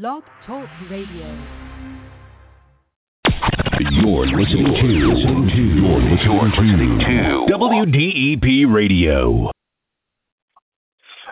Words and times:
Blog 0.00 0.22
Talk 0.46 0.66
Radio. 0.90 1.26
You're 3.90 4.26
listening 4.26 4.72
to, 4.80 4.88
you're 4.88 5.14
listening 6.00 6.98
to 7.00 7.52
WDEP 7.52 8.74
Radio. 8.74 9.50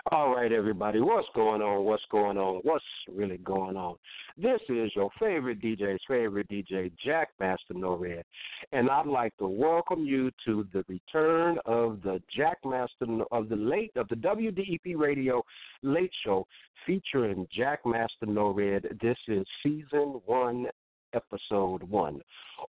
All 0.09 0.33
right, 0.33 0.51
everybody, 0.51 0.99
what's 0.99 1.27
going 1.35 1.61
on? 1.61 1.85
What's 1.85 2.01
going 2.09 2.35
on? 2.35 2.61
What's 2.63 2.83
really 3.07 3.37
going 3.37 3.77
on? 3.77 3.97
This 4.35 4.59
is 4.67 4.91
your 4.95 5.11
favorite 5.19 5.61
DJ's 5.61 6.01
favorite 6.07 6.49
DJ, 6.49 6.91
Jack 7.05 7.29
Master 7.39 7.75
No 7.75 7.95
Red, 7.95 8.23
and 8.71 8.89
I'd 8.89 9.05
like 9.05 9.37
to 9.37 9.47
welcome 9.47 10.03
you 10.03 10.31
to 10.45 10.67
the 10.73 10.83
return 10.87 11.59
of 11.67 12.01
the 12.01 12.19
Jackmaster 12.35 13.23
of 13.31 13.47
the 13.49 13.55
late 13.55 13.91
of 13.95 14.07
the 14.07 14.15
WDEP 14.15 14.97
Radio 14.97 15.43
Late 15.83 16.11
Show 16.25 16.47
featuring 16.87 17.47
Jackmaster 17.55 18.25
Nored. 18.25 18.99
This 19.03 19.17
is 19.27 19.45
season 19.61 20.19
one, 20.25 20.65
episode 21.13 21.83
one. 21.83 22.21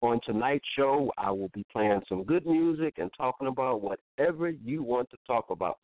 On 0.01 0.19
tonight's 0.25 0.65
show, 0.77 1.11
I 1.17 1.31
will 1.31 1.49
be 1.53 1.65
playing 1.71 2.01
some 2.07 2.23
good 2.23 2.45
music 2.45 2.95
and 2.97 3.09
talking 3.17 3.47
about 3.47 3.81
whatever 3.81 4.49
you 4.49 4.83
want 4.83 5.09
to 5.11 5.17
talk 5.27 5.45
about 5.49 5.77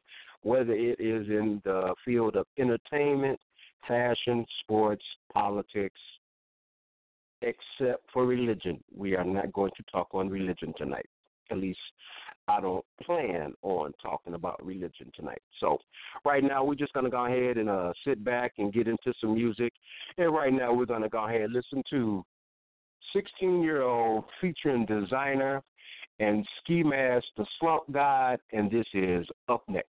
whether 0.45 0.73
it 0.73 0.99
is 0.99 1.27
in 1.27 1.59
the 1.65 1.95
field 2.05 2.35
of 2.35 2.45
entertainment, 2.59 3.39
fashion, 3.87 4.45
sports, 4.61 5.03
politics, 5.33 5.99
except 7.41 8.03
for 8.13 8.27
religion. 8.27 8.83
We 8.95 9.15
are 9.15 9.23
not 9.23 9.51
going 9.53 9.71
to 9.75 9.83
talk 9.91 10.09
on 10.13 10.29
religion 10.29 10.71
tonight. 10.77 11.07
At 11.49 11.57
least 11.57 11.79
I 12.47 12.61
don't 12.61 12.85
plan 13.03 13.53
on 13.63 13.93
talking 14.01 14.35
about 14.35 14.63
religion 14.63 15.11
tonight. 15.15 15.41
So, 15.59 15.79
right 16.23 16.43
now 16.43 16.63
we're 16.63 16.75
just 16.75 16.93
going 16.93 17.05
to 17.05 17.09
go 17.09 17.25
ahead 17.25 17.57
and 17.57 17.69
uh, 17.69 17.93
sit 18.05 18.23
back 18.23 18.53
and 18.59 18.71
get 18.71 18.87
into 18.87 19.13
some 19.19 19.33
music. 19.33 19.73
And 20.19 20.31
right 20.31 20.53
now 20.53 20.73
we're 20.73 20.85
going 20.85 21.01
to 21.01 21.09
go 21.09 21.25
ahead 21.25 21.41
and 21.41 21.53
listen 21.53 21.81
to 21.89 22.23
16 23.15 23.61
year 23.61 23.81
old 23.81 24.25
featuring 24.41 24.85
Desiigner 24.85 25.61
and 26.19 26.45
Ski 26.59 26.83
Mask, 26.83 27.25
the 27.37 27.45
Slump 27.59 27.83
God, 27.91 28.39
and 28.51 28.69
this 28.69 28.85
is 28.93 29.25
Up 29.47 29.63
Next. 29.69 29.87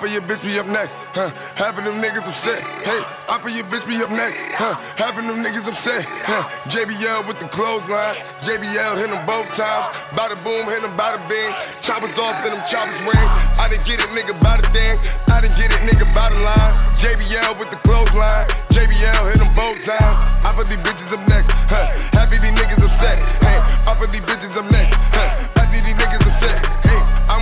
Of 0.00 0.08
your 0.08 0.24
bitch 0.24 0.40
be 0.40 0.56
up 0.56 0.64
next, 0.64 0.96
huh? 1.12 1.28
Of 1.28 1.76
them 1.76 2.00
niggas 2.00 2.24
upset. 2.24 2.64
Hey, 2.88 3.00
half 3.28 3.44
of 3.44 3.52
your 3.52 3.68
bitch 3.68 3.84
be 3.84 4.00
up 4.00 4.08
next, 4.08 4.40
huh? 4.56 4.72
Of 4.96 5.12
them 5.20 5.44
niggas 5.44 5.68
upset, 5.68 6.08
huh? 6.24 6.72
JBL 6.72 7.28
with 7.28 7.36
the 7.36 7.52
clothesline. 7.52 8.16
JBL 8.48 8.96
hit 8.96 9.12
them 9.12 9.28
both 9.28 9.44
times. 9.60 9.92
Bada 10.16 10.40
boom, 10.40 10.72
hit 10.72 10.80
them 10.80 10.96
bada 10.96 11.20
bing. 11.28 11.52
Choppers 11.84 12.16
off, 12.16 12.32
then 12.40 12.56
them 12.56 12.64
choppers 12.72 12.96
ring. 13.12 13.28
I 13.60 13.68
didn't 13.68 13.84
get 13.84 14.00
it, 14.00 14.08
nigga, 14.16 14.40
by 14.40 14.56
the 14.64 14.72
thing. 14.72 14.96
I 15.28 15.44
didn't 15.44 15.60
get 15.60 15.68
it, 15.68 15.84
nigga, 15.84 16.08
the 16.08 16.40
line. 16.40 16.72
JBL 17.04 17.60
with 17.60 17.68
the 17.68 17.80
clothesline. 17.84 18.48
JBL 18.72 19.36
hit 19.36 19.36
them 19.36 19.52
both 19.52 19.76
times. 19.84 20.16
Half 20.40 20.56
of 20.56 20.66
these 20.72 20.80
bitches 20.80 21.12
up 21.12 21.28
next, 21.28 21.52
huh? 21.68 22.24
Of 22.24 22.32
these 22.32 22.56
niggas 22.56 22.80
upset. 22.80 23.20
Hey, 23.44 23.58
half 23.84 24.00
of 24.00 24.08
these 24.08 24.24
bitches 24.24 24.56
up 24.56 24.64
next, 24.72 24.96
huh? 25.12 25.59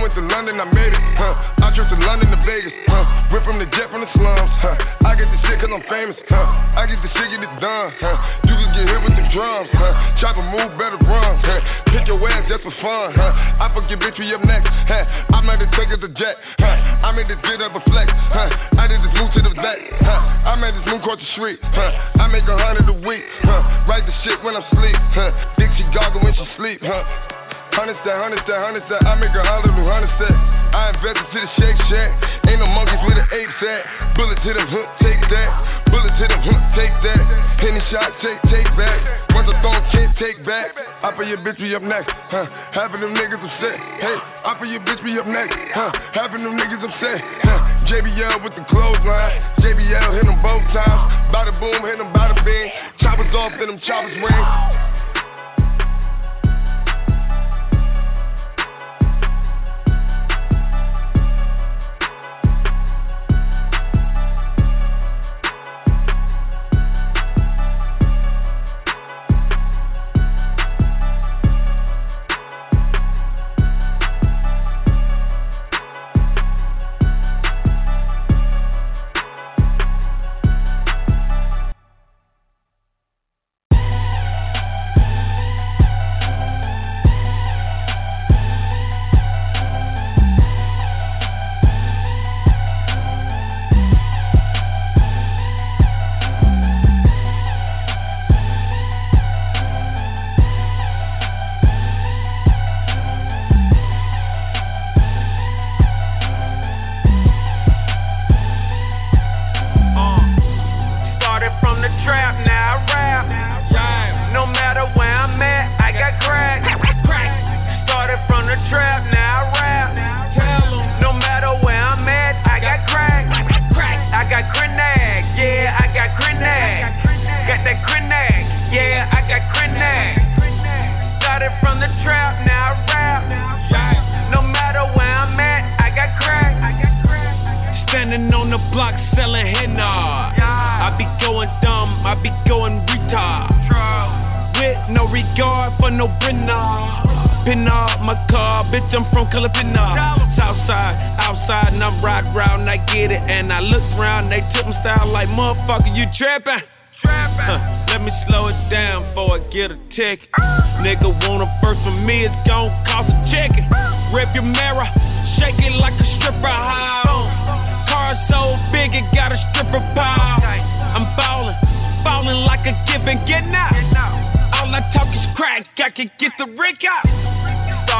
Went 0.09 0.25
to 0.25 0.33
London, 0.33 0.57
I 0.57 0.65
made 0.73 0.89
it, 0.89 1.03
huh? 1.21 1.61
I 1.61 1.69
trip 1.77 1.85
to 1.93 1.99
London 2.01 2.33
to 2.33 2.39
Vegas, 2.41 2.73
huh? 2.89 3.29
Whip 3.29 3.45
from 3.45 3.61
the 3.61 3.69
jet 3.77 3.93
from 3.93 4.01
the 4.01 4.09
slums, 4.17 4.49
huh? 4.57 5.05
I 5.05 5.13
get 5.13 5.29
the 5.29 5.37
shit 5.45 5.61
cause 5.61 5.69
I'm 5.69 5.85
famous, 5.85 6.17
huh? 6.25 6.81
I 6.81 6.89
get 6.89 6.97
the 7.05 7.09
shit, 7.13 7.29
get 7.29 7.45
it 7.45 7.53
done, 7.61 7.87
huh? 8.01 8.17
You 8.49 8.57
can 8.57 8.69
get 8.73 8.85
hit 8.89 9.01
with 9.05 9.13
the 9.13 9.25
drums, 9.29 9.69
huh? 9.77 9.93
Chopper 10.17 10.41
move, 10.49 10.73
better 10.81 10.97
run, 11.05 11.37
huh? 11.45 11.61
Pick 11.93 12.09
your 12.09 12.17
ass 12.25 12.41
just 12.49 12.65
for 12.65 12.73
fun, 12.81 13.13
huh? 13.13 13.61
I 13.61 13.69
forget 13.69 14.01
bitch, 14.01 14.17
we 14.17 14.33
up 14.33 14.41
next, 14.41 14.69
huh? 14.89 15.05
I 15.29 15.45
made 15.45 15.61
it 15.61 15.69
take 15.77 15.93
it 15.93 16.01
to 16.01 16.09
jet, 16.17 16.35
huh? 16.57 17.05
I 17.05 17.13
made 17.13 17.29
this 17.29 17.37
get 17.45 17.61
up 17.61 17.77
a 17.77 17.81
flex, 17.85 18.09
huh? 18.33 18.49
I 18.81 18.89
did 18.89 19.05
this 19.05 19.13
move 19.13 19.29
to 19.37 19.41
the 19.45 19.53
back, 19.61 19.77
huh? 20.01 20.49
I 20.49 20.57
made 20.57 20.73
this 20.73 20.85
move 20.89 21.05
across 21.05 21.21
the 21.21 21.29
street, 21.37 21.61
huh? 21.61 22.17
I 22.17 22.25
make 22.33 22.49
a 22.49 22.57
hundred 22.57 22.89
a 22.89 22.97
week, 23.05 23.25
huh? 23.45 23.85
Write 23.85 24.09
the 24.09 24.15
shit 24.25 24.41
when 24.41 24.57
I'm 24.57 24.65
sleep, 24.73 24.97
huh? 25.13 25.29
Think 25.61 25.69
goggle 25.93 26.21
when 26.21 26.33
she 26.33 26.45
sleep, 26.57 26.81
huh? 26.81 27.38
Hundred 27.79 27.95
set, 28.03 28.19
hundred 28.19 28.43
set, 28.43 28.59
hundred 28.59 28.83
set. 28.91 28.99
I 29.07 29.15
make 29.15 29.31
a 29.31 29.39
hundred 29.39 29.71
new 29.71 29.87
hundred 29.87 30.11
set. 30.19 30.35
I 30.35 30.91
invested 30.91 31.31
to 31.31 31.37
the 31.39 31.49
Shake 31.55 31.79
Shack. 31.87 32.11
Ain't 32.51 32.59
no 32.59 32.67
monkeys 32.67 32.99
with 33.07 33.15
an 33.15 33.23
ape 33.31 33.47
set. 33.63 33.87
Bullet 34.19 34.35
to 34.35 34.51
the 34.51 34.67
hook, 34.67 34.89
take 34.99 35.23
that. 35.31 35.49
Bullet 35.87 36.11
to 36.11 36.25
the 36.27 36.39
hook, 36.43 36.59
take 36.75 36.91
that. 37.07 37.23
Penny 37.63 37.79
shot, 37.87 38.11
take, 38.19 38.35
take 38.51 38.67
back. 38.75 38.99
Once 39.31 39.47
a 39.47 39.55
thrown, 39.63 39.79
can't 39.95 40.11
take 40.19 40.43
back. 40.43 40.75
I 40.75 41.15
for 41.15 41.23
your 41.23 41.39
bitch 41.39 41.55
be 41.55 41.71
up 41.71 41.79
next, 41.79 42.11
huh? 42.27 42.83
Of 42.83 42.99
them 42.99 43.15
niggas 43.15 43.39
upset. 43.39 43.79
Hey, 44.03 44.17
I 44.19 44.59
for 44.59 44.67
your 44.67 44.83
bitch 44.83 44.99
be 44.99 45.15
up 45.15 45.31
next, 45.31 45.55
huh? 45.71 46.19
Of 46.19 46.35
them 46.35 46.59
niggas 46.59 46.83
upset, 46.83 47.23
huh? 47.47 47.87
JBL 47.87 48.43
with 48.43 48.59
the 48.59 48.67
clothesline. 48.67 49.39
JBL 49.63 50.19
hit 50.19 50.27
them 50.27 50.43
both 50.43 50.67
times. 50.75 51.31
Bada 51.31 51.55
boom, 51.63 51.79
hit 51.87 51.95
them 51.95 52.11
bada 52.11 52.35
bing. 52.43 52.67
Choppers 52.99 53.31
off, 53.39 53.55
then 53.55 53.71
them 53.71 53.79
choppers 53.87 54.19
ring. 54.19 54.98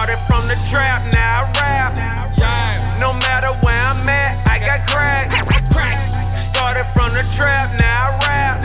Started 0.10 0.26
from 0.26 0.48
the 0.50 0.58
trap, 0.74 1.06
now 1.14 1.46
I 1.46 1.54
rap. 1.54 2.98
No 2.98 3.14
matter 3.14 3.54
where 3.62 3.78
I'm 3.78 4.10
at, 4.10 4.42
I 4.42 4.58
got 4.58 4.82
crack. 4.90 5.30
Started 6.50 6.90
from 6.98 7.14
the 7.14 7.22
trap, 7.38 7.78
now 7.78 8.18
I 8.18 8.26
rap. 8.26 8.58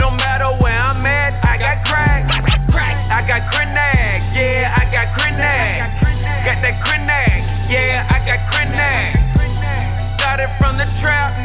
No 0.00 0.08
matter 0.08 0.48
where 0.64 0.72
I'm 0.72 1.04
at, 1.04 1.36
I 1.44 1.60
got 1.60 1.84
crack. 1.84 2.24
I 2.32 3.20
got 3.28 3.52
grenade, 3.52 4.32
yeah, 4.32 4.80
I 4.80 4.88
got 4.88 5.12
grenade. 5.12 6.08
Got 6.48 6.64
that 6.64 6.80
grenade, 6.88 7.44
yeah, 7.68 8.08
I 8.08 8.24
got 8.24 8.40
grenade. 8.48 9.20
Started 10.16 10.48
from 10.56 10.80
the 10.80 10.88
trap, 11.04 11.39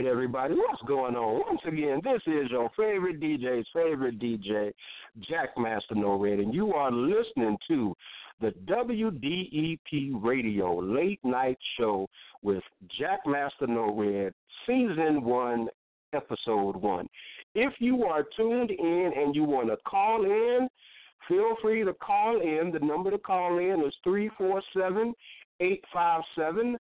right, 0.00 0.10
everybody, 0.10 0.54
what's 0.54 0.82
going 0.86 1.14
on? 1.14 1.42
Once 1.46 1.60
again, 1.66 2.00
this 2.02 2.22
is 2.26 2.50
your 2.50 2.70
favorite 2.76 3.20
DJ's 3.20 3.66
favorite 3.74 4.18
DJ, 4.18 4.72
Jackmaster 5.30 5.92
Nored, 5.92 6.40
and 6.40 6.54
you 6.54 6.72
are 6.72 6.90
listening 6.90 7.58
to 7.68 7.94
the 8.40 8.54
WDEP 8.64 10.22
Radio 10.22 10.78
Late 10.78 11.20
Night 11.22 11.58
Show 11.78 12.06
with 12.42 12.62
Jackmaster 12.98 13.68
Nored, 13.68 14.32
Season 14.66 15.22
1, 15.22 15.68
Episode 16.14 16.76
1. 16.76 17.08
If 17.54 17.74
you 17.78 18.04
are 18.04 18.24
tuned 18.36 18.70
in 18.70 19.12
and 19.14 19.34
you 19.34 19.44
want 19.44 19.68
to 19.68 19.76
call 19.86 20.24
in, 20.24 20.66
feel 21.28 21.56
free 21.60 21.84
to 21.84 21.92
call 21.92 22.40
in. 22.40 22.70
The 22.72 22.80
number 22.80 23.10
to 23.10 23.18
call 23.18 23.58
in 23.58 23.84
is 23.86 23.94
347 24.02 25.12
857 25.60 26.78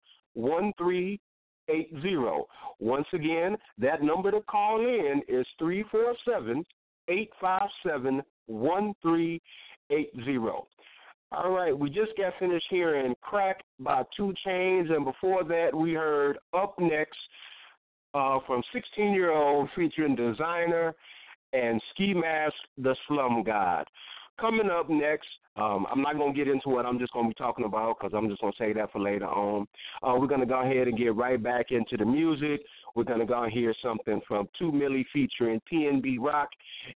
1380. 1.69 2.45
Once 2.79 3.07
again, 3.13 3.55
that 3.77 4.01
number 4.01 4.31
to 4.31 4.41
call 4.41 4.79
in 4.81 5.21
is 5.27 5.45
347 5.59 6.65
857 7.07 8.21
1380. 8.47 10.39
All 11.31 11.51
right, 11.51 11.77
we 11.77 11.89
just 11.91 12.17
got 12.17 12.33
finished 12.39 12.65
hearing 12.71 13.13
Crack 13.21 13.61
by 13.79 14.01
Two 14.17 14.33
Chainz, 14.45 14.91
and 14.91 15.05
before 15.05 15.43
that, 15.43 15.69
we 15.75 15.93
heard 15.93 16.39
Up 16.57 16.73
Next 16.79 17.17
uh, 18.15 18.39
from 18.47 18.63
16 18.73 19.13
year 19.13 19.31
old 19.31 19.69
featuring 19.75 20.15
Desiigner 20.15 20.93
and 21.53 21.81
Ski 21.91 22.13
Mask, 22.13 22.55
the 22.77 22.95
Slump 23.07 23.45
God. 23.45 23.85
Coming 24.39 24.69
up 24.69 24.89
next, 24.89 25.27
um, 25.57 25.85
I'm 25.91 26.01
not 26.01 26.17
going 26.17 26.33
to 26.33 26.37
get 26.37 26.47
into 26.47 26.69
what 26.69 26.85
I'm 26.85 26.97
just 26.97 27.11
going 27.11 27.25
to 27.25 27.29
be 27.29 27.35
talking 27.35 27.65
about 27.65 27.97
because 27.99 28.13
I'm 28.15 28.29
just 28.29 28.39
going 28.39 28.53
to 28.53 28.57
say 28.57 28.71
that 28.73 28.91
for 28.91 28.99
later 28.99 29.27
on. 29.27 29.67
Uh, 30.01 30.13
we're 30.17 30.27
going 30.27 30.39
to 30.39 30.45
go 30.45 30.61
ahead 30.61 30.87
and 30.87 30.97
get 30.97 31.15
right 31.15 31.41
back 31.41 31.71
into 31.71 31.97
the 31.97 32.05
music. 32.05 32.61
We're 32.95 33.03
going 33.03 33.19
to 33.19 33.25
go 33.25 33.43
and 33.43 33.51
hear 33.51 33.73
something 33.83 34.21
from 34.27 34.47
2 34.57 34.71
Milly 34.71 35.05
featuring 35.11 35.59
PNB 35.71 36.19
Rock, 36.19 36.49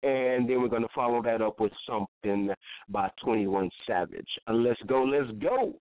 and 0.03 0.49
then 0.49 0.61
we're 0.61 0.69
going 0.69 0.83
to 0.83 0.89
follow 0.95 1.23
that 1.23 1.41
up 1.41 1.61
with 1.61 1.73
something 1.87 2.51
by 2.91 3.09
21 3.25 3.71
Savage. 3.87 4.29
Uh, 4.47 4.53
let's 4.53 4.81
go, 4.87 5.03
let's 5.03 5.31
go. 5.41 5.75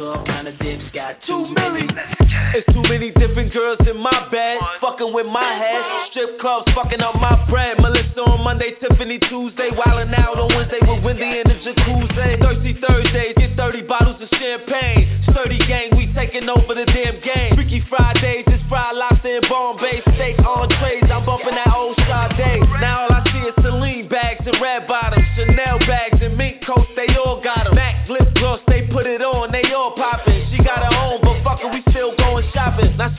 Kind 0.00 0.48
of 0.48 0.56
dips, 0.58 0.84
got 0.94 1.16
too 1.26 1.44
many. 1.52 1.84
It's 2.50 2.66
too 2.74 2.82
many 2.90 3.14
different 3.14 3.52
girls 3.52 3.78
in 3.86 3.94
my 3.94 4.26
bed, 4.30 4.58
fucking 4.80 5.14
with 5.14 5.26
my 5.26 5.54
head. 5.54 6.10
Strip 6.10 6.40
clubs 6.40 6.66
fucking 6.74 6.98
up 6.98 7.14
my 7.14 7.38
bread. 7.46 7.78
Melissa 7.78 8.26
on 8.26 8.42
Monday, 8.42 8.74
Tiffany 8.82 9.22
Tuesday, 9.30 9.70
wildin' 9.70 10.10
out 10.18 10.34
on 10.34 10.50
Wednesday 10.50 10.82
with 10.82 11.04
Wendy 11.04 11.30
in 11.30 11.46
the 11.46 11.58
jacuzzi. 11.62 12.42
Thirsty 12.42 12.74
Thursdays, 12.82 13.34
get 13.38 13.54
30 13.54 13.86
bottles 13.86 14.18
of 14.18 14.26
champagne. 14.34 15.22
Sturdy 15.30 15.62
gang, 15.68 15.94
we 15.94 16.10
taking 16.10 16.48
over 16.50 16.74
the 16.74 16.86
damn 16.90 17.22
game. 17.22 17.54
Freaky 17.54 17.86
Fridays, 17.86 18.42
it's 18.50 18.64
fried 18.66 18.98
lobster 18.98 19.38
and 19.38 19.46
Bombay 19.46 20.02
steak 20.18 20.38
entrees. 20.42 21.06
I'm 21.06 21.22
bumping 21.22 21.54
that 21.54 21.70
old 21.70 21.94
Sade. 22.02 22.66
Now 22.82 23.06
all 23.06 23.14
I 23.14 23.22
see 23.30 23.46
is 23.46 23.54
Celine 23.62 24.08
bags 24.08 24.42
and 24.42 24.58
red 24.58 24.88
bottoms, 24.90 25.22
Chanel 25.38 25.78
bags 25.86 26.18
and 26.18 26.34
mink 26.36 26.66
coats. 26.66 26.90
They 26.98 27.06
all 27.14 27.29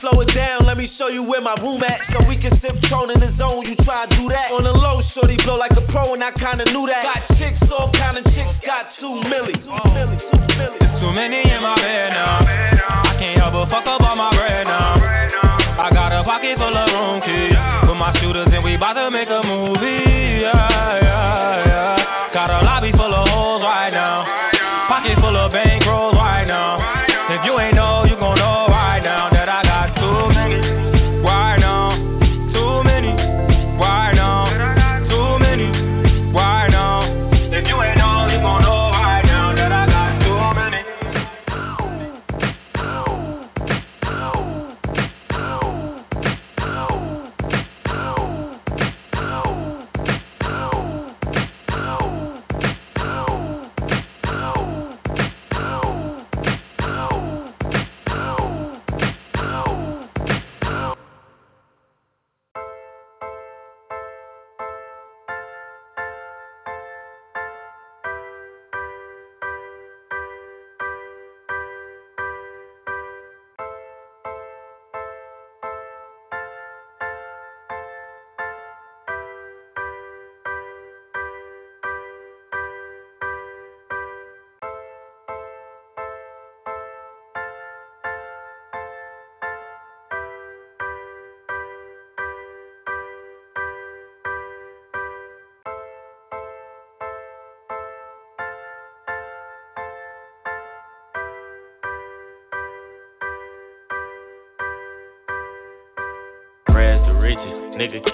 Slow 0.00 0.20
it 0.20 0.34
down, 0.34 0.66
let 0.66 0.76
me 0.76 0.90
show 0.98 1.08
you 1.08 1.22
where 1.22 1.40
my 1.40 1.54
room 1.62 1.82
at, 1.82 2.00
so 2.10 2.26
we 2.26 2.36
can 2.36 2.58
sip 2.60 2.74
Tron 2.88 3.10
in 3.10 3.20
the 3.20 3.30
zone. 3.38 3.66
You 3.66 3.76
try 3.84 4.06
to 4.06 4.16
do 4.16 4.28
that 4.30 4.50
on 4.50 4.64
the 4.64 4.72
low, 4.72 5.02
shorty 5.14 5.36
blow 5.44 5.56
like 5.56 5.72
a 5.72 5.84
pro, 5.92 6.14
and 6.14 6.22
I 6.24 6.32
kinda 6.32 6.64
knew 6.70 6.86
that. 6.90 7.02
Got 7.06 7.38
chicks, 7.38 7.62
all 7.70 7.90
kind 7.92 8.18
of 8.18 8.24
chicks, 8.34 8.54
got 8.66 8.90
two 8.98 9.22
milli, 9.30 9.54
milli. 9.94 10.18
There's 10.58 11.00
too 11.00 11.12
many 11.12 11.42
in 11.42 11.62
my 11.62 11.74
bed 11.76 12.10
now. 12.10 12.42
Uh. 12.42 13.10
I 13.10 13.14
can't 13.18 13.38
help 13.38 13.52
but 13.54 13.70
fuck 13.70 13.86
up 13.86 14.00
all 14.02 14.16
my 14.16 14.30
bread 14.34 14.66
now. 14.66 14.98
Uh. 14.98 15.82
I 15.82 15.90
got 15.94 16.12
a 16.12 16.22
pocket 16.24 16.58
full 16.58 16.76
of 16.76 16.86
room 16.90 17.22
keys. 17.22 17.54
Put 17.86 17.94
my 17.94 18.12
shooters 18.20 18.48
and 18.50 18.62
we 18.62 18.76
bout 18.76 18.94
to 18.94 19.10
make 19.10 19.28
a 19.30 19.42
movie. 19.42 20.42
Yeah, 20.42 20.98
yeah. 21.02 21.61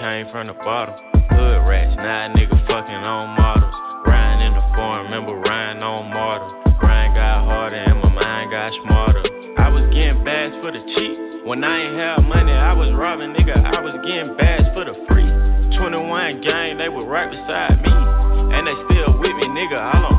Came 0.09 0.25
from 0.33 0.47
the 0.49 0.57
bottom. 0.65 0.97
Hood 1.29 1.61
rats, 1.69 1.93
now 2.01 2.33
nigga 2.33 2.57
fucking 2.65 3.03
on 3.05 3.37
models. 3.37 3.77
Riding 4.09 4.41
in 4.49 4.53
the 4.57 4.65
foreign, 4.73 5.05
remember 5.05 5.37
riding 5.37 5.85
on 5.85 6.09
mortal. 6.09 6.49
Grind 6.81 7.13
got 7.13 7.45
harder 7.45 7.77
and 7.77 8.01
my 8.01 8.09
mind 8.09 8.49
got 8.49 8.73
smarter. 8.89 9.21
I 9.61 9.69
was 9.69 9.85
getting 9.93 10.25
bags 10.25 10.57
for 10.65 10.73
the 10.73 10.81
cheap. 10.97 11.45
When 11.45 11.61
I 11.61 11.77
ain't 11.77 11.97
have 12.01 12.25
money, 12.25 12.49
I 12.49 12.73
was 12.73 12.89
robbing, 12.97 13.37
nigga. 13.37 13.53
I 13.61 13.85
was 13.85 14.01
getting 14.01 14.33
bags 14.33 14.65
for 14.73 14.81
the 14.81 14.97
free. 15.05 15.29
21 15.77 16.41
gang, 16.41 16.81
they 16.81 16.89
were 16.89 17.05
right 17.05 17.29
beside 17.29 17.77
me. 17.77 17.93
And 17.93 18.65
they 18.65 18.77
still 18.89 19.13
with 19.13 19.35
me, 19.37 19.45
nigga, 19.45 19.77
on 19.77 20.18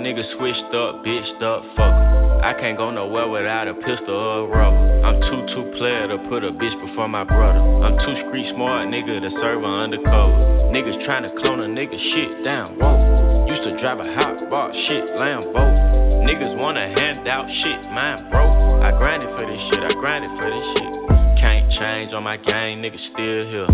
Niggas 0.00 0.32
switched 0.40 0.72
up, 0.72 1.04
bitched 1.04 1.44
up, 1.44 1.60
fuck. 1.76 1.92
I 2.40 2.56
can't 2.56 2.78
go 2.80 2.90
nowhere 2.90 3.28
without 3.28 3.68
a 3.68 3.74
pistol 3.74 4.16
or 4.16 4.38
a 4.40 4.46
rubber. 4.48 5.04
I'm 5.04 5.20
too 5.20 5.44
too 5.52 5.76
player 5.76 6.08
to 6.08 6.16
put 6.32 6.40
a 6.40 6.48
bitch 6.56 6.72
before 6.88 7.06
my 7.06 7.22
brother. 7.22 7.60
I'm 7.60 8.00
too 8.00 8.16
street 8.24 8.48
smart, 8.56 8.88
nigga, 8.88 9.20
to 9.20 9.30
serve 9.44 9.60
her 9.60 9.76
undercover. 9.84 10.72
Niggas 10.72 11.04
trying 11.04 11.28
to 11.28 11.32
clone 11.44 11.60
a 11.60 11.68
nigga 11.68 12.00
shit 12.00 12.44
down, 12.44 12.80
whoa. 12.80 13.44
Used 13.44 13.60
to 13.68 13.76
drive 13.84 14.00
a 14.00 14.08
hot 14.16 14.40
bar, 14.48 14.72
shit, 14.88 15.04
Lambo. 15.20 15.60
Niggas 16.24 16.56
wanna 16.56 16.88
hand 16.96 17.28
out 17.28 17.44
shit, 17.60 17.80
mine 17.92 18.24
broke. 18.30 18.80
I 18.80 18.96
grinded 18.96 19.28
for 19.36 19.44
this 19.44 19.60
shit, 19.68 19.84
I 19.84 19.92
grinded 20.00 20.32
for 20.32 20.48
this 20.48 20.66
shit. 20.80 20.99
Can't 21.40 21.72
change 21.72 22.12
on 22.12 22.22
my 22.22 22.36
game, 22.36 22.84
niggas 22.84 23.00
still 23.16 23.42
here. 23.48 23.70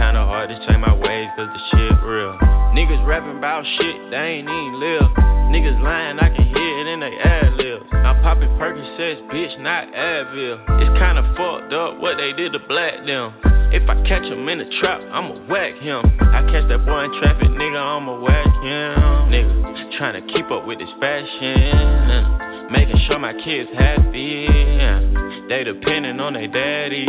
Kinda 0.00 0.24
hard 0.24 0.48
to 0.48 0.56
change 0.64 0.80
my 0.80 0.96
ways, 0.96 1.28
cause 1.36 1.52
the 1.52 1.62
shit 1.68 2.00
real. 2.00 2.32
Niggas 2.72 3.04
rapping 3.04 3.36
about 3.36 3.60
shit, 3.76 3.96
they 4.08 4.40
ain't 4.40 4.48
even 4.48 4.80
live. 4.80 5.04
Niggas 5.52 5.76
lying, 5.84 6.16
I 6.16 6.32
can 6.32 6.46
hear 6.48 6.72
it 6.80 6.86
in 6.88 7.00
they 7.00 7.12
ad 7.20 7.52
libs. 7.60 7.84
I'm 7.92 8.22
popping 8.22 8.48
Percocets, 8.56 9.20
bitch, 9.28 9.52
not 9.60 9.92
Advil. 9.92 10.64
It's 10.80 10.96
kinda 10.96 11.20
fucked 11.36 11.72
up 11.74 12.00
what 12.00 12.16
they 12.16 12.32
did 12.32 12.54
to 12.54 12.60
black 12.64 13.04
them. 13.04 13.34
If 13.70 13.84
I 13.84 14.00
catch 14.08 14.24
him 14.24 14.48
in 14.48 14.58
the 14.58 14.68
trap, 14.80 15.00
I'ma 15.12 15.44
whack 15.46 15.76
him. 15.76 16.00
I 16.24 16.40
catch 16.48 16.66
that 16.72 16.86
boy 16.86 17.04
in 17.04 17.12
traffic, 17.20 17.52
nigga, 17.52 17.76
I'ma 17.76 18.16
whack 18.18 18.48
him. 18.64 19.28
Nigga, 19.28 19.98
trying 19.98 20.16
to 20.16 20.32
keep 20.32 20.50
up 20.50 20.64
with 20.64 20.78
this 20.78 20.90
fashion. 20.98 22.72
Making 22.72 22.98
sure 23.06 23.18
my 23.18 23.34
kids 23.44 23.68
happy. 23.76 24.59
They 25.50 25.64
depending 25.64 26.20
on 26.20 26.34
their 26.34 26.46
daddy. 26.46 27.02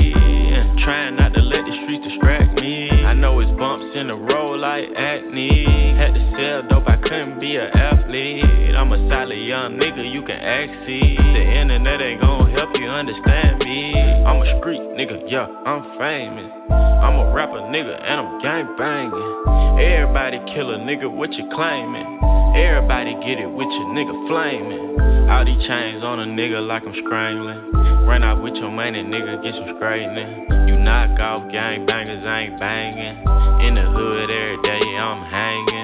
Trying 0.81 1.15
not 1.15 1.31
to 1.35 1.41
let 1.45 1.61
the 1.61 1.77
streets 1.85 2.09
distract 2.09 2.57
me. 2.57 2.89
I 2.89 3.13
know 3.13 3.39
it's 3.39 3.51
bumps 3.53 3.93
in 3.93 4.07
the 4.07 4.15
road 4.15 4.57
like 4.57 4.89
acne. 4.97 5.93
Had 5.93 6.15
to 6.17 6.23
sell 6.33 6.65
dope, 6.67 6.89
I 6.89 6.97
couldn't 7.11 7.43
be 7.43 7.59
an 7.59 7.67
athlete. 7.75 8.71
I'm 8.71 8.87
a 8.95 8.99
solid 9.11 9.35
young 9.35 9.75
nigga, 9.75 9.99
you 9.99 10.23
can 10.23 10.39
see. 10.87 11.19
The 11.19 11.43
internet 11.59 11.99
ain't 11.99 12.23
gonna 12.23 12.55
help 12.55 12.71
you 12.79 12.87
understand 12.87 13.59
me. 13.59 13.99
I'm 14.23 14.39
a 14.39 14.47
street 14.63 14.79
nigga, 14.95 15.27
yeah, 15.27 15.43
I'm 15.43 15.83
famous. 15.99 16.47
I'm 16.71 17.19
a 17.19 17.35
rapper 17.35 17.67
nigga 17.67 17.99
and 17.99 18.15
I'm 18.15 18.39
gang 18.39 18.63
banging. 18.79 19.35
Everybody 19.83 20.39
kill 20.55 20.71
a 20.71 20.79
nigga, 20.87 21.11
what 21.11 21.35
you 21.35 21.51
claiming? 21.51 22.07
Everybody 22.55 23.11
get 23.27 23.43
it 23.43 23.51
with 23.51 23.67
your 23.67 23.91
nigga 23.91 24.15
flaming. 24.31 24.95
All 25.27 25.43
these 25.43 25.59
chains 25.67 26.07
on 26.07 26.23
a 26.23 26.27
nigga 26.31 26.63
like 26.63 26.87
I'm 26.87 26.95
scrambling. 27.03 28.07
Run 28.07 28.23
out 28.23 28.39
with 28.41 28.55
your 28.55 28.71
money, 28.71 29.03
nigga, 29.03 29.43
get 29.43 29.51
some 29.59 29.67
straightening. 29.75 30.47
You 30.63 30.79
knock 30.79 31.19
off 31.19 31.51
gang 31.51 31.83
bangers, 31.85 32.23
ain't 32.23 32.55
banging. 32.55 33.19
In 33.67 33.75
the 33.75 33.83
hood 33.83 34.31
every 34.31 34.63
day, 34.63 34.95
I'm 34.95 35.27
hanging. 35.27 35.80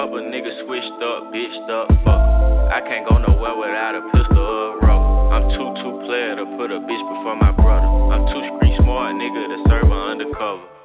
Couple 0.00 0.16
niggas 0.16 0.64
switched 0.64 1.02
up, 1.04 1.28
bitched 1.28 1.68
up, 1.68 1.88
fuck. 2.08 2.24
I 2.72 2.80
can't 2.88 3.06
go 3.06 3.18
nowhere 3.18 3.52
without 3.52 3.92
a 3.92 4.00
pistol 4.16 4.38
or 4.40 4.78
a 4.78 4.86
rubber. 4.88 5.28
I'm 5.28 5.44
too 5.52 5.68
too 5.76 6.06
player 6.08 6.36
to 6.36 6.46
put 6.56 6.72
a 6.72 6.80
bitch 6.80 7.04
before 7.12 7.36
my 7.36 7.52
brother. 7.52 7.84
I'm 7.84 8.24
too 8.32 8.40
street 8.56 8.80
smart, 8.80 9.12
nigga, 9.20 9.44
to 9.44 9.68
serve 9.68 9.92
her 9.92 10.02
undercover. 10.08 10.79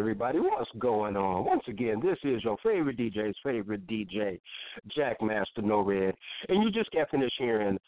Everybody, 0.00 0.40
what's 0.40 0.70
going 0.78 1.14
on? 1.14 1.44
Once 1.44 1.62
again, 1.68 2.00
this 2.02 2.16
is 2.24 2.42
your 2.42 2.56
favorite 2.62 2.96
DJ's 2.96 3.36
favorite 3.44 3.86
DJ, 3.86 4.40
Jackmaster 4.96 5.58
Nored, 5.58 6.14
and 6.48 6.62
you 6.62 6.70
just 6.70 6.90
got 6.92 7.10
finished 7.10 7.34
hearing 7.38 7.78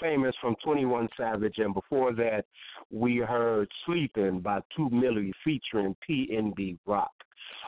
"Famous" 0.00 0.34
from 0.40 0.56
Twenty 0.64 0.84
One 0.84 1.08
Savage, 1.16 1.58
and 1.58 1.72
before 1.72 2.12
that, 2.14 2.44
we 2.90 3.18
heard 3.18 3.68
"Sleeping" 3.86 4.40
by 4.40 4.58
Two 4.76 4.90
Milly 4.90 5.32
featuring 5.44 5.94
PNB 6.10 6.76
Rock. 6.86 7.12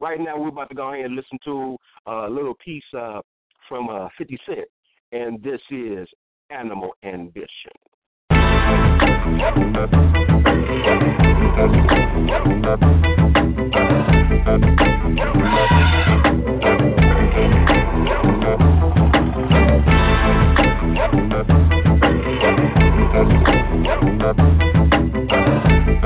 Right 0.00 0.20
now, 0.20 0.38
we're 0.38 0.48
about 0.48 0.70
to 0.70 0.74
go 0.74 0.92
ahead 0.92 1.06
and 1.06 1.16
listen 1.16 1.38
to 1.44 1.76
a 2.06 2.28
little 2.30 2.54
piece 2.64 2.82
uh, 2.96 3.20
from 3.68 3.90
uh, 3.90 4.08
50 4.16 4.38
Cent 4.46 4.68
and 5.12 5.42
this 5.42 5.60
is 5.70 6.08
Animal 6.50 6.94
Ambition. 7.04 7.48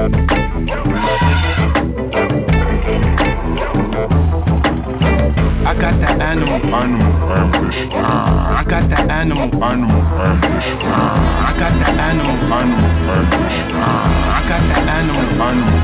Thank 0.06 0.30
you. 0.38 0.43
I 5.74 5.80
got 5.80 5.98
that 5.98 6.22
animal, 6.22 6.62
animal, 6.70 7.10
I 7.34 8.62
got 8.62 8.86
that 8.94 9.10
animal, 9.10 9.50
I 9.58 9.74
know. 9.74 9.90
I 9.90 11.50
got 11.58 11.74
the 11.74 11.90
animal, 11.90 12.38
I 12.46 12.62
know. 12.62 12.78
I 13.74 14.40
got 14.46 14.62
that 14.70 14.86
animal, 14.86 15.26
animal. 15.34 15.74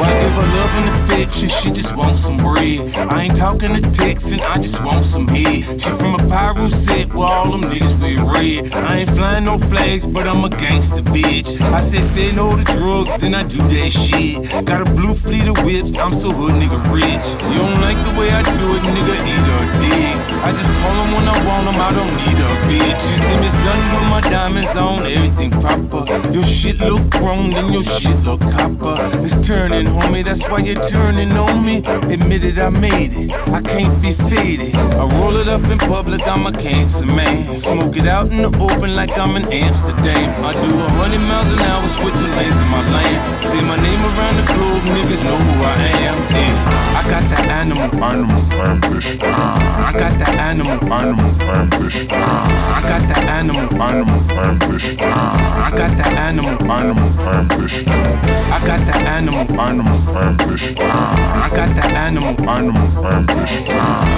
Why 0.00 0.08
give 0.24 0.32
her 0.32 0.48
love 0.56 0.72
in 0.72 0.84
the 0.88 0.96
fiction? 1.04 1.52
She 1.60 1.68
just 1.84 1.92
wants 2.00 2.24
some 2.24 2.40
bread. 2.40 2.80
I 2.96 3.28
ain't 3.28 3.36
talking 3.36 3.76
to 3.76 3.84
Texan, 4.00 4.40
I 4.40 4.56
just 4.56 4.80
want 4.80 5.04
some 5.12 5.28
head. 5.28 5.68
She 5.68 5.90
from 6.00 6.16
a 6.16 6.24
pyro 6.24 6.72
set 6.88 7.12
where 7.12 7.28
all 7.28 7.52
them 7.52 7.68
niggas 7.68 8.00
wear 8.00 8.24
red. 8.24 8.72
I 8.72 9.04
ain't 9.04 9.12
flying 9.20 9.44
no 9.44 9.60
flags, 9.68 10.08
but 10.16 10.24
I'm 10.24 10.48
a 10.48 10.50
gangster 10.50 11.04
bitch. 11.12 11.44
I 11.60 11.84
said 11.92 12.08
say 12.16 12.32
no 12.32 12.56
to 12.56 12.64
drugs, 12.64 13.20
then 13.20 13.36
I 13.36 13.44
do 13.44 13.60
that 13.60 13.90
shit. 14.08 14.64
Got 14.64 14.80
a 14.80 14.88
blue 14.96 15.12
fleet 15.20 15.44
of 15.44 15.60
whips, 15.60 15.92
I'm 15.92 16.24
so 16.24 16.32
hood 16.32 16.56
nigga 16.56 16.80
rich. 16.88 17.20
You 17.52 17.60
don't 17.60 17.84
like 17.84 18.00
the 18.00 18.16
way 18.16 18.32
I 18.32 18.40
do 18.48 18.80
it, 18.80 18.82
nigga, 18.88 19.09
eat 19.14 19.46
a 19.46 19.58
dick. 19.82 20.18
I 20.40 20.50
just 20.56 20.72
call 20.80 20.94
them 20.96 21.10
when 21.12 21.26
I 21.28 21.36
want 21.44 21.64
them, 21.68 21.76
I 21.76 21.90
don't 21.92 22.14
need 22.16 22.38
a 22.40 22.50
bitch. 22.64 23.00
You 23.04 23.16
see 23.20 23.36
me 23.44 23.50
done 23.60 23.82
with 23.92 24.08
my 24.08 24.22
diamonds 24.24 24.72
on, 24.72 25.04
everything 25.04 25.50
proper. 25.60 26.08
Your 26.32 26.46
shit 26.64 26.80
look 26.80 27.04
grown, 27.12 27.52
then 27.52 27.72
your 27.74 27.84
shit 28.00 28.18
look 28.24 28.40
copper. 28.40 28.96
It's 29.20 29.36
turning, 29.44 29.92
homie, 29.92 30.24
that's 30.24 30.40
why 30.48 30.64
you're 30.64 30.80
turning 30.88 31.36
on 31.36 31.60
me. 31.60 31.84
Admitted 31.84 32.56
I 32.58 32.70
made 32.72 33.12
it, 33.12 33.30
I 33.30 33.60
can't 33.60 34.00
be 34.00 34.16
faded. 34.32 34.72
I 34.74 35.04
roll 35.20 35.36
it 35.36 35.48
up 35.48 35.60
in 35.60 35.78
public, 35.84 36.24
I'm 36.24 36.48
a 36.48 36.52
cancer 36.56 37.04
man. 37.04 37.60
Smoke 37.60 37.96
it 37.96 38.08
out 38.08 38.32
in 38.32 38.40
the 38.40 38.50
open 38.50 38.96
like 38.96 39.12
I'm 39.12 39.36
in 39.36 39.44
Amsterdam. 39.44 40.28
I 40.40 40.56
do 40.56 40.70
a 40.72 40.88
hundred 40.96 41.20
miles 41.20 41.52
an 41.52 41.60
hour, 41.60 41.84
switching 42.00 42.32
lanes 42.32 42.56
in 42.56 42.68
my 42.72 42.82
lane. 42.86 43.20
Say 43.52 43.60
my 43.60 43.76
name 43.76 44.02
around 44.08 44.40
the 44.40 44.46
globe, 44.48 44.84
niggas 44.88 45.22
know 45.24 45.36
who 45.36 45.54
I 45.60 45.76
am. 46.06 46.16
Yeah. 46.32 47.00
I 47.00 47.02
got 47.08 47.24
that 47.32 47.46
animal, 47.48 47.88
animal, 47.96 48.44
Ah, 49.02 49.88
I 49.88 49.92
got 49.92 50.18
that 50.18 50.28
animal, 50.28 50.76
animal, 50.92 51.32
ambition. 51.40 52.08
Ah, 52.12 52.76
I 52.76 52.80
got 52.84 53.08
that 53.08 53.24
animal, 53.32 53.64
animal, 53.80 54.20
ambition. 54.28 54.96
Ah, 55.00 55.64
I 55.64 55.70
got 55.70 55.96
that 55.96 56.12
animal, 56.20 56.60
animal, 56.70 57.08
I 57.16 58.60
got 58.60 58.84
that 58.84 59.00
animal, 59.00 59.48
animal, 59.58 60.04
I 60.04 61.48
got 61.48 61.70
that 61.76 61.90
animal, 61.96 62.36
animal, 62.44 62.88
I 63.00 64.09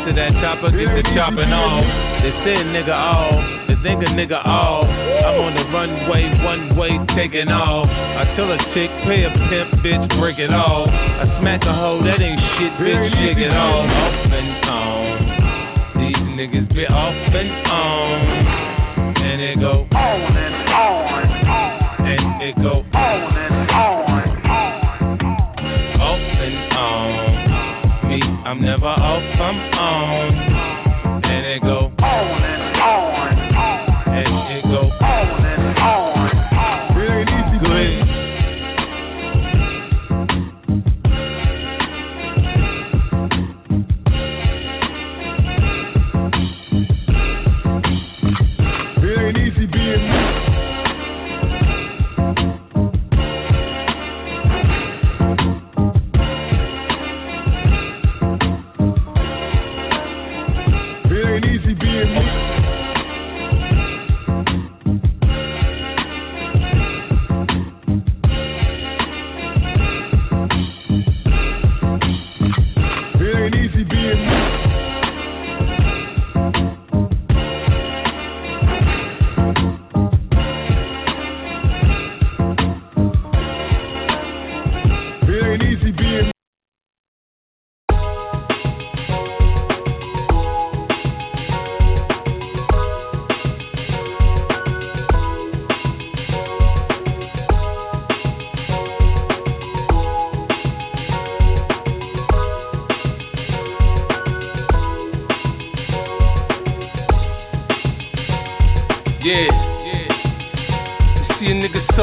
after 0.00 0.16
that 0.16 0.32
chopper 0.40 0.72
get 0.72 0.88
the 0.96 1.04
chopping 1.12 1.52
off. 1.52 1.84
They 2.24 2.32
say 2.40 2.56
a 2.56 2.64
nigga 2.64 2.96
off, 2.96 3.19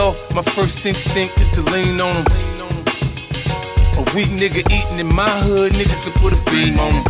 soft, 0.07 0.19
my 0.33 0.43
first 0.55 0.75
instinct 0.85 1.35
is 1.39 1.49
to 1.55 1.61
lean 1.63 1.99
on 1.99 2.23
him. 2.23 2.85
A 3.97 4.03
weak 4.15 4.29
nigga 4.29 4.61
eating 4.63 4.99
in 4.99 5.07
my 5.07 5.43
hood, 5.43 5.73
niggas 5.73 6.01
can 6.03 6.13
put 6.21 6.33
a 6.33 6.39
beam 6.47 6.79
on 6.79 7.03
him. 7.03 7.05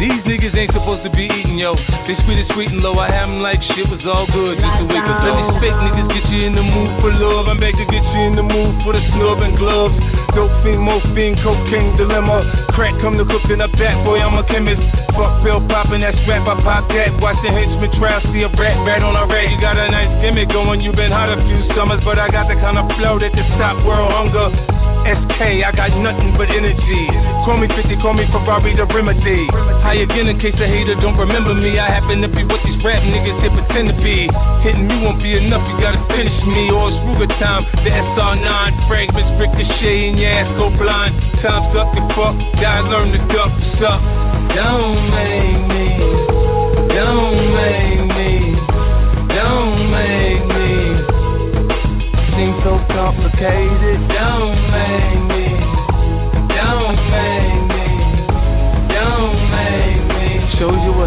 These 0.00 0.24
niggas 0.24 0.56
ain't 0.56 0.72
supposed 0.72 1.04
to 1.04 1.12
be 1.12 1.28
eating, 1.28 1.58
yo. 1.58 1.76
They 2.08 2.16
sweet 2.24 2.40
and 2.40 2.48
sweet 2.54 2.72
and 2.72 2.80
low. 2.80 2.98
I 2.98 3.12
have 3.12 3.28
'em 3.28 3.42
like 3.42 3.60
shit 3.76 3.86
was 3.88 4.00
all 4.06 4.26
good 4.32 4.56
just 4.56 4.80
a 4.80 4.86
week. 4.88 5.04
Cause 5.04 5.20
let 5.22 5.36
these 5.36 5.60
fake 5.60 5.78
niggas 5.84 6.08
get 6.08 6.24
you 6.32 6.40
in 6.48 6.54
the 6.54 6.64
mood 6.64 6.90
for 7.00 7.12
love. 7.12 7.48
I'm 7.48 7.60
back 7.60 7.76
to 7.76 7.84
get 7.84 8.02
you 8.02 8.20
in 8.32 8.34
the 8.34 8.42
mood 8.42 8.82
for 8.82 8.94
the 8.94 9.02
snub 9.12 9.44
and 9.44 9.56
gloves. 9.58 10.19
Dope 10.40 10.64
fiend, 10.64 10.80
morphine, 10.80 11.36
cocaine 11.44 12.00
dilemma. 12.00 12.40
Crack 12.72 12.96
come 13.04 13.20
to 13.20 13.28
cooking 13.28 13.60
up 13.60 13.68
that 13.76 14.00
boy, 14.08 14.24
I'm 14.24 14.40
a 14.40 14.44
chemist. 14.48 14.80
Fuck 15.12 15.44
pill 15.44 15.60
popping 15.68 16.00
that 16.00 16.16
strap, 16.24 16.48
I 16.48 16.56
pop 16.64 16.88
that. 16.88 17.12
Watch 17.20 17.36
the 17.44 17.52
henchman 17.52 17.92
trial, 18.00 18.24
see 18.32 18.40
a 18.40 18.48
rat, 18.48 18.80
rat 18.88 19.04
on 19.04 19.20
a 19.20 19.28
rat. 19.28 19.52
You 19.52 19.60
got 19.60 19.76
a 19.76 19.92
nice 19.92 20.08
gimmick 20.24 20.48
going, 20.48 20.80
you 20.80 20.96
been 20.96 21.12
hot 21.12 21.28
a 21.28 21.36
few 21.44 21.60
summers, 21.76 22.00
but 22.08 22.16
I 22.16 22.32
got 22.32 22.48
the 22.48 22.56
kind 22.56 22.80
of 22.80 22.88
flow 22.96 23.20
that 23.20 23.36
can 23.36 23.44
stop 23.60 23.84
world 23.84 24.08
hunger. 24.08 24.48
SK, 25.12 25.60
I 25.60 25.76
got 25.76 25.92
nothing 26.00 26.32
but 26.40 26.48
energy. 26.48 27.29
Call 27.40 27.56
me 27.56 27.72
50, 27.72 27.96
call 28.04 28.12
me 28.12 28.28
Ferrari 28.28 28.76
the 28.76 28.84
remedy. 28.84 29.48
High 29.80 30.04
again 30.04 30.28
in 30.28 30.36
case 30.44 30.52
a 30.60 30.68
hater 30.68 30.92
don't 31.00 31.16
remember 31.16 31.56
me. 31.56 31.80
I 31.80 31.88
happen 31.88 32.20
to 32.20 32.28
be 32.28 32.44
what 32.44 32.60
these 32.68 32.76
rap 32.84 33.00
niggas 33.00 33.40
here 33.40 33.48
pretend 33.56 33.88
to 33.88 33.96
be. 33.96 34.28
Hitting 34.60 34.84
me 34.84 35.00
won't 35.00 35.24
be 35.24 35.32
enough, 35.32 35.64
you 35.64 35.80
gotta 35.80 36.04
finish 36.12 36.36
me. 36.44 36.68
Or 36.68 36.92
it's 36.92 37.00
Ruger 37.00 37.32
time. 37.40 37.64
The 37.80 37.88
SR9 37.88 38.44
fragments 38.92 39.32
ricochet 39.40 40.12
and 40.12 40.20
your 40.20 40.28
ass 40.28 40.52
go 40.60 40.68
blind. 40.76 41.16
Time's 41.40 41.72
up, 41.80 41.88
you 41.96 42.04
fuck. 42.12 42.36
Gotta 42.60 42.92
learn 42.92 43.08
to 43.16 43.20
duck, 43.32 43.52
suck. 43.80 44.00
Don't 44.52 45.00
make 45.08 45.64
me. 45.64 45.88
Don't 46.92 47.40
make 47.56 48.04
me. 48.20 48.32
Don't 49.32 49.80
make 49.88 50.44
me. 50.44 50.72
Seems 52.36 52.58
so 52.68 52.76
complicated. 52.92 53.96
Don't 54.12 54.60
make 54.76 55.24
me. 55.24 55.29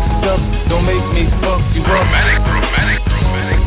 What's 0.04 0.28
up. 0.28 0.40
Don't 0.68 0.86
make 0.86 1.06
me 1.14 1.30
fuck 1.40 1.64
you 1.76 1.84
up. 1.84 3.63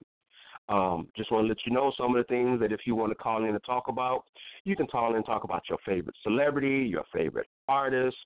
Um, 0.68 1.08
just 1.16 1.32
want 1.32 1.44
to 1.44 1.48
let 1.48 1.58
you 1.66 1.72
know 1.72 1.92
some 1.96 2.14
of 2.14 2.24
the 2.24 2.28
things 2.32 2.60
that 2.60 2.70
if 2.70 2.80
you 2.84 2.94
want 2.94 3.10
to 3.10 3.16
call 3.16 3.42
in 3.42 3.50
and 3.50 3.64
talk 3.64 3.88
about, 3.88 4.22
you 4.64 4.76
can 4.76 4.86
call 4.86 5.10
in 5.10 5.16
and 5.16 5.26
talk 5.26 5.42
about 5.42 5.62
your 5.68 5.78
favorite 5.84 6.14
celebrity, 6.22 6.86
your 6.88 7.02
favorite 7.12 7.48
artist, 7.66 8.16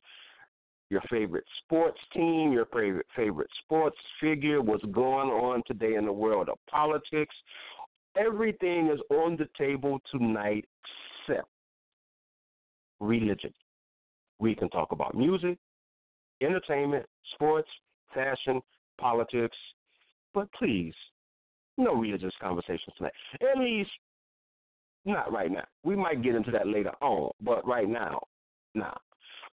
your 0.91 1.03
favorite 1.11 1.45
sports 1.65 1.99
team, 2.13 2.53
your 2.53 2.67
favorite 2.67 3.07
favorite 3.17 3.51
sports 3.65 3.97
figure, 4.21 4.61
what's 4.61 4.85
going 4.87 5.29
on 5.29 5.63
today 5.67 5.95
in 5.95 6.05
the 6.05 6.13
world 6.13 6.49
of 6.49 6.59
politics. 6.71 7.35
Everything 8.17 8.91
is 8.93 9.01
on 9.11 9.37
the 9.37 9.49
table 9.59 10.01
tonight 10.11 10.67
except 11.27 11.49
religion. 13.01 13.53
We 14.39 14.55
can 14.55 14.69
talk 14.71 14.93
about 14.93 15.17
music, 15.17 15.59
entertainment, 16.41 17.07
sports, 17.35 17.69
fashion, 18.13 18.61
politics, 19.01 19.57
but 20.33 20.53
please, 20.53 20.95
no 21.77 21.95
religious 21.95 22.33
conversations 22.41 22.95
tonight. 22.97 23.13
At 23.41 23.59
least 23.59 23.91
not 25.05 25.33
right 25.33 25.51
now. 25.51 25.65
We 25.83 25.97
might 25.97 26.23
get 26.23 26.35
into 26.35 26.51
that 26.53 26.67
later 26.67 26.93
on, 27.01 27.31
but 27.41 27.67
right 27.67 27.89
now, 27.89 28.21
nah. 28.75 28.95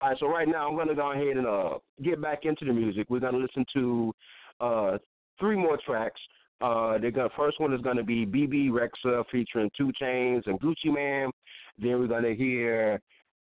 All 0.03 0.09
right, 0.09 0.19
so 0.19 0.29
right 0.29 0.49
now 0.49 0.67
I'm 0.67 0.77
gonna 0.77 0.95
go 0.95 1.13
ahead 1.13 1.37
and 1.37 1.47
uh, 1.47 1.79
get 2.03 2.23
back 2.23 2.45
into 2.45 2.65
the 2.65 2.73
music. 2.73 3.09
We're 3.11 3.21
gonna 3.21 3.37
listen 3.37 3.67
to 3.75 4.15
uh, 4.61 4.99
three 5.39 5.57
more 5.57 5.79
tracks. 5.85 6.21
Uh, 6.63 6.97
the 6.99 7.29
first 7.37 7.61
one 7.61 7.75
is 7.75 7.83
gonna 7.83 8.03
be 8.03 8.25
Bebe 8.25 8.71
Rexha 8.71 9.25
featuring 9.31 9.71
Two 9.77 9.93
Chainz 10.01 10.47
and 10.47 10.59
Gucci 10.61 10.87
Mane. 10.87 11.31
Then 11.79 11.99
we're 12.01 12.07
gonna 12.07 12.33
hear 12.33 12.99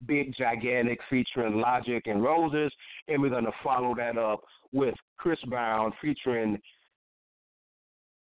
Big 0.07 0.35
Gigantic 0.39 0.99
featuring 1.11 1.61
Logic 1.61 2.03
and 2.07 2.23
Rozes, 2.23 2.73
and 3.09 3.21
we're 3.21 3.31
gonna 3.31 3.51
follow 3.63 3.95
that 3.95 4.17
up 4.17 4.43
with 4.73 4.95
Chris 5.19 5.39
Brown 5.49 5.93
featuring 6.01 6.59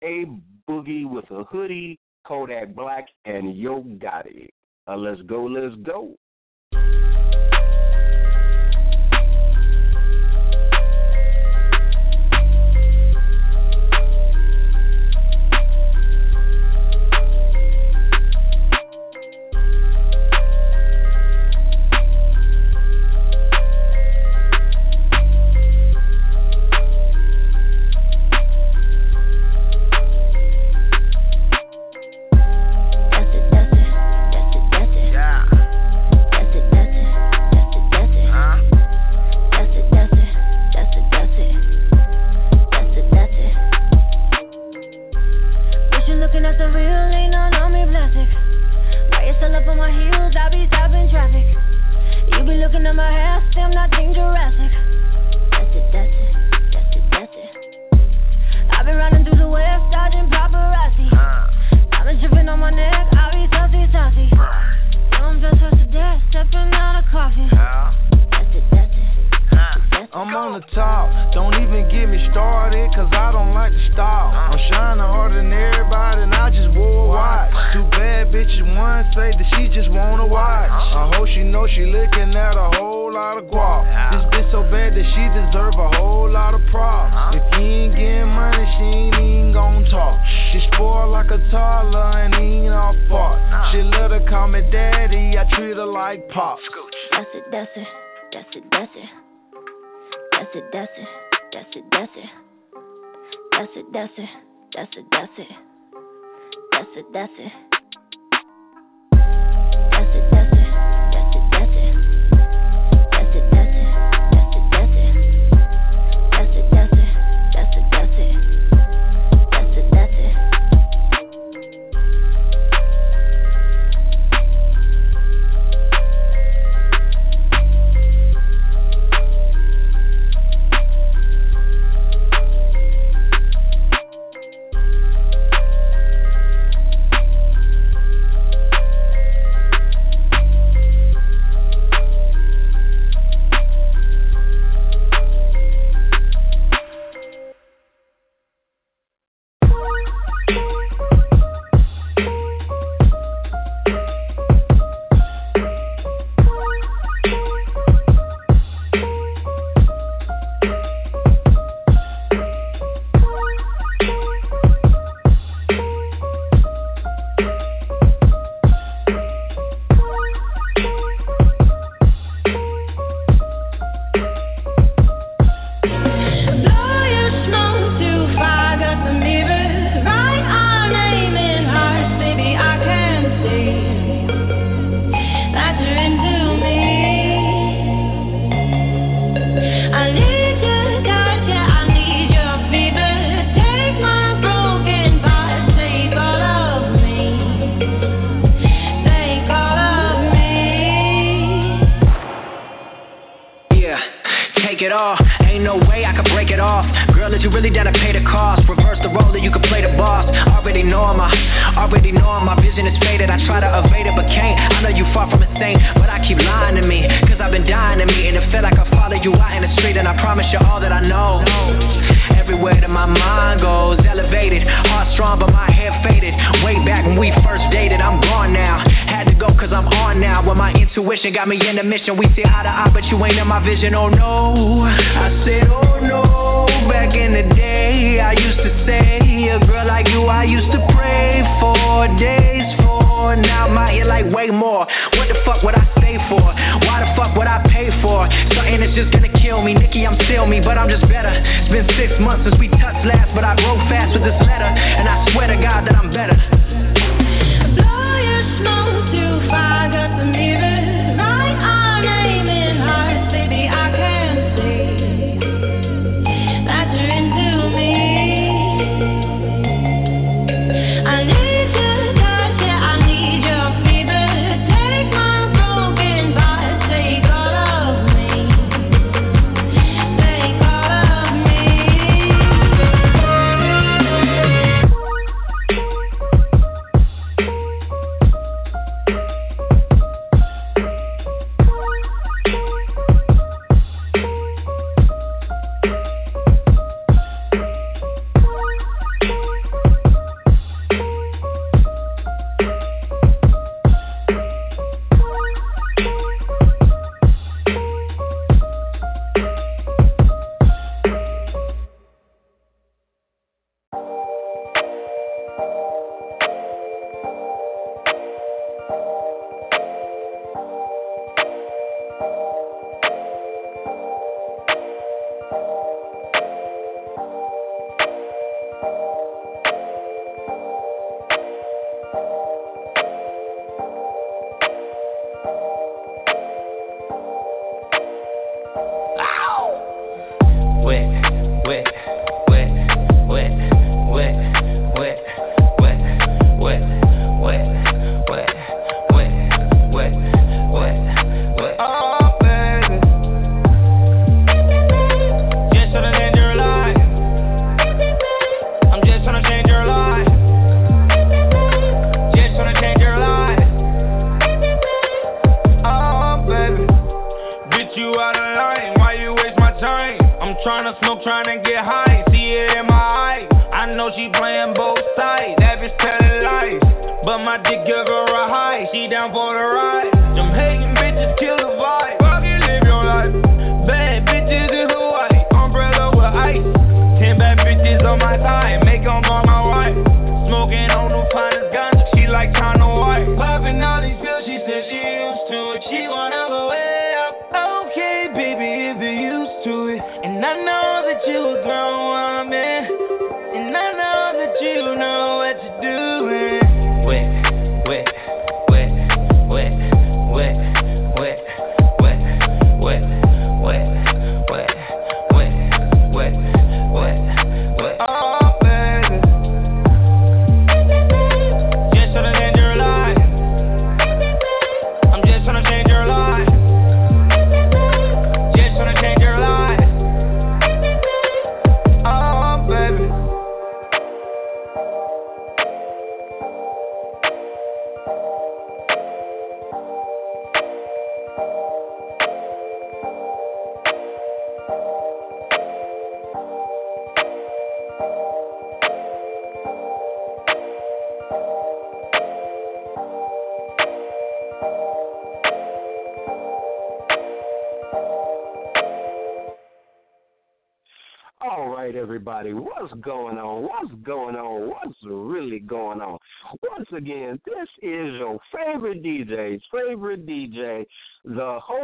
A 0.03 0.25
Boogie 0.69 1.09
with 1.09 1.31
a 1.31 1.45
Hoodie, 1.45 2.01
Kodak 2.27 2.75
Black, 2.75 3.07
and 3.25 3.57
Yo 3.57 3.83
Gotti. 3.83 4.49
Uh, 4.89 4.97
let's 4.97 5.23
go, 5.23 5.45
let's 5.45 5.77
go. 5.85 6.17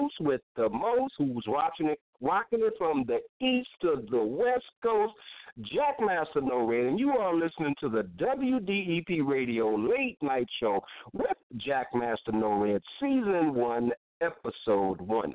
Host 0.02 0.14
with 0.20 0.40
the 0.56 0.68
most, 0.68 1.14
who's 1.16 1.44
watching 1.46 1.86
it, 1.86 2.00
rocking 2.20 2.60
it 2.62 2.74
from 2.76 3.04
the 3.06 3.20
east 3.44 3.68
to 3.82 4.04
the 4.10 4.22
west 4.22 4.64
coast, 4.82 5.12
Jackmaster 5.60 6.42
Nored, 6.42 6.88
and 6.88 6.98
you 6.98 7.10
are 7.10 7.34
listening 7.34 7.74
to 7.80 7.88
the 7.88 8.02
WDEP 8.18 9.24
Radio 9.24 9.76
Late 9.76 10.18
Night 10.20 10.48
Show 10.58 10.80
with 11.12 11.36
Jackmaster 11.56 12.32
Nored, 12.32 12.80
Season 13.00 13.54
One, 13.54 13.92
Episode 14.20 15.00
One. 15.00 15.34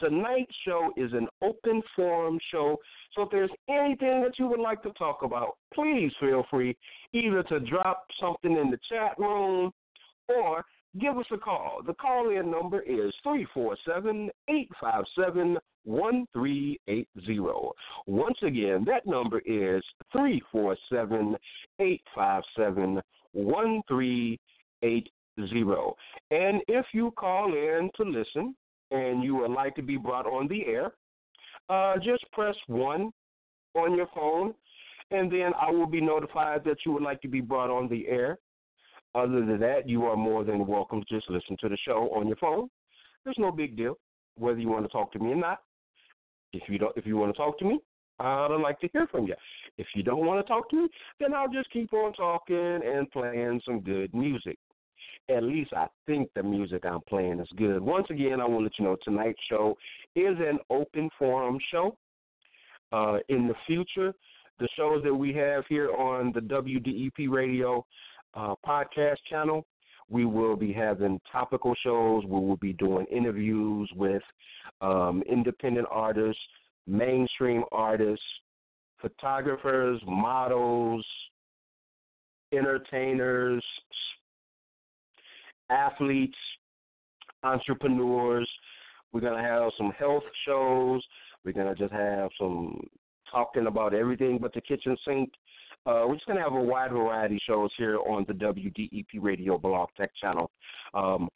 Tonight's 0.00 0.54
show 0.66 0.92
is 0.96 1.12
an 1.12 1.26
open 1.42 1.82
forum 1.94 2.38
show, 2.50 2.78
so 3.14 3.22
if 3.22 3.30
there's 3.30 3.50
anything 3.68 4.22
that 4.22 4.38
you 4.38 4.46
would 4.46 4.60
like 4.60 4.82
to 4.82 4.92
talk 4.92 5.22
about, 5.22 5.56
please 5.74 6.12
feel 6.20 6.44
free 6.50 6.76
either 7.12 7.42
to 7.44 7.60
drop 7.60 8.06
something 8.20 8.52
in 8.52 8.70
the 8.70 8.78
chat 8.90 9.18
room 9.18 9.72
or 10.28 10.64
give 11.00 11.18
us 11.18 11.26
a 11.32 11.38
call. 11.38 11.80
The 11.86 11.94
call 11.94 12.30
in 12.30 12.50
number 12.50 12.80
is 12.80 13.12
347 13.22 14.30
857 14.48 15.58
1380. 15.84 17.06
Once 18.06 18.38
again, 18.42 18.84
that 18.86 19.06
number 19.06 19.38
is 19.40 19.82
347 20.12 21.36
857 21.78 23.00
1380. 23.32 25.10
And 26.30 26.62
if 26.68 26.86
you 26.92 27.12
call 27.12 27.52
in 27.52 27.90
to 27.96 28.02
listen, 28.02 28.54
and 28.90 29.22
you 29.22 29.36
would 29.36 29.50
like 29.50 29.74
to 29.76 29.82
be 29.82 29.96
brought 29.96 30.26
on 30.26 30.48
the 30.48 30.64
air, 30.66 30.92
uh, 31.68 31.96
just 31.98 32.24
press 32.32 32.56
1 32.68 33.12
on 33.74 33.96
your 33.96 34.06
phone, 34.14 34.54
and 35.10 35.30
then 35.30 35.52
I 35.60 35.70
will 35.70 35.86
be 35.86 36.00
notified 36.00 36.64
that 36.64 36.78
you 36.84 36.92
would 36.92 37.02
like 37.02 37.20
to 37.22 37.28
be 37.28 37.40
brought 37.40 37.70
on 37.70 37.88
the 37.88 38.08
air. 38.08 38.38
Other 39.16 39.44
than 39.44 39.58
that, 39.60 39.88
you 39.88 40.04
are 40.04 40.16
more 40.16 40.44
than 40.44 40.66
welcome 40.66 41.00
to 41.00 41.14
just 41.14 41.30
listen 41.30 41.56
to 41.60 41.70
the 41.70 41.78
show 41.86 42.10
on 42.14 42.26
your 42.26 42.36
phone. 42.36 42.68
There's 43.24 43.38
no 43.38 43.50
big 43.50 43.76
deal 43.76 43.96
whether 44.36 44.58
you 44.58 44.68
want 44.68 44.84
to 44.84 44.90
talk 44.90 45.10
to 45.12 45.18
me 45.18 45.32
or 45.32 45.36
not. 45.36 45.62
If 46.52 46.64
you 46.68 46.78
don't, 46.78 46.94
if 46.96 47.06
you 47.06 47.16
want 47.16 47.34
to 47.34 47.36
talk 47.36 47.58
to 47.60 47.64
me, 47.64 47.80
I'd 48.20 48.54
like 48.62 48.78
to 48.80 48.88
hear 48.92 49.06
from 49.06 49.26
you. 49.26 49.34
If 49.78 49.86
you 49.94 50.02
don't 50.02 50.26
want 50.26 50.44
to 50.44 50.48
talk 50.48 50.68
to 50.70 50.76
me, 50.76 50.88
then 51.18 51.32
I'll 51.32 51.50
just 51.50 51.70
keep 51.70 51.92
on 51.94 52.12
talking 52.12 52.80
and 52.84 53.10
playing 53.10 53.62
some 53.64 53.80
good 53.80 54.12
music 54.14 54.58
at 55.28 55.42
least 55.42 55.72
I 55.72 55.86
think 56.06 56.30
the 56.34 56.42
music 56.42 56.84
I'm 56.84 57.00
playing 57.08 57.40
is 57.40 57.48
good. 57.56 57.80
Once 57.80 58.06
again, 58.10 58.40
I 58.40 58.46
want 58.46 58.60
to 58.60 58.64
let 58.64 58.78
you 58.78 58.84
know 58.84 58.96
tonight's 59.02 59.40
show 59.50 59.76
is 60.14 60.36
an 60.38 60.58
open 60.70 61.10
forum 61.18 61.58
show. 61.72 61.96
Uh, 62.92 63.18
in 63.28 63.48
the 63.48 63.54
future, 63.66 64.14
the 64.60 64.68
shows 64.76 65.02
that 65.02 65.12
we 65.12 65.34
have 65.34 65.64
here 65.68 65.92
on 65.96 66.32
the 66.32 66.40
WDEP 66.40 67.28
Radio 67.28 67.84
uh, 68.34 68.54
podcast 68.66 69.16
channel, 69.28 69.64
we 70.08 70.24
will 70.24 70.56
be 70.56 70.72
having 70.72 71.20
topical 71.30 71.74
shows. 71.82 72.24
We 72.24 72.40
will 72.40 72.56
be 72.56 72.72
doing 72.72 73.06
interviews 73.06 73.90
with 73.96 74.22
um, 74.80 75.22
independent 75.28 75.86
artists, 75.90 76.40
mainstream 76.86 77.64
artists, 77.72 78.24
photographers, 79.00 80.00
models, 80.06 81.04
entertainers, 82.52 83.64
athletes, 85.70 86.38
entrepreneurs. 87.42 88.48
We're 89.12 89.20
going 89.20 89.42
to 89.42 89.48
have 89.48 89.70
some 89.76 89.90
health 89.98 90.24
shows. 90.46 91.02
We're 91.44 91.52
going 91.52 91.74
to 91.74 91.80
just 91.80 91.92
have 91.92 92.30
some 92.38 92.80
talking 93.30 93.66
about 93.66 93.94
everything 93.94 94.38
but 94.40 94.52
the 94.54 94.60
kitchen 94.60 94.96
sink. 95.06 95.30
Uh, 95.86 96.02
we're 96.06 96.16
just 96.16 96.26
going 96.26 96.36
to 96.36 96.42
have 96.42 96.52
a 96.52 96.60
wide 96.60 96.90
variety 96.90 97.36
of 97.36 97.40
shows 97.46 97.70
here 97.78 97.98
on 97.98 98.24
the 98.26 98.34
WDEP 98.34 99.06
Radio 99.20 99.56
Blog 99.56 99.88
Talk 99.96 100.10
channel. 100.20 100.50
Um, 100.94 101.28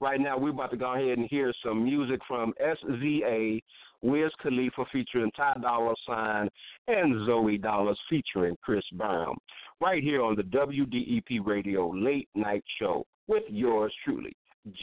Right 0.00 0.20
now, 0.20 0.36
we're 0.36 0.50
about 0.50 0.70
to 0.72 0.76
go 0.76 0.94
ahead 0.94 1.18
and 1.18 1.28
hear 1.28 1.52
some 1.64 1.84
music 1.84 2.20
from 2.26 2.52
SZA, 2.60 3.62
Wiz 4.02 4.30
Khalifa 4.42 4.84
featuring 4.92 5.30
Ty 5.36 5.54
Dolla 5.62 5.94
Sign, 6.06 6.48
and 6.88 7.14
Zoey 7.28 7.60
Dollaz 7.60 7.96
featuring 8.10 8.56
Chris 8.62 8.84
Brown. 8.94 9.36
Right 9.80 10.02
here 10.02 10.22
on 10.22 10.36
the 10.36 10.42
WDEP 10.42 11.46
Radio 11.46 11.90
Late 11.90 12.28
Night 12.34 12.64
Show 12.78 13.06
with 13.28 13.44
yours 13.48 13.94
truly, 14.04 14.36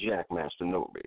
Jackmaster 0.04 0.62
Nored. 0.62 1.02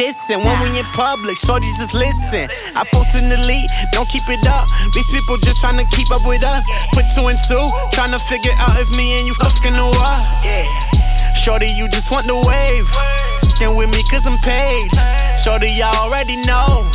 Kissing. 0.00 0.40
When 0.40 0.56
we 0.64 0.80
in 0.80 0.88
public, 0.96 1.36
shorty 1.44 1.68
just 1.76 1.92
listen. 1.92 2.48
I 2.72 2.88
post 2.88 3.12
in 3.12 3.28
the 3.28 3.36
lead, 3.36 3.68
don't 3.92 4.08
keep 4.08 4.24
it 4.32 4.40
up. 4.48 4.64
These 4.96 5.08
people 5.12 5.36
just 5.44 5.60
tryna 5.60 5.84
keep 5.92 6.08
up 6.08 6.24
with 6.24 6.40
us. 6.40 6.64
Put 6.96 7.04
two 7.12 7.28
and 7.28 7.36
two, 7.44 7.64
tryna 7.92 8.16
figure 8.32 8.56
out 8.56 8.80
if 8.80 8.88
me 8.88 9.20
and 9.20 9.28
you 9.28 9.36
fucking 9.36 9.76
or 9.76 9.92
what. 9.92 10.24
Shorty, 11.44 11.68
you 11.76 11.88
just 11.92 12.08
want 12.08 12.26
the 12.26 12.36
wave. 12.36 12.88
Stand 13.60 13.76
with 13.76 13.92
me 13.92 14.00
cause 14.08 14.24
I'm 14.24 14.40
paid. 14.40 14.88
Shorty, 15.44 15.68
y'all 15.76 16.08
already 16.08 16.36
know. 16.36 16.88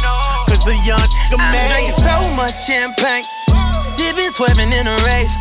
Cause 0.50 0.62
the 0.66 0.74
young 0.86 1.06
nigga 1.06 1.38
made. 1.38 1.62
I'm 1.62 1.94
drinking 1.94 2.02
so 2.02 2.18
much 2.34 2.56
champagne. 2.66 3.26
She 3.98 4.06
been 4.18 4.34
swerving 4.38 4.74
in 4.74 4.86
a 4.90 4.98
race. 5.06 5.34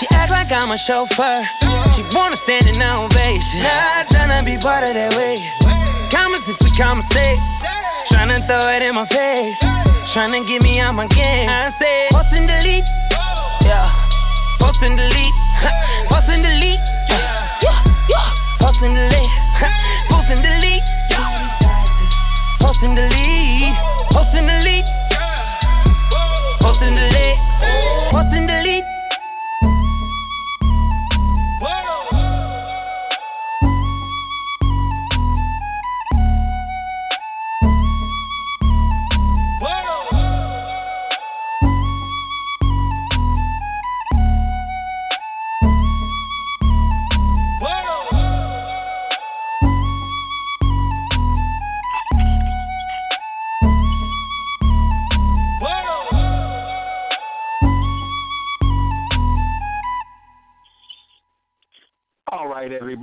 She 0.00 0.06
act 0.14 0.30
like 0.30 0.50
I'm 0.54 0.70
a 0.70 0.78
chauffeur. 0.86 1.42
She 1.98 2.02
wanna 2.14 2.38
stand 2.46 2.68
in 2.70 2.78
ovation. 2.78 3.62
Not 3.62 4.06
tryna 4.06 4.44
be 4.46 4.56
part 4.62 4.86
of 4.86 4.94
that 4.94 5.18
way. 6.08 6.16
Common 6.16 6.42
sense, 6.44 6.58
we 6.60 6.76
conversate. 6.76 7.38
Tryna 8.10 8.46
throw 8.46 8.68
it 8.76 8.82
in 8.82 8.94
my 8.94 9.06
face. 9.08 9.56
Tryna 10.14 10.46
get 10.48 10.62
me 10.62 10.80
out 10.80 10.92
my 10.92 11.06
game. 11.06 11.48
I 11.48 11.70
say, 11.78 12.08
post 12.10 12.28
and 12.32 12.48
delete. 12.48 12.84
Yeah. 13.62 13.92
Post 14.58 14.78
and 14.82 14.96
delete. 14.96 15.34
Post 16.08 16.28
and 16.28 16.42
delete. 16.42 16.80
Yeah. 17.08 17.60
Yeah. 17.62 18.34
Post 18.60 18.78
and 18.82 18.94
delete. 18.94 19.37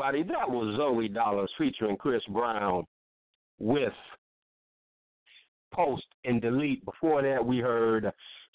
Everybody. 0.08 0.34
That 0.34 0.50
was 0.50 0.78
Zoey 0.80 1.12
Dollaz 1.12 1.48
featuring 1.58 1.98
Chris 1.98 2.22
Brown 2.30 2.86
with 3.60 3.94
Post 5.74 6.06
and 6.26 6.42
Delete. 6.42 6.86
Before 6.86 7.22
that, 7.24 7.44
we 7.44 7.58
heard 7.58 8.12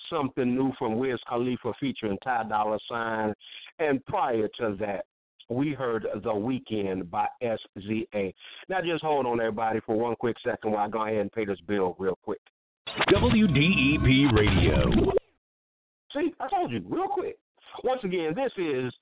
something 0.08 0.54
new 0.54 0.72
from 0.78 0.96
Wiz 0.96 1.18
Khalifa 1.28 1.72
featuring 1.80 2.18
Ty 2.22 2.44
Dolla 2.48 2.78
Sign. 2.88 3.34
And 3.80 4.04
prior 4.06 4.48
to 4.58 4.76
that, 4.78 5.06
we 5.48 5.72
heard 5.72 6.06
The 6.22 6.32
Weekend 6.32 7.10
by 7.10 7.26
SZA. 7.42 8.32
Now, 8.68 8.80
just 8.82 9.02
hold 9.02 9.26
on, 9.26 9.40
everybody, 9.40 9.80
for 9.84 9.96
one 9.96 10.14
quick 10.16 10.36
second 10.44 10.70
while 10.70 10.86
I 10.86 10.88
go 10.88 11.04
ahead 11.04 11.16
and 11.16 11.32
pay 11.32 11.44
this 11.44 11.60
bill 11.66 11.96
real 11.98 12.18
quick. 12.22 12.40
WDEP 13.08 14.32
Radio. 14.32 15.12
See, 16.14 16.32
I 16.38 16.48
told 16.48 16.70
you, 16.70 16.84
real 16.88 17.08
quick. 17.08 17.38
Once 17.82 18.02
again, 18.04 18.34
this 18.36 18.52
is 18.56 18.92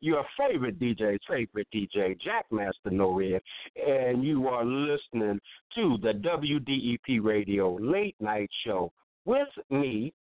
your 0.00 0.24
favorite 0.38 0.78
DJ's 0.78 1.20
favorite 1.28 1.68
DJ, 1.74 2.16
Jackmaster 2.20 2.90
Nored, 2.90 3.40
and 3.76 4.24
you 4.24 4.48
are 4.48 4.64
listening 4.64 5.38
to 5.74 5.98
the 6.02 6.12
WDEP 6.12 7.22
Radio 7.22 7.76
Late 7.76 8.16
Night 8.20 8.50
Show 8.64 8.92
with 9.26 9.48
me, 9.68 10.12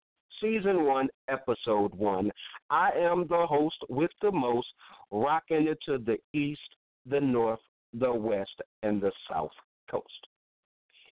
Season 0.41 0.85
1, 0.85 1.07
Episode 1.29 1.93
1. 1.95 2.31
I 2.69 2.89
am 2.97 3.25
the 3.29 3.45
host 3.47 3.77
with 3.87 4.11
the 4.21 4.31
most, 4.31 4.67
rocking 5.11 5.67
it 5.67 5.79
to 5.85 5.97
the 5.97 6.17
east, 6.37 6.59
the 7.05 7.19
north, 7.19 7.59
the 7.93 8.11
west, 8.11 8.61
and 8.83 9.01
the 9.01 9.11
south 9.31 9.51
coast. 9.89 10.27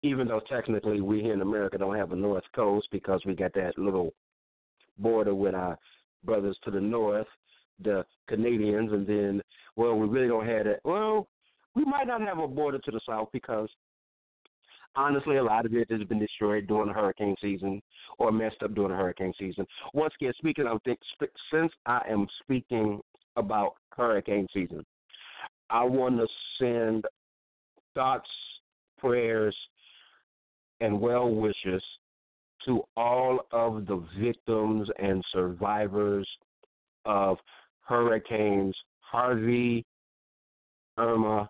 Even 0.02 0.28
though 0.28 0.42
technically 0.50 1.02
we 1.02 1.22
here 1.22 1.34
in 1.34 1.42
America 1.42 1.78
don't 1.78 1.96
have 1.96 2.12
a 2.12 2.16
north 2.16 2.44
coast 2.56 2.88
because 2.92 3.22
we 3.26 3.36
got 3.36 3.54
that 3.54 3.78
little 3.78 4.14
border 4.98 5.36
with 5.36 5.56
our 5.56 5.78
brothers 6.26 6.58
to 6.64 6.72
the 6.72 6.82
north, 6.82 7.28
the 7.84 8.06
Canadians, 8.28 8.92
and 8.92 9.06
then, 9.06 9.42
well, 9.76 9.96
we 9.96 10.08
really 10.08 10.28
don't 10.28 10.48
have 10.48 10.66
that. 10.66 10.80
Well, 10.84 11.28
we 11.76 11.86
might 11.86 12.08
not 12.08 12.22
have 12.22 12.40
a 12.40 12.48
border 12.48 12.80
to 12.80 12.92
the 12.92 13.02
south 13.08 13.30
because 13.34 13.70
honestly, 14.96 15.38
a 15.38 15.44
lot 15.44 15.66
of 15.66 15.74
it 15.74 15.90
has 15.92 16.04
been 16.04 16.20
destroyed 16.20 16.68
during 16.68 16.88
the 16.88 16.94
hurricane 16.94 17.36
season 17.42 17.82
or 18.20 18.32
messed 18.32 18.62
up 18.64 18.76
during 18.76 18.92
the 18.92 18.98
hurricane 18.98 19.34
season. 19.40 19.66
Once 19.94 20.14
again, 20.20 20.34
speaking 20.38 20.68
of 20.68 20.82
things, 20.84 20.98
since 21.52 21.72
I 21.86 22.02
am 22.10 22.28
speaking 22.42 23.02
about 23.36 23.74
hurricane 23.96 24.48
season, 24.54 24.86
I 25.70 25.84
want 25.84 26.18
to 26.18 26.28
send 26.60 27.06
thoughts, 27.96 28.30
prayers, 29.00 29.56
and 30.82 31.00
well 31.00 31.30
wishes 31.30 31.84
to 32.66 32.84
all 32.96 33.46
of 33.52 33.86
the 33.88 34.04
victims 34.20 34.88
and 35.00 35.24
survivors 35.34 36.28
of 37.06 37.38
hurricanes 37.84 38.76
Harvey, 39.00 39.86
Irma, 40.98 41.50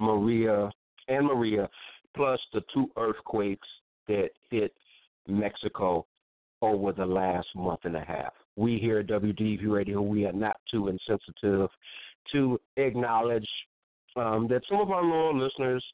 Maria, 0.00 0.70
and 1.08 1.26
Maria, 1.26 1.68
plus 2.16 2.40
the 2.52 2.62
two 2.72 2.90
earthquakes 2.96 3.68
that 4.08 4.30
hit 4.50 4.72
Mexico 5.28 6.06
over 6.60 6.92
the 6.92 7.04
last 7.04 7.48
month 7.54 7.80
and 7.84 7.96
a 7.96 8.04
half. 8.04 8.32
We 8.56 8.78
here 8.78 9.00
at 9.00 9.06
WDEP 9.06 9.68
Radio, 9.70 10.00
we 10.00 10.26
are 10.26 10.32
not 10.32 10.56
too 10.70 10.88
insensitive 10.88 11.68
to 12.32 12.60
acknowledge 12.76 13.48
um, 14.16 14.46
that 14.48 14.62
some 14.68 14.80
of 14.80 14.90
our 14.90 15.02
loyal 15.02 15.38
listeners 15.38 15.84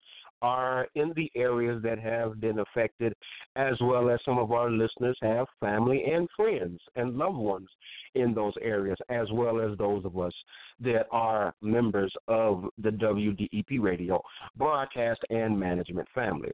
are 0.42 0.86
in 0.94 1.12
the 1.16 1.30
areas 1.34 1.82
that 1.82 1.98
have 1.98 2.40
been 2.40 2.60
affected, 2.60 3.14
as 3.56 3.74
well 3.80 4.10
as 4.10 4.20
some 4.24 4.38
of 4.38 4.52
our 4.52 4.70
listeners 4.70 5.16
have 5.22 5.46
family 5.60 6.04
and 6.04 6.28
friends 6.36 6.80
and 6.96 7.16
loved 7.16 7.36
ones 7.36 7.68
in 8.14 8.34
those 8.34 8.54
areas, 8.60 8.96
as 9.08 9.26
well 9.32 9.60
as 9.60 9.76
those 9.78 10.04
of 10.04 10.18
us 10.18 10.32
that 10.80 11.06
are 11.10 11.54
members 11.62 12.12
of 12.28 12.64
the 12.78 12.90
WDEP 12.90 13.80
radio 13.80 14.20
broadcast 14.56 15.20
and 15.30 15.58
management 15.58 16.08
family. 16.14 16.50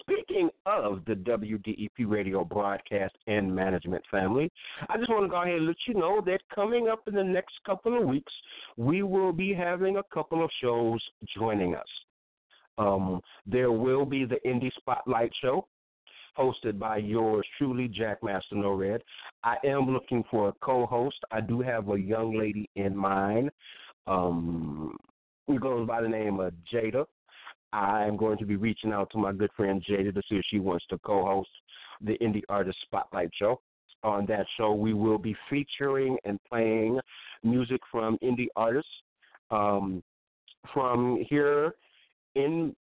Speaking 0.00 0.50
of 0.66 1.04
the 1.06 1.14
WDEP 1.14 2.06
radio 2.06 2.44
broadcast 2.44 3.14
and 3.26 3.54
management 3.54 4.04
family, 4.10 4.50
I 4.88 4.96
just 4.96 5.10
want 5.10 5.24
to 5.24 5.28
go 5.28 5.42
ahead 5.42 5.56
and 5.56 5.66
let 5.66 5.76
you 5.86 5.94
know 5.94 6.20
that 6.26 6.40
coming 6.54 6.88
up 6.88 7.08
in 7.08 7.14
the 7.14 7.24
next 7.24 7.54
couple 7.66 8.00
of 8.00 8.06
weeks, 8.06 8.32
we 8.76 9.02
will 9.02 9.32
be 9.32 9.52
having 9.52 9.96
a 9.96 10.02
couple 10.14 10.44
of 10.44 10.50
shows 10.62 11.00
joining 11.36 11.74
us. 11.74 11.86
Um, 12.78 13.20
there 13.46 13.72
will 13.72 14.04
be 14.04 14.24
the 14.24 14.38
Indie 14.46 14.72
Spotlight 14.78 15.32
Show, 15.42 15.66
hosted 16.38 16.78
by 16.78 16.98
yours 16.98 17.46
truly, 17.58 17.88
Jackmaster 17.88 18.54
Nored. 18.54 19.00
I 19.42 19.56
am 19.64 19.90
looking 19.90 20.24
for 20.30 20.48
a 20.48 20.52
co-host. 20.62 21.18
I 21.30 21.40
do 21.40 21.60
have 21.60 21.88
a 21.90 21.98
young 21.98 22.38
lady 22.38 22.70
in 22.76 22.96
mind. 22.96 23.50
Um, 24.06 24.96
who 25.48 25.58
goes 25.58 25.88
by 25.88 26.02
the 26.02 26.08
name 26.08 26.38
of 26.38 26.52
Jada. 26.72 27.04
I'm 27.72 28.16
going 28.16 28.38
to 28.38 28.46
be 28.46 28.56
reaching 28.56 28.92
out 28.92 29.10
to 29.12 29.18
my 29.18 29.32
good 29.32 29.50
friend 29.56 29.82
Jada 29.88 30.14
to 30.14 30.22
see 30.28 30.36
if 30.36 30.44
she 30.50 30.60
wants 30.60 30.84
to 30.90 30.98
co-host 30.98 31.48
the 32.00 32.16
Indie 32.18 32.42
Artist 32.48 32.78
Spotlight 32.82 33.30
Show. 33.34 33.60
On 34.04 34.24
that 34.26 34.46
show, 34.56 34.72
we 34.74 34.94
will 34.94 35.18
be 35.18 35.34
featuring 35.50 36.16
and 36.24 36.38
playing 36.48 37.00
music 37.42 37.80
from 37.90 38.16
indie 38.22 38.46
artists 38.54 38.90
um, 39.50 40.02
from 40.72 41.24
here 41.28 41.74
in 42.34 42.74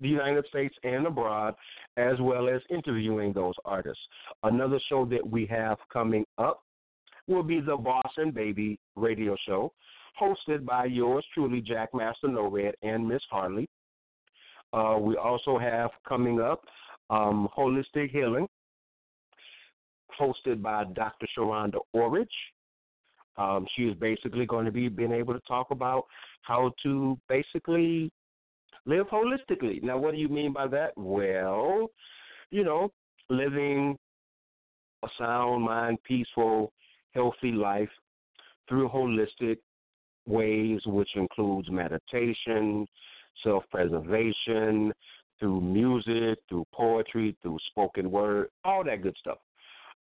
the 0.00 0.08
United 0.08 0.44
States 0.48 0.74
and 0.82 1.06
abroad, 1.06 1.54
as 1.96 2.20
well 2.20 2.48
as 2.48 2.60
interviewing 2.70 3.32
those 3.32 3.54
artists. 3.64 4.02
Another 4.42 4.80
show 4.88 5.04
that 5.06 5.26
we 5.28 5.46
have 5.46 5.78
coming 5.92 6.24
up 6.38 6.62
will 7.26 7.42
be 7.42 7.60
the 7.60 7.76
Boston 7.76 8.30
Baby 8.30 8.78
radio 8.96 9.36
show, 9.46 9.72
hosted 10.20 10.64
by 10.64 10.86
yours 10.86 11.24
truly, 11.32 11.62
Jackmaster 11.62 12.24
Nored 12.24 12.74
and 12.82 13.06
Miss 13.06 13.22
Harley. 13.30 13.68
Uh, 14.72 14.98
we 15.00 15.16
also 15.16 15.58
have 15.58 15.90
coming 16.06 16.40
up 16.40 16.62
um, 17.10 17.48
Holistic 17.56 18.10
Healing, 18.10 18.48
hosted 20.20 20.60
by 20.62 20.84
Dr. 20.84 21.26
Sharonda 21.36 21.78
Orridge. 21.92 22.28
Um, 23.36 23.66
she 23.74 23.84
is 23.84 23.94
basically 23.96 24.46
going 24.46 24.64
to 24.64 24.72
be 24.72 24.88
being 24.88 25.12
able 25.12 25.34
to 25.34 25.40
talk 25.40 25.70
about 25.70 26.04
how 26.42 26.72
to 26.82 27.18
basically 27.28 28.12
live 28.86 29.06
holistically. 29.06 29.82
Now, 29.82 29.98
what 29.98 30.12
do 30.12 30.18
you 30.18 30.28
mean 30.28 30.52
by 30.52 30.66
that? 30.68 30.92
Well, 30.96 31.90
you 32.50 32.64
know, 32.64 32.90
living 33.30 33.96
a 35.02 35.08
sound 35.18 35.64
mind, 35.64 35.98
peaceful, 36.04 36.72
healthy 37.12 37.52
life 37.52 37.88
through 38.68 38.88
holistic 38.88 39.58
ways, 40.26 40.80
which 40.86 41.10
includes 41.16 41.70
meditation, 41.70 42.86
self 43.42 43.64
preservation, 43.70 44.92
through 45.38 45.60
music, 45.60 46.38
through 46.48 46.64
poetry, 46.72 47.36
through 47.42 47.58
spoken 47.70 48.10
word, 48.10 48.48
all 48.64 48.84
that 48.84 49.02
good 49.02 49.16
stuff. 49.18 49.38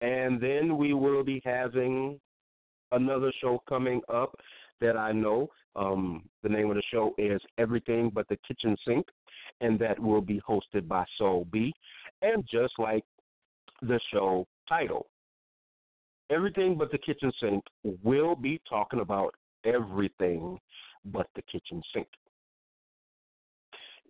And 0.01 0.41
then 0.41 0.77
we 0.77 0.95
will 0.95 1.25
be 1.25 1.43
having 1.45 2.19
another 2.93 3.33
show 3.41 3.63
coming 3.69 4.01
up 4.13 4.35
that 4.81 4.97
I 4.97 5.13
know. 5.13 5.49
Um, 5.79 6.29
the 6.43 6.49
name 6.49 6.71
of 6.71 6.77
the 6.77 6.83
show 6.91 7.15
is 7.19 7.41
Everything 7.57 8.11
But 8.13 8.27
the 8.29 8.39
Kitchen 8.47 8.77
Sink, 8.87 9.07
and 9.61 9.79
that 9.79 9.99
will 9.99 10.21
be 10.21 10.41
hosted 10.49 10.89
by 10.89 11.05
Soul 11.17 11.47
B. 11.53 11.73
And 12.23 12.45
just 12.51 12.75
like 12.79 13.05
the 13.83 14.01
show 14.13 14.47
title, 14.69 15.07
Everything 16.31 16.77
But 16.77 16.91
the 16.91 16.99
Kitchen 16.99 17.33
Sink 17.41 17.65
will 18.03 18.35
be 18.35 18.61
talking 18.69 19.01
about 19.01 19.35
everything 19.65 20.59
but 21.05 21.27
the 21.35 21.43
kitchen 21.43 21.83
sink. 21.95 22.07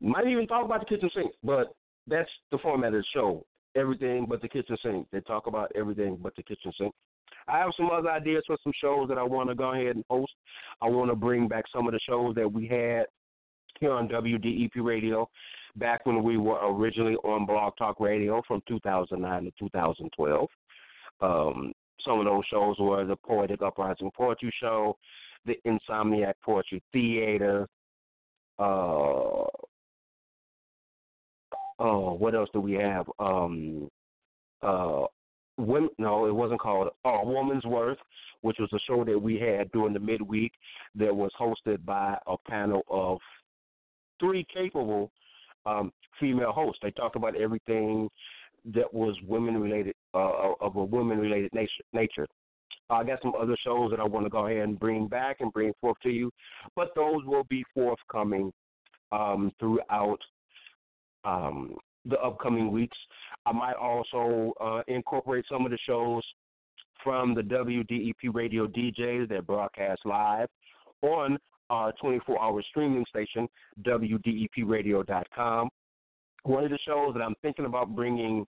Might 0.01 0.27
even 0.27 0.47
talk 0.47 0.65
about 0.65 0.81
the 0.81 0.87
kitchen 0.87 1.11
sink, 1.15 1.33
but 1.43 1.75
that's 2.07 2.31
the 2.51 2.59
format 2.59 2.95
of 2.95 3.01
the 3.01 3.05
show. 3.13 3.45
Everything 3.79 4.27
but 4.29 4.43
the 4.43 4.49
kitchen 4.49 4.77
sink. 4.83 5.07
They 5.13 5.21
talk 5.21 5.47
about 5.47 5.71
everything 5.75 6.19
but 6.21 6.35
the 6.37 6.43
kitchen 6.43 6.73
sink. 6.79 6.95
I 7.47 7.59
have 7.59 7.71
some 7.77 7.91
other 7.91 8.11
ideas 8.11 8.43
for 8.47 8.57
some 8.63 8.73
shows 8.81 9.09
that 9.09 9.19
I 9.19 9.23
want 9.23 9.49
to 9.49 9.55
go 9.55 9.73
ahead 9.73 9.97
and 9.97 10.05
host. 10.11 10.33
I 10.83 10.89
want 10.89 11.11
to 11.11 11.17
bring 11.17 11.49
back 11.49 11.65
some 11.75 11.87
of 11.87 11.93
the 11.93 12.01
shows 12.07 12.35
that 12.35 12.51
we 12.51 12.67
had 12.67 13.07
here 13.81 13.93
on 13.93 14.09
WDEP 14.09 14.73
Radio 14.77 15.29
back 15.77 16.05
when 16.05 16.23
we 16.23 16.37
were 16.37 16.59
originally 16.75 17.15
on 17.17 17.47
Blog 17.47 17.75
Talk 17.79 18.01
Radio 18.01 18.43
from 18.47 18.63
2009 18.69 19.45
to 19.45 19.51
2012. 19.59 20.49
Um, 21.21 21.73
some 22.05 22.19
of 22.19 22.27
those 22.27 22.45
shows 22.51 22.77
were 22.79 23.05
the 23.05 23.17
Poetic 23.17 23.63
Uprising 23.63 24.11
Poetry 24.17 24.53
Show, 24.61 24.97
the 25.47 25.57
Insomniac 25.67 26.35
Poetry 26.45 26.83
Theater. 26.93 27.67
Uh, 28.59 29.45
oh, 31.79 32.15
what 32.15 32.35
else 32.35 32.49
do 32.53 32.61
we 32.61 32.75
have? 32.75 33.07
Um, 33.19 33.89
uh, 34.63 35.05
women, 35.57 35.91
no, 35.99 36.27
it 36.27 36.35
wasn't 36.35 36.61
called 36.61 36.89
uh, 37.05 37.21
Woman's 37.23 37.65
Worth, 37.65 37.99
which 38.43 38.57
was 38.59 38.71
a 38.73 38.79
show 38.87 39.05
that 39.05 39.19
we 39.19 39.39
had 39.39 39.71
during 39.73 39.93
the 39.93 40.01
midweek 40.01 40.53
that 40.95 41.15
was 41.15 41.31
hosted 41.39 41.85
by 41.85 42.17
a 42.27 42.37
panel 42.49 42.83
of 42.89 43.19
three 44.21 44.47
capable 44.53 45.11
um, 45.67 45.93
female 46.21 46.53
hosts. 46.53 46.81
They 46.83 46.91
talked 46.93 47.17
about 47.17 47.37
everything 47.37 48.09
that 48.75 48.93
was 48.93 49.17
women 49.27 49.59
related, 49.59 49.95
uh, 50.15 50.53
of 50.61 50.77
a 50.77 50.85
women 50.85 51.19
related 51.19 51.51
nature. 51.93 52.27
I 52.91 53.05
got 53.05 53.21
some 53.21 53.35
other 53.39 53.57
shows 53.65 53.91
that 53.91 54.01
I 54.01 54.05
want 54.05 54.25
to 54.27 54.31
go 54.31 54.47
ahead 54.47 54.63
and 54.63 54.79
bring 54.79 55.09
back 55.09 55.37
and 55.41 55.53
bring 55.53 55.73
forth 55.81 55.99
to 56.03 56.11
you, 56.11 56.31
but 56.75 56.89
those 56.97 57.25
will 57.25 57.45
be 57.45 57.63
forthcoming 57.75 58.51
um, 59.13 59.53
throughout 59.61 60.19
um, 61.25 61.77
the 62.05 62.19
upcoming 62.21 62.71
weeks. 62.71 62.97
I 63.47 63.53
might 63.53 63.77
also 63.77 64.53
uh, 64.61 64.83
incorporate 64.89 65.45
some 65.51 65.65
of 65.65 65.71
the 65.71 65.79
shows 65.87 66.23
from 67.03 67.35
the 67.35 67.43
WDEP 67.43 68.35
radio 68.35 68.67
DJs 68.67 69.29
that 69.29 69.47
broadcast 69.47 70.01
live 70.05 70.49
on 71.03 71.39
our 71.71 71.93
24 72.01 72.41
hour 72.43 72.63
streaming 72.71 73.05
station, 73.09 73.49
WDEPradio.com. 73.83 75.69
One 76.45 76.65
of 76.65 76.71
the 76.71 76.79
shows 76.87 77.15
that 77.15 77.23
I'm 77.23 77.35
thinking 77.43 77.67
about 77.67 77.95
bringing 77.95 78.47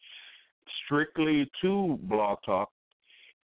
strictly 0.86 1.50
to 1.62 1.98
Blog 2.04 2.38
Talk 2.46 2.70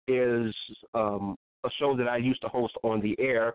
is 0.07 0.53
um, 0.93 1.35
a 1.65 1.69
show 1.79 1.95
that 1.97 2.07
I 2.07 2.17
used 2.17 2.41
to 2.41 2.49
host 2.49 2.73
on 2.83 3.01
the 3.01 3.15
air. 3.19 3.53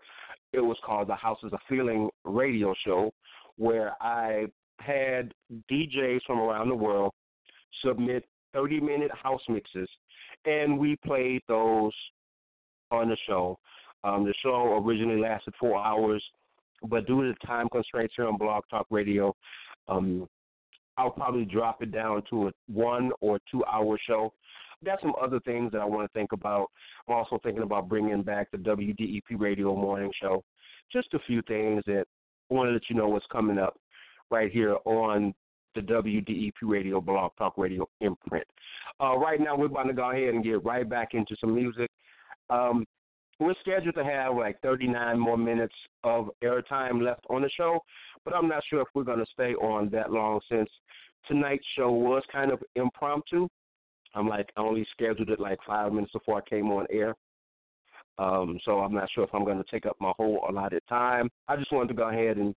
It 0.51 0.59
was 0.59 0.77
called 0.85 1.07
the 1.07 1.15
Houses 1.15 1.51
of 1.53 1.59
Feeling 1.69 2.09
radio 2.25 2.73
show, 2.85 3.11
where 3.57 3.93
I 4.01 4.47
had 4.79 5.33
DJs 5.71 6.21
from 6.25 6.39
around 6.39 6.69
the 6.69 6.75
world 6.75 7.11
submit 7.83 8.25
30 8.53 8.79
minute 8.79 9.11
house 9.11 9.41
mixes, 9.47 9.89
and 10.45 10.77
we 10.77 10.95
played 11.05 11.41
those 11.47 11.93
on 12.91 13.09
the 13.09 13.17
show. 13.27 13.57
Um, 14.03 14.25
the 14.25 14.33
show 14.41 14.81
originally 14.83 15.19
lasted 15.19 15.53
four 15.59 15.83
hours, 15.83 16.23
but 16.87 17.05
due 17.05 17.21
to 17.23 17.33
the 17.33 17.47
time 17.47 17.67
constraints 17.69 18.13
here 18.15 18.27
on 18.27 18.37
Blog 18.37 18.63
Talk 18.69 18.87
Radio, 18.89 19.35
um, 19.87 20.27
I'll 20.97 21.11
probably 21.11 21.45
drop 21.45 21.81
it 21.81 21.91
down 21.91 22.23
to 22.29 22.47
a 22.47 22.51
one 22.67 23.11
or 23.21 23.39
two 23.51 23.63
hour 23.65 23.97
show. 24.07 24.33
Got 24.85 25.01
some 25.01 25.13
other 25.21 25.41
things 25.41 25.73
that 25.73 25.81
I 25.81 25.85
want 25.85 26.09
to 26.09 26.17
think 26.17 26.31
about. 26.31 26.67
I'm 27.07 27.15
also 27.15 27.39
thinking 27.43 27.63
about 27.63 27.89
bringing 27.89 28.21
back 28.21 28.49
the 28.51 28.57
WDEP 28.57 29.23
Radio 29.37 29.75
Morning 29.75 30.11
Show. 30.21 30.43
Just 30.91 31.13
a 31.13 31.19
few 31.27 31.41
things 31.43 31.83
that 31.85 32.05
I 32.49 32.53
want 32.53 32.69
to 32.69 32.73
let 32.73 32.83
you 32.89 32.95
know 32.95 33.09
what's 33.09 33.25
coming 33.31 33.57
up 33.57 33.75
right 34.31 34.51
here 34.51 34.77
on 34.85 35.33
the 35.75 35.81
WDEP 35.81 36.53
Radio 36.63 36.99
Blog 36.99 37.31
Talk 37.37 37.57
Radio 37.57 37.87
imprint. 38.01 38.45
Uh, 39.01 39.17
right 39.17 39.39
now, 39.39 39.55
we're 39.55 39.67
about 39.67 39.83
to 39.83 39.93
go 39.93 40.11
ahead 40.11 40.33
and 40.33 40.43
get 40.43 40.63
right 40.65 40.89
back 40.89 41.13
into 41.13 41.35
some 41.39 41.55
music. 41.55 41.89
Um, 42.49 42.85
we're 43.39 43.53
scheduled 43.61 43.95
to 43.95 44.03
have 44.03 44.35
like 44.35 44.59
39 44.61 45.17
more 45.17 45.37
minutes 45.37 45.75
of 46.03 46.29
airtime 46.43 47.01
left 47.01 47.25
on 47.29 47.41
the 47.41 47.49
show, 47.55 47.79
but 48.25 48.35
I'm 48.35 48.49
not 48.49 48.63
sure 48.69 48.81
if 48.81 48.87
we're 48.93 49.03
going 49.03 49.19
to 49.19 49.25
stay 49.31 49.53
on 49.53 49.89
that 49.91 50.11
long 50.11 50.41
since 50.51 50.69
tonight's 51.27 51.65
show 51.77 51.91
was 51.91 52.23
kind 52.31 52.51
of 52.51 52.61
impromptu. 52.75 53.47
I'm 54.15 54.27
like 54.27 54.49
I 54.57 54.61
only 54.61 54.85
scheduled 54.91 55.29
it 55.29 55.39
like 55.39 55.59
five 55.65 55.93
minutes 55.93 56.11
before 56.11 56.37
I 56.37 56.49
came 56.49 56.71
on 56.71 56.87
air. 56.91 57.15
Um, 58.17 58.59
so 58.65 58.79
I'm 58.79 58.93
not 58.93 59.09
sure 59.13 59.23
if 59.23 59.29
I'm 59.33 59.45
going 59.45 59.63
to 59.63 59.71
take 59.71 59.85
up 59.85 59.95
my 60.01 60.11
whole 60.17 60.45
allotted 60.49 60.81
time. 60.89 61.29
I 61.47 61.55
just 61.55 61.71
wanted 61.71 61.89
to 61.89 61.93
go 61.93 62.09
ahead 62.09 62.37
and 62.37 62.53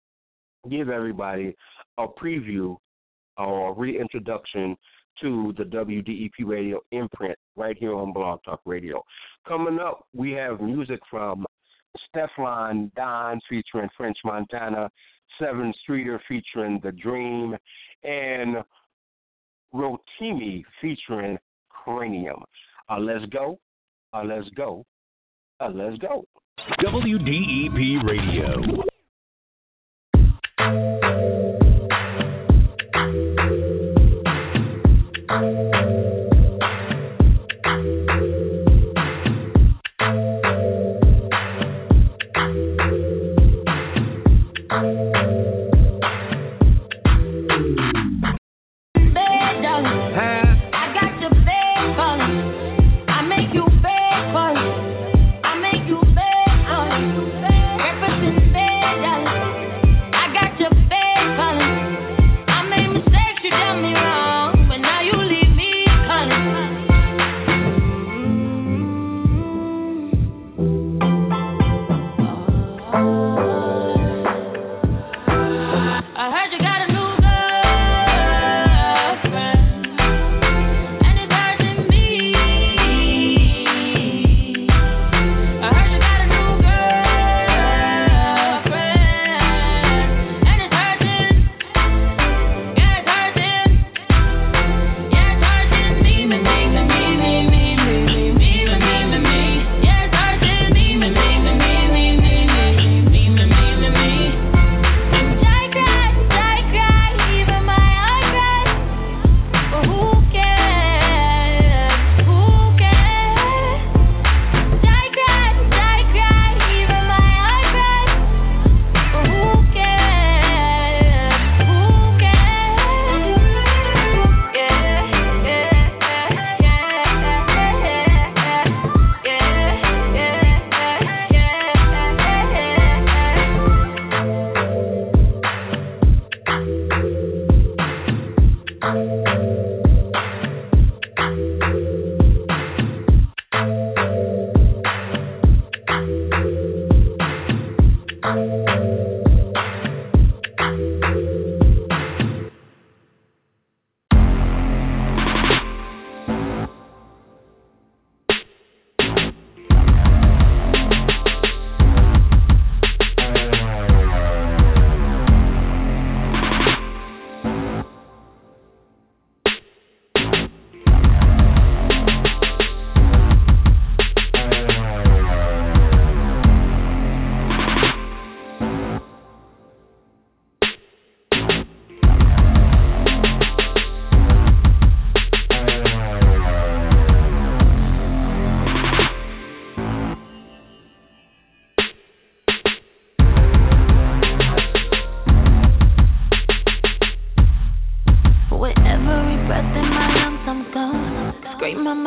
give 0.70 0.88
everybody 0.88 1.54
a 1.98 2.06
preview 2.06 2.76
or 3.36 3.74
reintroduction 3.74 4.76
to 5.20 5.54
the 5.58 5.64
WDEP 5.64 6.30
radio 6.44 6.80
imprint 6.90 7.36
right 7.56 7.76
here 7.78 7.94
on 7.94 8.12
Blog 8.12 8.40
Talk 8.44 8.60
Radio. 8.64 9.02
Coming 9.46 9.78
up, 9.78 10.06
we 10.14 10.32
have 10.32 10.60
music 10.60 11.00
from 11.10 11.44
Stefflon 12.14 12.90
Don 12.94 13.40
featuring 13.48 13.88
French 13.96 14.16
Montana, 14.24 14.90
Sevyn 15.40 15.72
Streeter 15.82 16.20
featuring 16.28 16.80
The 16.82 16.92
Dream, 16.92 17.56
and 18.04 18.56
Rotimi 19.74 20.62
featuring 20.80 21.38
Cranium. 21.68 22.42
Uh, 22.88 22.98
let's 22.98 23.24
go. 23.26 23.58
Uh, 24.12 24.24
let's 24.24 24.48
go. 24.50 24.84
Uh, 25.60 25.70
let's 25.70 25.98
go. 25.98 26.24
WDEP 26.80 28.04
Radio. 28.04 28.84
Thank 35.32 35.58
you. 35.58 35.71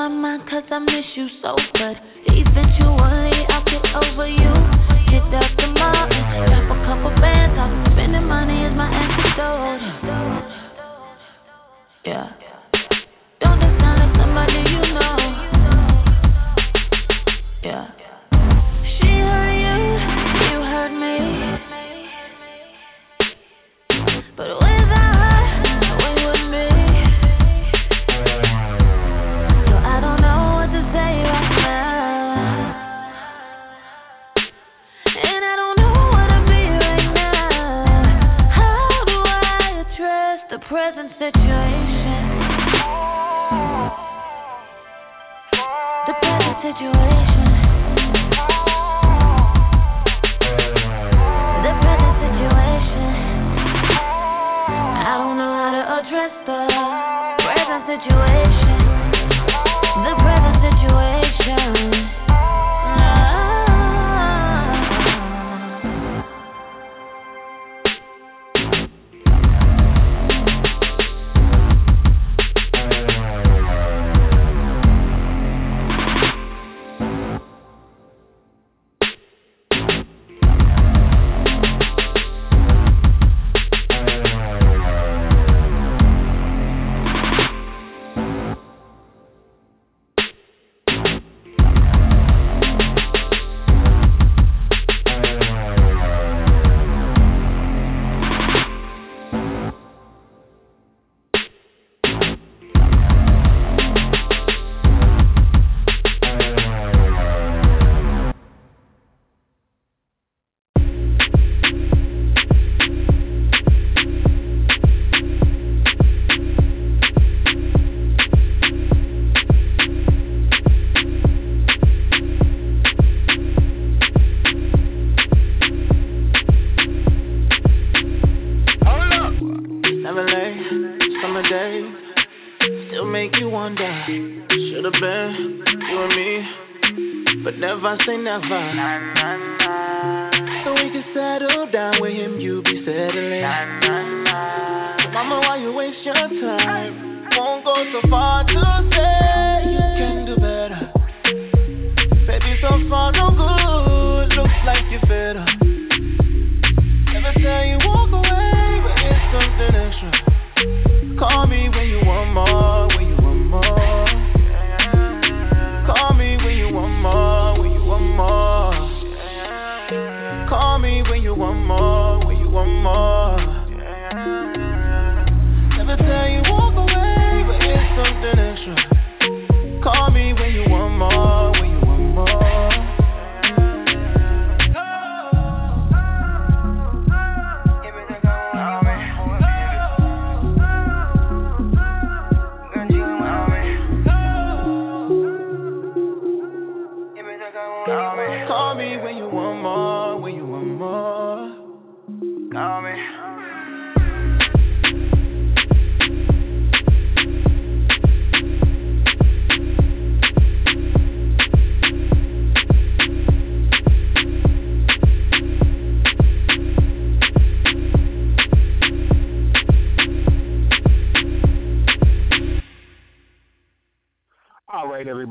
my 0.10 0.38
mind, 0.38 0.50
cause 0.50 0.64
I 0.72 0.80
miss 0.80 1.06
you 1.16 1.28
so, 1.42 1.56
but. 1.74 2.15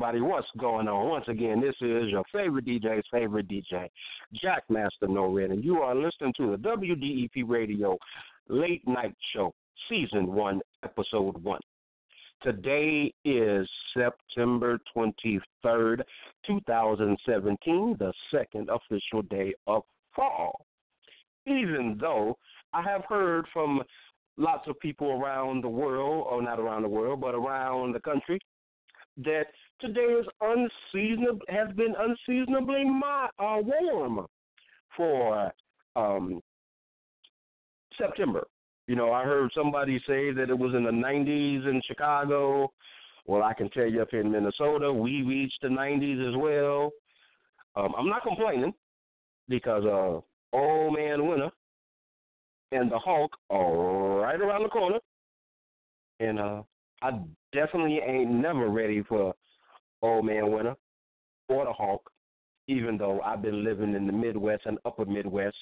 Everybody, 0.07 0.31
what's 0.31 0.47
going 0.59 0.87
on? 0.87 1.09
Once 1.09 1.25
again, 1.27 1.59
this 1.59 1.73
is 1.81 2.11
your 2.11 2.23
favorite 2.31 2.67
DJ's 2.67 3.07
favorite 3.11 3.47
DJ, 3.47 3.89
Jackmaster 4.35 5.09
Nored, 5.09 5.51
and 5.51 5.63
you 5.63 5.77
are 5.77 5.95
listening 5.95 6.31
to 6.37 6.51
the 6.51 6.57
WDEP 6.57 7.43
Radio 7.47 7.97
Late 8.47 8.87
Night 8.87 9.15
Show, 9.33 9.51
Season 9.89 10.27
1, 10.27 10.61
Episode 10.83 11.43
1. 11.43 11.59
Today 12.43 13.11
is 13.23 13.67
September 13.97 14.77
23rd, 14.95 16.01
2017, 16.45 17.95
the 17.97 18.13
second 18.31 18.69
official 18.69 19.23
day 19.23 19.55
of 19.65 19.81
fall. 20.15 20.67
Even 21.47 21.97
though 21.99 22.37
I 22.73 22.83
have 22.83 23.01
heard 23.09 23.45
from 23.51 23.81
lots 24.37 24.67
of 24.67 24.79
people 24.81 25.13
around 25.13 25.63
the 25.63 25.69
world, 25.69 26.27
or 26.29 26.43
not 26.43 26.59
around 26.59 26.83
the 26.83 26.89
world, 26.89 27.21
but 27.21 27.33
around 27.33 27.93
the 27.93 28.01
country, 28.01 28.39
that 29.17 29.47
today 29.79 30.01
is 30.01 30.25
unseasonable 30.41 31.45
has 31.49 31.73
been 31.75 31.93
unseasonably 31.97 32.83
mi- 32.83 33.29
uh, 33.39 33.57
warm 33.61 34.25
for 34.95 35.51
um, 35.95 36.41
September. 37.97 38.45
You 38.87 38.95
know, 38.95 39.11
I 39.11 39.23
heard 39.23 39.51
somebody 39.55 39.97
say 40.07 40.31
that 40.31 40.49
it 40.49 40.57
was 40.57 40.73
in 40.75 40.83
the 40.83 40.91
90s 40.91 41.67
in 41.67 41.81
Chicago. 41.87 42.71
Well, 43.25 43.41
I 43.41 43.53
can 43.53 43.69
tell 43.71 43.87
you 43.87 44.01
up 44.01 44.13
in 44.13 44.31
Minnesota, 44.31 44.93
we 44.93 45.23
reached 45.23 45.59
the 45.61 45.69
90s 45.69 46.29
as 46.29 46.37
well. 46.37 46.91
Um, 47.75 47.93
I'm 47.97 48.07
not 48.07 48.23
complaining 48.23 48.73
because 49.49 49.83
uh, 49.85 50.55
old 50.55 50.93
man 50.95 51.27
winter 51.27 51.49
and 52.71 52.91
the 52.91 52.99
Hulk 52.99 53.31
are 53.49 54.19
right 54.19 54.39
around 54.39 54.63
the 54.63 54.69
corner, 54.69 54.99
and 56.19 56.39
uh, 56.39 56.61
I 57.01 57.19
definitely 57.53 57.99
ain't 58.05 58.31
never 58.31 58.69
ready 58.69 59.03
for 59.03 59.33
old 60.01 60.25
man 60.25 60.51
winter 60.51 60.75
or 61.49 61.65
the 61.65 61.73
Hulk, 61.73 62.09
even 62.67 62.97
though 62.97 63.21
I've 63.21 63.41
been 63.41 63.63
living 63.63 63.93
in 63.93 64.07
the 64.07 64.13
Midwest 64.13 64.63
and 64.65 64.77
upper 64.85 65.05
Midwest 65.05 65.57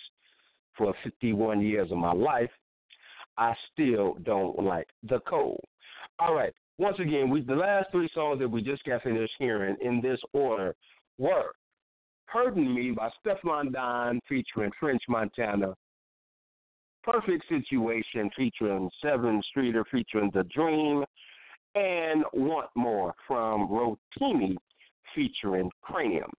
for 0.78 0.94
51 1.04 1.62
years 1.62 1.92
of 1.92 1.98
my 1.98 2.14
life. 2.14 2.50
I 3.38 3.54
still 3.72 4.16
don't 4.24 4.60
like 4.60 4.88
the 5.10 5.20
cold. 5.28 5.64
All 6.20 6.36
right. 6.36 6.54
Once 6.78 6.98
again, 7.00 7.30
we 7.30 7.42
the 7.42 7.56
last 7.56 7.90
three 7.92 8.10
songs 8.14 8.40
that 8.40 8.50
we 8.50 8.62
just 8.62 8.84
got 8.84 9.04
finished 9.04 9.34
hearing 9.40 9.76
in 9.82 10.02
this 10.02 10.20
order 10.34 10.76
were 11.18 11.54
Hurting 12.26 12.74
Me 12.74 12.92
by 12.92 13.10
Stefflon 13.24 13.72
Don 13.72 14.20
featuring 14.28 14.72
French 14.80 15.04
Montana, 15.08 15.76
Perfect 17.04 17.46
Situation 17.48 18.30
featuring 18.36 18.90
Sevyn 19.04 19.44
Streeter 19.44 19.86
featuring 19.92 20.32
The 20.34 20.44
Dream, 20.46 21.04
and 21.76 22.24
Want 22.34 22.70
More 22.76 23.14
from 23.28 23.68
Rotimi 23.68 24.56
featuring 25.16 25.70
Kranium. 25.84 26.30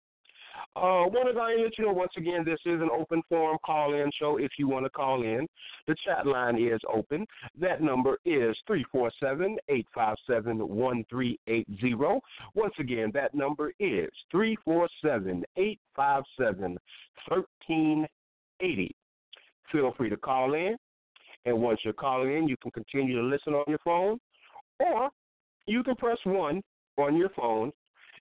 Uh, 0.76 1.07
want 1.07 1.32
to 1.32 1.62
let 1.62 1.78
you 1.78 1.85
know 1.85 1.93
once 1.93 2.11
again, 2.16 2.45
this 2.45 2.59
is 2.66 2.80
an 2.80 2.89
open 2.93 3.22
forum 3.28 3.59
call 3.64 3.95
in 3.95 4.11
show 4.18 4.39
if 4.39 4.53
you 4.59 4.66
want 4.66 4.85
to 4.85 4.91
call 4.91 5.22
in. 5.22 5.47
The 5.87 5.95
chat 6.05 6.26
line 6.26 6.57
is 6.61 6.80
open. 6.93 7.26
That 7.61 7.80
number 7.80 8.18
is 8.24 8.57
347 8.66 9.57
857 9.68 10.59
1380. 10.59 12.20
Once 12.55 12.74
again, 12.80 13.12
that 13.14 13.35
number 13.35 13.72
is 13.78 14.11
347 14.32 15.45
857 15.57 16.78
1380. 17.28 18.97
Feel 19.70 19.95
free 19.97 20.11
to 20.11 20.16
call 20.16 20.55
in. 20.55 20.76
And 21.47 21.61
once 21.61 21.78
you're 21.85 21.93
calling 21.93 22.37
in, 22.37 22.49
you 22.49 22.57
can 22.57 22.72
continue 22.72 23.20
to 23.20 23.26
listen 23.26 23.53
on 23.55 23.64
your 23.68 23.78
phone, 23.85 24.18
or 24.80 25.11
you 25.67 25.83
can 25.83 25.95
press 25.97 26.19
1 26.25 26.62
on 26.99 27.17
your 27.17 27.31
phone 27.31 27.73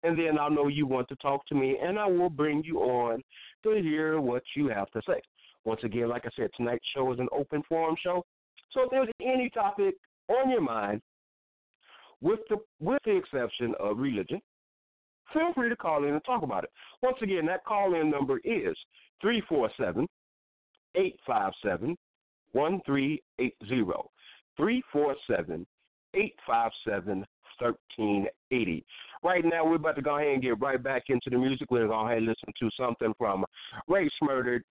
and 0.04 0.18
then 0.18 0.38
I'll 0.40 0.52
know 0.52 0.68
you 0.68 0.86
want 0.86 1.08
to 1.10 1.16
talk 1.18 1.46
to 1.48 1.56
me, 1.56 1.78
and 1.82 1.98
I 1.98 2.06
will 2.06 2.30
bring 2.30 2.64
you 2.64 2.80
on 2.80 3.22
to 3.64 3.82
hear 3.82 4.22
what 4.22 4.44
you 4.56 4.68
have 4.70 4.90
to 4.92 5.02
say. 5.08 5.20
Once 5.66 5.82
again, 5.84 6.08
like 6.10 6.26
I 6.26 6.30
said, 6.36 6.50
tonight's 6.56 6.86
show 6.96 7.12
is 7.12 7.20
an 7.20 7.28
open 7.32 7.64
forum 7.68 7.96
show, 8.02 8.24
so 8.72 8.84
if 8.84 8.92
there's 8.92 9.10
any 9.22 9.50
topic 9.50 9.96
on 10.30 10.50
your 10.50 10.62
mind, 10.62 11.02
with 12.22 12.40
the 12.50 12.58
with 12.80 13.02
the 13.06 13.16
exception 13.16 13.76
of 13.80 13.98
religion, 13.98 14.42
feel 15.34 15.54
free 15.54 15.70
to 15.70 15.76
call 15.76 16.04
in 16.04 16.14
and 16.14 16.26
talk 16.26 16.42
about 16.42 16.64
it. 16.64 16.72
Once 17.04 17.18
again, 17.22 17.46
that 17.46 17.66
call 17.66 18.00
in 18.00 18.10
number 18.10 18.40
is 18.44 18.76
three 19.22 19.42
four 19.48 19.70
seven 19.80 20.08
eight 20.96 21.20
five 26.46 26.72
seven 26.88 27.20
one 27.20 27.26
three 27.26 27.68
eight 27.68 27.68
zero 27.68 27.72
three 27.72 27.74
four 27.74 27.74
seven 27.74 27.74
eight 27.74 27.76
five 27.76 27.76
seven 27.86 27.86
thirteen 27.98 28.28
eighty. 28.52 28.86
Right 29.24 29.44
now, 29.44 29.66
we're 29.66 29.76
about 29.76 29.96
to 29.96 30.02
go 30.02 30.18
ahead 30.18 30.34
and 30.34 30.42
get 30.42 30.60
right 30.60 30.82
back 30.82 31.04
into 31.10 31.30
the 31.30 31.38
music. 31.38 31.72
We're 31.72 31.88
going 31.88 31.90
to 31.90 31.96
go 31.96 32.06
ahead 32.06 32.18
and 32.20 32.28
listen 32.28 32.54
to 32.60 32.70
something 32.80 33.14
from 33.18 33.46
Rae 33.88 34.10
Sremmurd, 34.22 34.62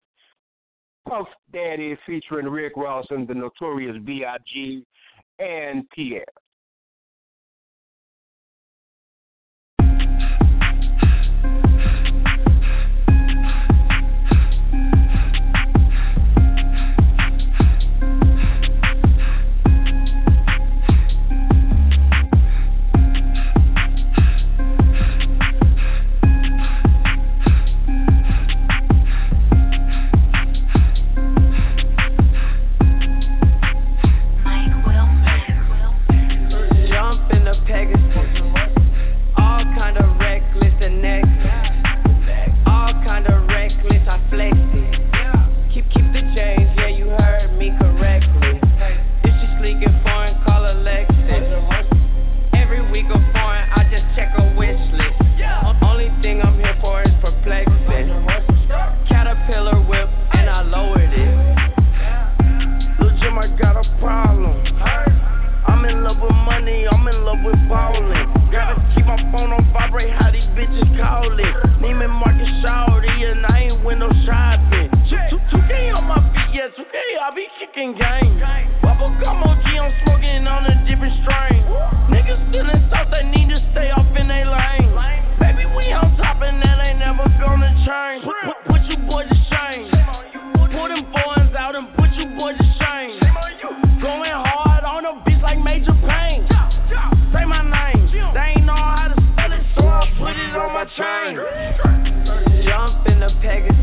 Puff 1.08 1.26
Daddy 1.52 1.96
featuring 2.06 2.46
Rick 2.46 2.74
Ross 2.76 3.06
and 3.10 3.26
the 3.26 3.34
Notorious 3.34 3.96
B.I.G. 4.04 4.84
and 5.38 5.88
Pierre. 5.90 6.24
necklace, 43.86 44.08
I 44.08 44.18
flexed 44.30 44.74
it. 44.74 44.94
Keep, 45.72 45.84
keep 45.90 46.06
the 46.12 46.22
change, 46.34 46.70
yeah, 46.76 46.88
you 46.88 47.08
heard 47.08 47.56
me 47.58 47.70
correctly. 47.78 48.60
If 49.24 49.32
she 49.40 49.46
sleeking 49.58 49.92
foreign, 50.02 50.34
call 50.44 50.64
Alexis. 50.64 51.16
Every 52.54 52.90
week 52.90 53.06
of 53.06 53.20
foreign, 53.32 53.68
I 53.76 53.84
just 53.90 54.04
check 54.16 54.32
a 54.38 54.54
wish 54.56 54.80
list. 54.92 55.20
Only 55.82 56.08
thing 56.22 56.40
I'm 56.42 56.56
here 56.58 56.76
for 56.80 57.02
is 57.02 57.14
perplexing. 57.20 58.26
Caterpillar 59.08 59.80
whip, 59.86 60.08
and 60.32 60.48
I 60.48 60.62
lowered 60.62 61.12
it. 61.12 61.34
Lil 63.00 63.10
Jim, 63.20 63.36
got 63.58 63.76
a 63.76 63.84
problem 64.00 65.05
love 66.06 66.22
with 66.22 66.38
money, 66.46 66.86
I'm 66.86 67.02
in 67.10 67.18
love 67.26 67.42
with 67.42 67.58
balling. 67.66 68.30
Gotta 68.54 68.78
keep 68.94 69.06
my 69.10 69.18
phone 69.34 69.50
on 69.50 69.66
vibrate, 69.74 70.14
how 70.14 70.30
these 70.30 70.46
bitches 70.54 70.86
call 70.94 71.34
it? 71.34 71.54
Name 71.82 71.98
Neiman 71.98 72.14
Marcus 72.14 72.46
shawty, 72.62 73.10
and 73.26 73.42
I 73.42 73.74
ain't 73.74 73.82
window 73.82 74.10
shopping. 74.22 74.86
2K 75.10 75.90
on 75.98 76.06
my 76.06 76.22
feet, 76.30 76.62
yeah, 76.62 76.70
2K, 76.78 76.94
I 76.94 77.34
be 77.34 77.50
kicking 77.58 77.98
game. 77.98 78.38
Bubble 78.86 79.18
gum 79.18 79.42
OG, 79.42 79.66
I'm 79.66 79.90
smoking 80.06 80.46
on 80.46 80.70
a 80.70 80.78
different 80.86 81.14
strain. 81.26 81.66
Niggas 82.14 82.38
still 82.54 82.70
in 82.70 82.86
South, 82.86 83.10
they 83.10 83.26
need 83.26 83.50
to 83.50 83.58
stay 83.74 83.90
off 83.90 84.06
in 84.14 84.30
they 84.30 84.46
lane. 84.46 84.94
Baby, 85.42 85.66
we 85.74 85.90
on 85.90 86.14
top, 86.22 86.38
and 86.38 86.62
that 86.62 86.78
ain't 86.86 87.02
never 87.02 87.26
gonna 87.42 87.74
change. 87.82 88.22
Put, 88.22 88.38
put, 88.70 88.82
you 88.86 88.98
boys 89.10 89.26
to 89.26 89.38
shame. 89.50 89.90
Put 90.70 90.86
them 90.94 91.02
boys 91.10 91.50
out 91.58 91.74
and 91.74 91.90
put 91.98 92.14
you 92.14 92.30
boys 92.38 92.54
to 92.54 92.62
shame. 92.62 92.75
It 100.86 101.00
on 101.00 101.36
my 101.36 102.46
chain. 102.54 102.64
Jump 102.64 103.06
in 103.06 103.20
the 103.20 103.30
Pegasus. 103.42 103.76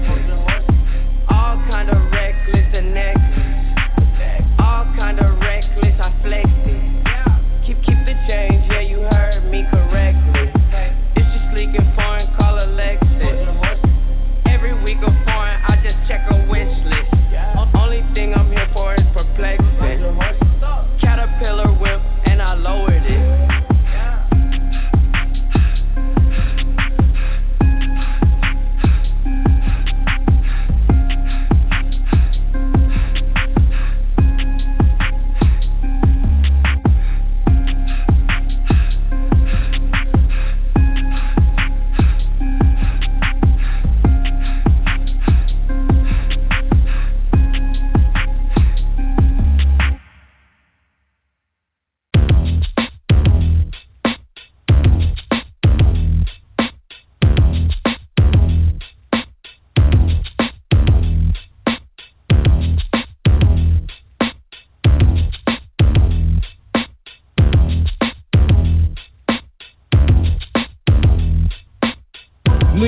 All 1.29 1.57
kind 1.67 1.89
of 1.89 2.11
reckless 2.11 2.73
and 2.73 2.93
necklace. 2.93 4.45
All 4.59 4.85
kind 4.95 5.19
of 5.19 5.39
reckless, 5.39 5.99
I 5.99 6.13
flex 6.21 6.49
it. 6.65 6.81
Keep 7.65 7.77
keep 7.83 7.99
the 8.05 8.13
change, 8.27 8.63
yeah, 8.69 8.81
you 8.81 9.01
heard 9.01 9.49
me 9.49 9.63
correctly. 9.71 10.51
It's 11.15 11.27
just 11.31 11.55
leaking 11.55 11.93
foreign, 11.95 12.27
call 12.35 12.59
a 12.59 12.67
Lexus. 12.67 13.47
Every 14.47 14.73
week 14.83 14.97
a 14.99 15.11
foreign, 15.25 15.61
I 15.63 15.79
just 15.83 15.97
check 16.07 16.27
a 16.29 16.45
wish 16.49 16.75
list. 16.85 17.13
Only 17.75 18.03
thing 18.13 18.33
I'm 18.33 18.51
here 18.51 18.67
for 18.73 18.95
is 18.95 19.07
perplexing. 19.13 20.19
Caterpillar 20.99 21.71
whip, 21.79 22.01
and 22.25 22.41
I 22.41 22.53
lowered 22.55 23.03
it. 23.03 23.42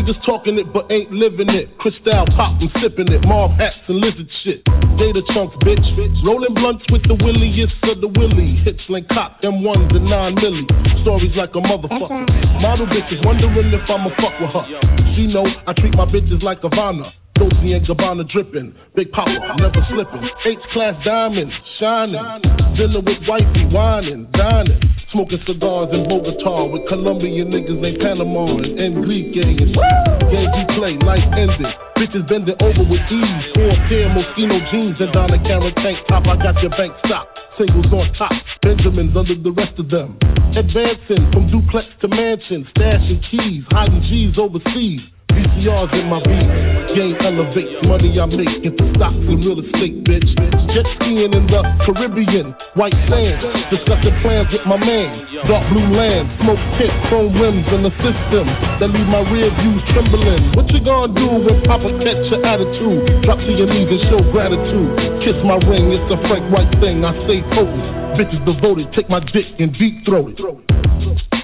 Niggas 0.05 0.23
talking 0.23 0.59
it 0.59 0.71
but 0.71 0.85
ain't 0.91 1.11
living 1.11 1.49
it. 1.49 1.75
Cristal 1.79 2.27
pop 2.37 2.61
and 2.61 2.69
sipping 2.79 3.11
it. 3.11 3.25
Marv 3.25 3.57
hats 3.57 3.75
and 3.87 3.97
lizard 3.97 4.29
shit. 4.43 4.63
Data 5.01 5.21
chunks, 5.33 5.55
bitch. 5.65 5.81
Rolling 6.23 6.53
blunts 6.53 6.85
with 6.91 7.01
the 7.07 7.15
williest 7.15 7.73
of 7.83 8.01
the 8.01 8.07
willy. 8.07 8.55
Hits 8.63 8.81
like 8.87 9.07
cock, 9.09 9.41
M1s 9.41 9.95
and 9.95 10.05
9 10.05 10.35
milli. 10.35 11.01
Stories 11.01 11.35
like 11.35 11.49
a 11.55 11.59
motherfucker. 11.59 12.61
Model 12.61 12.85
bitches 12.85 13.25
wondering 13.25 13.73
if 13.73 13.89
I'ma 13.89 14.09
fuck 14.21 14.39
with 14.39 14.53
her. 14.53 15.15
She 15.15 15.25
know 15.25 15.47
I 15.65 15.73
treat 15.73 15.95
my 15.95 16.05
bitches 16.05 16.43
like 16.43 16.61
Havana. 16.61 17.11
Dolce 17.35 17.73
and 17.73 17.85
Gabbana 17.85 18.29
dripping, 18.29 18.73
Big 18.95 19.11
Papa 19.11 19.57
never 19.57 19.85
slipping. 19.89 20.29
H 20.45 20.59
class 20.71 20.95
diamonds 21.03 21.53
shining, 21.79 22.23
dinner 22.77 23.01
with 23.01 23.27
wifey 23.27 23.65
whining, 23.73 24.29
dining, 24.31 24.79
smoking 25.11 25.39
cigars 25.45 25.89
in 25.93 26.07
Bogota 26.07 26.65
with 26.65 26.87
Colombian 26.87 27.49
niggas 27.49 27.79
named 27.79 27.99
Panama 27.99 28.57
and 28.57 28.79
Enrique 28.79 29.41
and 30.35 30.49
we 30.51 30.75
play, 30.75 30.97
life 31.05 31.23
ended. 31.37 31.67
Bitches 31.97 32.27
bending 32.27 32.55
over 32.59 32.83
with 32.83 33.01
ease, 33.11 33.45
four 33.55 33.73
pair 33.87 34.09
Moschino 34.09 34.59
jeans 34.71 34.97
and 34.99 35.11
Donna 35.13 35.37
Karen 35.43 35.73
tank 35.75 35.99
top. 36.07 36.27
I 36.27 36.35
got 36.35 36.61
your 36.61 36.71
bank 36.71 36.93
stopped. 37.05 37.39
Singles 37.57 37.91
on 37.93 38.11
top, 38.13 38.31
Benjamins 38.61 39.15
under 39.15 39.35
the 39.35 39.51
rest 39.51 39.79
of 39.79 39.89
them. 39.89 40.17
Advancing 40.55 41.31
from 41.31 41.49
duplex 41.49 41.87
to 42.01 42.07
mansion, 42.07 42.67
stashing 42.75 43.21
keys, 43.31 43.63
hiding 43.71 44.01
G's 44.09 44.37
overseas. 44.37 45.01
VCRs 45.31 45.93
in 45.97 46.05
my 46.09 46.19
beat. 46.21 46.75
Game 46.95 47.15
elevates, 47.19 47.83
money 47.83 48.15
I 48.19 48.25
make 48.25 48.63
into 48.63 48.85
stocks 48.95 49.19
and 49.19 49.43
real 49.43 49.59
estate, 49.59 50.05
bitch. 50.07 50.29
Jet 50.71 50.87
skiing 50.95 51.33
in 51.33 51.43
the 51.47 51.61
Caribbean, 51.83 52.55
white 52.79 52.95
sand. 53.11 53.43
Discussing 53.67 54.15
plans 54.23 54.47
with 54.51 54.63
my 54.63 54.79
man. 54.79 55.27
Dark 55.47 55.65
blue 55.73 55.91
land, 55.91 56.31
smoke 56.39 56.61
tint, 56.79 56.93
chrome 57.09 57.35
rims 57.35 57.67
in 57.75 57.83
the 57.83 57.93
system 57.99 58.47
that 58.79 58.89
leave 58.95 59.09
my 59.11 59.23
rear 59.27 59.51
views 59.59 59.83
trembling. 59.91 60.55
What 60.55 60.71
you 60.71 60.79
gonna 60.79 61.11
do 61.11 61.27
when 61.43 61.63
Papa 61.67 61.89
catch 61.99 62.21
your 62.31 62.39
attitude? 62.45 63.27
Drop 63.27 63.39
to 63.39 63.51
your 63.51 63.67
knees 63.67 63.91
and 63.91 64.03
show 64.07 64.21
gratitude. 64.31 65.19
Kiss 65.19 65.35
my 65.43 65.59
ring, 65.67 65.91
it's 65.91 66.07
a 66.13 66.19
Frank 66.31 66.47
White 66.53 66.71
thing. 66.79 67.03
I 67.03 67.11
say 67.27 67.43
potent. 67.51 67.83
Bitches 68.15 68.39
devoted, 68.47 68.87
take 68.95 69.09
my 69.09 69.19
dick 69.19 69.51
and 69.59 69.75
deep 69.75 70.05
throat 70.05 70.31
it. 70.31 71.34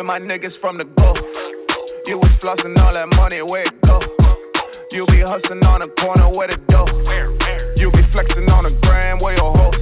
With 0.00 0.06
my 0.06 0.18
niggas 0.18 0.56
from 0.62 0.78
the 0.78 0.84
go. 0.84 1.12
You 2.08 2.16
was 2.16 2.32
flossing 2.40 2.72
all 2.80 2.94
that 2.96 3.12
money, 3.20 3.42
where 3.42 3.68
it 3.68 3.76
go? 3.84 4.00
You 4.92 5.04
be 5.12 5.20
hustling 5.20 5.60
on 5.60 5.84
the 5.84 5.92
corner, 6.00 6.32
where 6.32 6.48
the 6.48 6.56
dough? 6.72 6.88
You 7.76 7.92
be 7.92 8.00
flexing 8.08 8.48
on 8.48 8.64
the 8.64 8.72
gram, 8.80 9.20
where 9.20 9.36
your 9.36 9.52
host? 9.52 9.76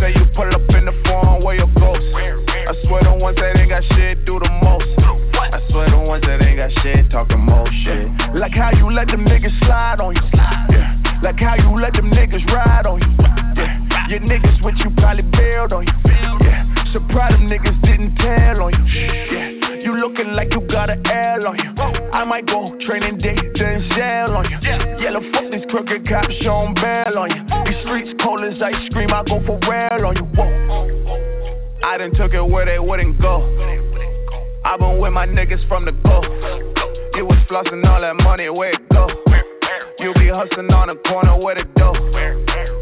Say 0.00 0.16
you 0.16 0.24
it 0.24 0.54
up 0.56 0.64
in 0.72 0.88
the 0.88 0.96
phone, 1.04 1.44
where 1.44 1.54
your 1.54 1.68
ghost? 1.76 2.00
I 2.16 2.72
swear 2.88 3.04
the 3.04 3.12
ones 3.20 3.36
that 3.36 3.60
ain't 3.60 3.68
got 3.68 3.84
shit 3.92 4.24
do 4.24 4.40
the 4.40 4.48
most. 4.64 4.88
I 5.04 5.60
swear 5.68 5.90
the 5.92 6.00
ones 6.00 6.24
that 6.24 6.40
ain't 6.40 6.56
got 6.56 6.72
shit 6.80 7.04
talking 7.12 7.36
most 7.36 7.76
shit. 7.84 8.08
Like 8.32 8.56
how 8.56 8.72
you 8.72 8.88
let 8.88 9.08
them 9.08 9.28
niggas 9.28 9.52
slide 9.60 10.00
on 10.00 10.16
you. 10.16 10.24
Yeah. 10.72 11.20
Like 11.20 11.36
how 11.36 11.60
you 11.60 11.76
let 11.76 11.92
them 11.92 12.08
niggas 12.08 12.44
ride 12.48 12.88
on 12.88 13.04
you. 13.04 13.12
Yeah. 13.20 14.08
Your 14.08 14.20
niggas 14.20 14.64
with 14.64 14.80
you 14.80 14.88
probably 14.96 15.28
bailed 15.28 15.74
on 15.76 15.84
you. 15.84 15.92
Yeah. 16.40 16.75
Surprised 16.96 17.34
them 17.34 17.52
niggas 17.52 17.76
didn't 17.84 18.16
tell 18.16 18.62
on 18.64 18.72
you. 18.72 18.80
Yeah. 18.88 19.84
You 19.84 20.00
looking 20.00 20.32
like 20.32 20.48
you 20.50 20.64
got 20.64 20.88
an 20.88 21.04
L 21.04 21.46
on 21.46 21.58
you. 21.60 21.70
I 22.08 22.24
might 22.24 22.46
go 22.46 22.72
training 22.86 23.18
day, 23.18 23.36
then 23.36 23.84
sell 23.92 24.32
on 24.32 24.48
you. 24.48 24.56
Yellow 25.04 25.20
fuck 25.28 25.44
these 25.52 25.68
crooked 25.68 26.08
cops, 26.08 26.32
showing 26.40 26.72
bail 26.72 27.20
on 27.20 27.28
you. 27.36 27.44
These 27.68 27.84
streets 27.84 28.16
cold 28.24 28.40
as 28.48 28.56
ice 28.64 28.88
cream, 28.94 29.12
I 29.12 29.22
go 29.28 29.44
for 29.44 29.60
real 29.68 30.08
on 30.08 30.16
you. 30.16 30.24
Whoa. 30.24 30.48
I 31.84 31.98
done 31.98 32.14
took 32.16 32.32
it 32.32 32.40
where 32.40 32.64
they 32.64 32.78
wouldn't 32.78 33.20
go. 33.20 33.44
I 34.64 34.78
been 34.78 34.98
with 34.98 35.12
my 35.12 35.26
niggas 35.26 35.68
from 35.68 35.84
the 35.84 35.92
go. 35.92 36.24
You 37.12 37.26
was 37.28 37.36
flossing 37.44 37.84
all 37.84 38.00
that 38.00 38.16
money, 38.24 38.48
where 38.48 38.72
it 38.72 38.88
go? 38.88 39.06
You 39.98 40.14
be 40.14 40.32
hustling 40.32 40.72
on 40.72 40.88
the 40.88 40.96
corner, 41.04 41.36
where 41.36 41.56
the 41.56 41.68
dough? 41.76 41.92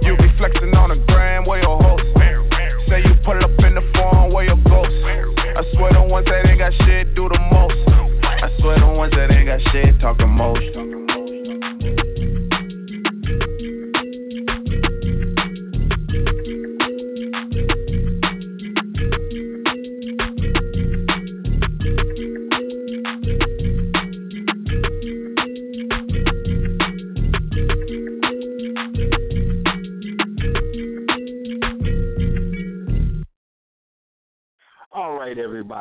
You 0.06 0.16
be 0.16 0.30
flexing 0.38 0.72
on 0.76 0.90
the 0.90 1.04
gram, 1.10 1.46
where 1.46 1.60
your 1.60 1.82
host? 1.82 2.23
Say 2.94 3.00
you 3.00 3.10
it 3.10 3.42
up 3.42 3.50
in 3.66 3.74
the 3.74 3.82
phone, 3.92 4.32
where 4.32 4.44
your 4.44 4.54
ghost? 4.54 4.94
I 4.94 5.64
swear 5.74 5.94
the 5.94 6.06
ones 6.06 6.26
that 6.26 6.46
ain't 6.46 6.60
got 6.60 6.72
shit 6.86 7.12
do 7.16 7.28
the 7.28 7.40
most. 7.50 7.74
I 8.22 8.48
swear 8.60 8.78
the 8.78 8.86
ones 8.86 9.12
that 9.16 9.32
ain't 9.32 9.46
got 9.46 9.58
shit 9.72 9.98
talk 9.98 10.16
the 10.16 10.28
most. 10.28 11.03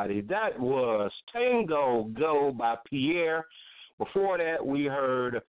Everybody. 0.04 0.28
That 0.28 0.60
was 0.60 1.12
Tango 1.32 2.10
Go 2.20 2.52
by 2.52 2.76
Pierre. 2.90 3.46
Before 3.98 4.38
that, 4.38 4.66
we 4.66 4.84
heard 4.84 5.42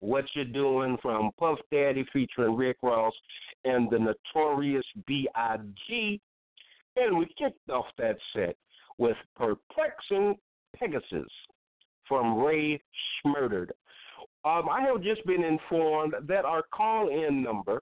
What 0.00 0.24
You're 0.34 0.44
Doing 0.44 0.98
from 1.00 1.30
Puff 1.38 1.58
Daddy 1.70 2.04
featuring 2.12 2.54
Rick 2.54 2.76
Ross 2.82 3.14
and 3.64 3.88
the 3.90 3.98
Notorious 3.98 4.84
B.I.G. 5.06 6.20
And 6.96 7.18
we 7.18 7.26
kicked 7.38 7.70
off 7.70 7.86
that 7.96 8.18
set 8.34 8.56
with 8.98 9.16
Perplexing 9.34 10.36
Pegasus 10.76 11.30
from 12.06 12.38
Rae 12.38 12.82
Sremmurd. 13.24 13.70
Um, 14.44 14.68
I 14.68 14.82
have 14.82 15.02
just 15.02 15.24
been 15.24 15.42
informed 15.42 16.14
that 16.28 16.44
our 16.44 16.64
call 16.74 17.08
in 17.08 17.42
number, 17.42 17.80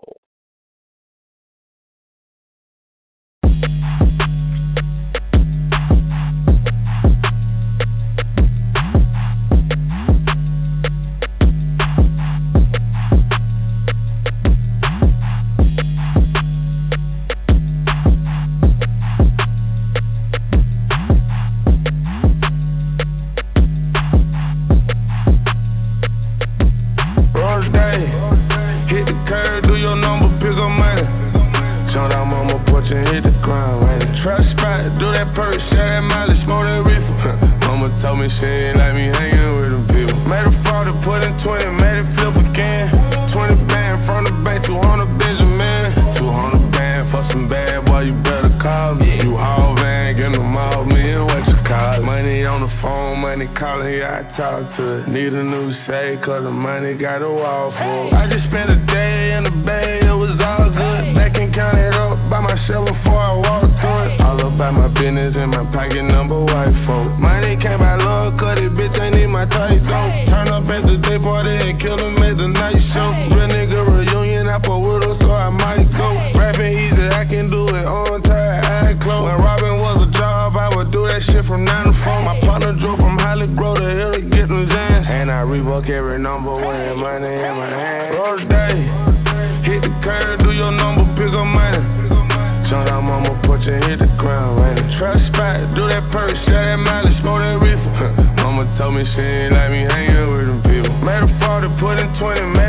woman, 38.23 38.39
she 38.39 38.45
ain't 38.45 38.77
like 38.77 38.95
me 38.95 39.05
hanging 39.11 39.53
with 39.59 39.73
a 39.73 39.81
bill. 39.91 40.15
Made 40.27 40.47
a 40.47 40.53
fraud 40.63 40.87
to 40.87 40.95
put 41.03 41.23
in 41.23 41.33
20, 41.43 41.65
made 41.75 41.99
it 41.99 42.07
flip 42.15 42.35
again. 42.39 42.87
20 43.33 43.67
band 43.67 44.05
from 44.07 44.23
the 44.25 44.33
bank, 44.43 44.65
200 44.65 45.19
Benjamin. 45.19 46.19
200 46.19 46.71
band 46.71 47.11
for 47.11 47.23
some 47.31 47.49
bad 47.49 47.85
boy, 47.85 48.07
you 48.07 48.15
better 48.23 48.53
call 48.61 48.95
me. 48.95 49.19
You 49.19 49.35
haul 49.35 49.75
van, 49.75 50.15
get 50.15 50.31
them 50.31 50.55
all, 50.55 50.85
me 50.85 51.11
and 51.11 51.25
what 51.25 51.43
you 51.47 51.57
call 51.67 51.99
it. 51.99 52.03
Money 52.03 52.45
on 52.45 52.61
the 52.61 52.71
phone, 52.81 53.19
money 53.19 53.47
calling, 53.59 53.93
yeah, 53.93 54.23
I 54.23 54.37
talk 54.37 54.77
to 54.77 55.03
it. 55.03 55.07
Need 55.09 55.33
a 55.33 55.43
new 55.43 55.73
say, 55.87 56.15
cause 56.23 56.43
the 56.43 56.51
money 56.51 56.95
got 56.95 57.21
a 57.21 57.29
wall 57.29 57.71
for. 57.71 58.15
I 58.15 58.29
just 58.29 58.47
spent 58.47 58.69
a 58.71 58.79
day 58.87 59.35
in 59.35 59.43
the 59.43 59.55
bay, 59.65 59.99
it 59.99 60.15
was 60.15 60.37
all 60.39 60.69
good. 60.71 61.15
Back 61.15 61.35
and 61.35 61.53
count 61.53 61.77
it 61.77 61.93
up 61.93 62.15
by 62.29 62.39
myself 62.39 62.87
before 62.87 63.19
I 63.19 63.33
walked 63.35 63.73
through 63.81 64.15
it. 64.15 64.21
All 64.21 64.39
about 64.39 64.73
my 64.73 64.87
business 64.87 65.35
and 65.35 65.51
my 65.51 65.65
pocket 65.73 66.03
number 66.03 66.39
white 66.39 66.75
folk. 66.87 67.11
Money 67.19 67.42
my 69.45 69.55
tight 69.55 69.83
on. 69.91 70.25
Turn 70.27 70.47
up 70.47 70.63
at 70.71 70.87
the 70.87 70.97
day 71.03 71.19
party 71.19 71.51
and 71.51 71.79
kill 71.81 71.99
him 71.99 72.15
at 72.23 72.37
the 72.37 72.47
night 72.47 72.79
show. 72.95 73.09
Real 73.35 73.47
nigga 73.51 73.79
reunion, 73.83 74.47
I 74.47 74.59
put 74.59 74.79
with 74.79 75.19
so 75.19 75.31
I 75.31 75.49
might 75.49 75.83
go. 75.91 76.39
Rapping 76.39 76.71
easy, 76.71 77.07
I 77.11 77.25
can 77.25 77.49
do 77.51 77.67
it 77.67 77.85
on 77.85 78.21
time, 78.23 78.63
I 78.63 78.95
close. 79.03 79.27
When 79.27 79.37
Robin 79.43 79.79
was 79.79 80.07
a 80.07 80.11
job, 80.15 80.55
I 80.55 80.75
would 80.75 80.91
do 80.91 81.07
that 81.07 81.21
shit 81.27 81.45
from 81.45 81.65
9 81.65 81.85
to 81.85 81.93
4. 82.03 82.23
My 82.23 82.39
partner 82.41 82.73
drove 82.79 82.99
from 82.99 83.17
Holly 83.19 83.47
Grove 83.55 83.83
to 83.83 83.87
here 83.87 84.11
to 84.15 84.21
get 84.21 84.47
them 84.47 84.67
jams. 84.67 85.07
And 85.09 85.31
I 85.31 85.43
rebook 85.43 85.89
every 85.89 86.19
number 86.19 86.55
when 86.55 86.99
money 86.99 87.27
in 87.27 87.53
my 87.59 87.67
hand. 87.67 88.15
Roll 88.15 88.39
day, 88.47 88.75
hit 89.67 89.81
the 89.83 89.91
curb, 90.03 90.39
do 90.39 90.51
your 90.55 90.71
number, 90.71 91.03
pick 91.19 91.31
up 91.35 91.47
money. 91.47 91.83
Jumped 92.71 92.87
out 92.87 93.03
mama 93.03 93.35
porch 93.43 93.67
and 93.67 93.83
hit 93.91 93.99
the 93.99 94.07
ground. 94.15 94.55
Running. 94.55 94.87
Trust 94.97 95.27
spot, 95.35 95.75
do 95.75 95.83
that 95.91 96.07
purse, 96.15 96.39
sell 96.47 96.63
that 96.63 96.79
mileage, 96.79 97.19
smoke 97.19 97.43
that 97.43 97.59
reefer 97.59 98.22
told 98.77 98.95
me 98.95 99.03
she 99.03 99.21
ain't 99.21 99.53
like 99.53 99.71
me 99.71 99.81
hanging 99.83 100.29
with 100.31 100.47
them 100.47 100.61
people. 100.63 100.95
Made 101.03 101.23
a 101.23 101.39
fall 101.39 101.61
to 101.61 101.69
put 101.79 101.99
in 101.99 102.07
20 102.19 102.41
man. 102.55 102.62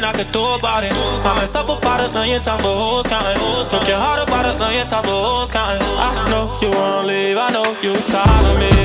nothing 0.00 0.20
I 0.20 0.24
can 0.24 0.32
do 0.32 0.40
about 0.40 0.84
it. 0.84 0.92
I 0.92 1.44
messed 1.44 1.56
up 1.56 1.68
about 1.68 2.00
a 2.00 2.12
million 2.12 2.42
times 2.44 2.62
the 2.62 2.72
whole 2.72 3.04
counting. 3.04 3.36
Took 3.70 3.88
your 3.88 3.98
heart 3.98 4.26
about 4.26 4.46
a 4.46 4.58
million 4.58 4.88
times 4.88 5.06
the 5.06 5.12
whole 5.12 5.48
counting. 5.52 5.82
I 5.84 6.28
know 6.30 6.58
you 6.60 6.70
won't 6.70 7.06
leave, 7.06 7.36
I 7.36 7.50
know 7.50 7.76
you're 7.82 8.00
tired 8.08 8.46
of 8.46 8.58
me. 8.58 8.79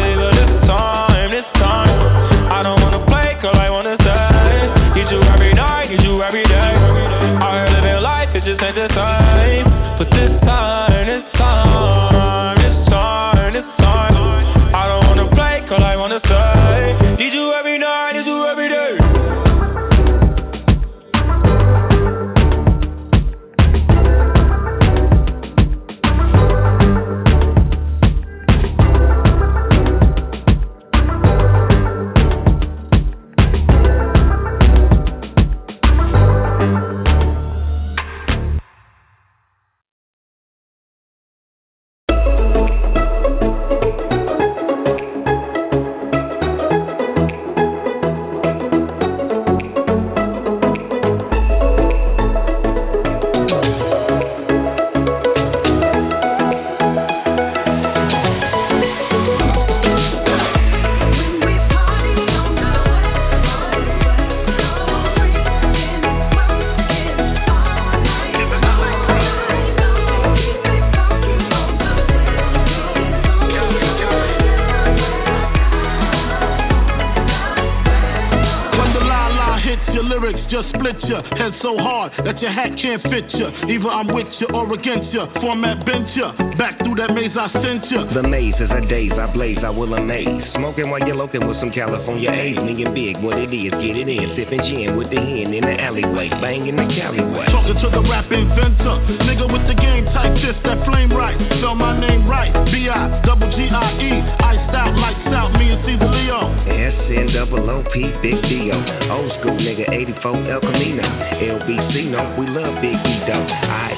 Hard 82.10 82.26
that 82.26 82.42
your 82.42 82.52
hat 82.52 82.70
can't 82.82 83.02
fit 83.04 83.26
you. 83.34 83.48
Either 83.48 83.90
I'm 83.90 84.14
with 84.14 84.28
ya 84.40 84.48
or 84.66 84.74
against 84.74 85.14
ya. 85.14 85.30
Format 85.42 85.86
bent 85.86 86.10
ya. 86.18 86.34
Back 86.58 86.82
through 86.82 86.98
that 86.98 87.14
maze 87.14 87.34
I 87.38 87.52
sent 87.54 87.86
ya. 87.92 88.10
The 88.14 88.24
maze 88.26 88.58
is 88.58 88.70
a 88.70 88.82
daze, 88.90 89.14
I 89.14 89.30
blaze, 89.32 89.62
I 89.62 89.70
will 89.70 89.94
amaze. 89.94 90.44
Smoking 90.58 90.90
while 90.90 91.02
you're 91.06 91.18
looking 91.18 91.46
with 91.46 91.60
some 91.60 91.72
California 91.72 92.32
A's. 92.32 92.58
Me 92.58 92.84
and 92.84 92.94
big, 92.94 93.22
what 93.22 93.38
it 93.38 93.54
is, 93.54 93.72
get 93.78 93.96
it 93.96 94.10
in. 94.10 94.34
Sipping 94.34 94.62
gin 94.66 94.98
with 94.98 95.10
the 95.14 95.22
hen 95.22 95.54
in 95.54 95.62
the 95.62 95.76
alleyway. 95.78 96.30
Banging 96.42 96.76
the 96.76 96.88
Callaway. 96.98 97.46
Talking 97.54 97.78
to 97.78 97.90
the 97.94 98.04
rap 98.10 98.26
inventor. 98.32 98.98
Nigga 99.26 99.46
with 99.46 99.66
the 99.70 99.78
game 99.78 100.06
type 100.10 100.34
fist 100.42 100.62
that 100.66 100.82
flame 100.90 101.14
right. 101.14 101.38
Spell 101.62 101.76
my 101.78 101.94
name 101.94 102.26
right. 102.26 102.52
B 102.72 102.90
I 102.90 103.22
double 103.26 103.50
G 103.54 103.70
I 103.70 103.86
E. 104.02 104.12
Iced 104.42 104.74
out, 104.74 104.94
lights 104.98 105.30
out, 105.30 105.54
me 105.54 105.70
and 105.70 105.82
Caesar 105.86 106.10
Leo. 106.10 106.42
S 106.66 106.98
N 107.14 107.28
double 107.34 107.70
O 107.70 107.84
P, 107.94 108.02
big 108.22 108.42
D-O. 108.50 108.78
Old 109.14 109.32
school 109.40 109.58
nigga, 109.58 109.86
84 109.94 110.52
El 110.52 110.62
Camino. 110.62 111.04
LBC, 111.06 112.10
no, 112.10 112.36
we 112.40 112.48
love 112.50 112.82
Big 112.82 112.98
E 112.98 113.16
though. 113.30 113.46
I 113.46 113.94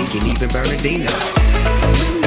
And 0.00 0.36
even 0.36 0.48
Bernardino. 0.48 2.17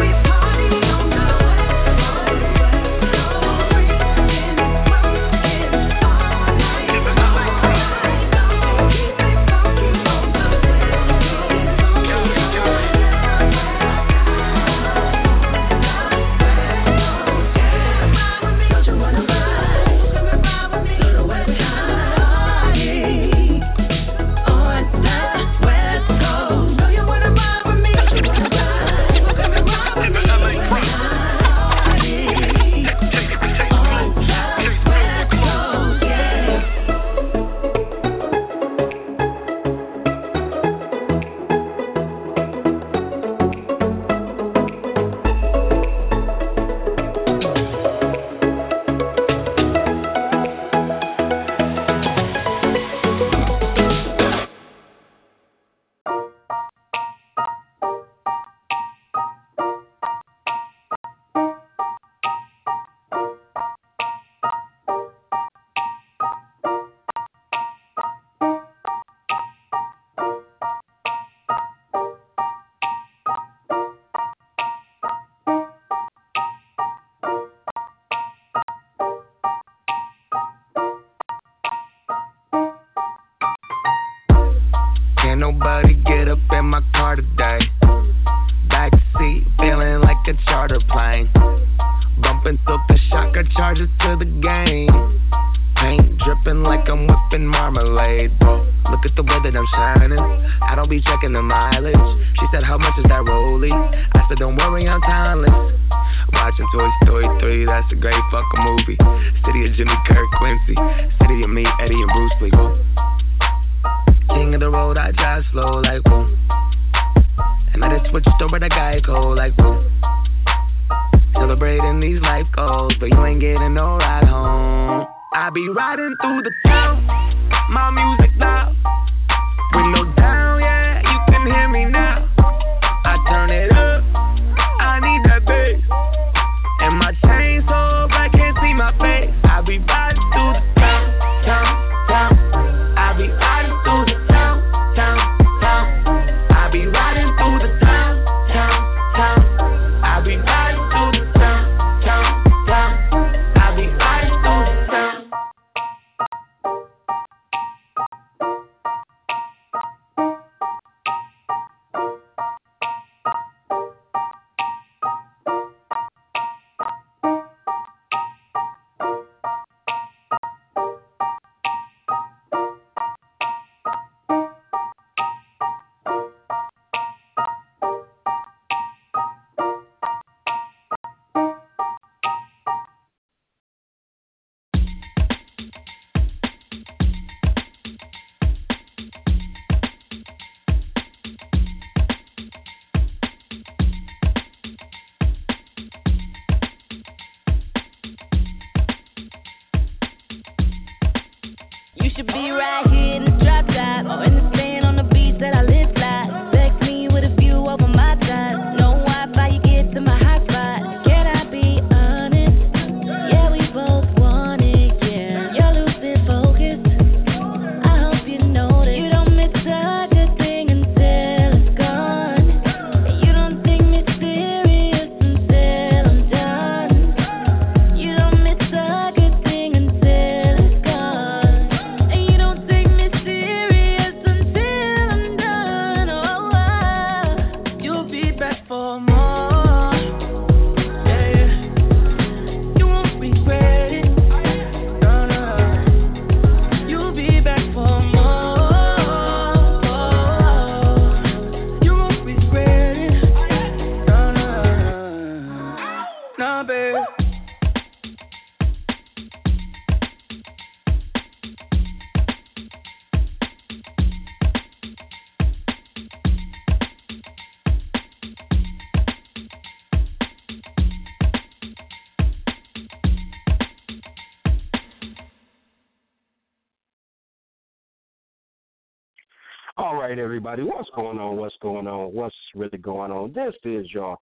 Right, 280.12 280.20
everybody. 280.20 280.64
What's 280.64 280.90
going 280.94 281.20
on? 281.20 281.38
What's 281.38 281.56
going 281.62 281.88
on? 281.88 282.14
What's 282.14 282.36
really 282.54 282.78
going 282.78 283.12
on? 283.12 283.32
This 283.32 283.56
is 283.64 283.90
your 283.94 284.18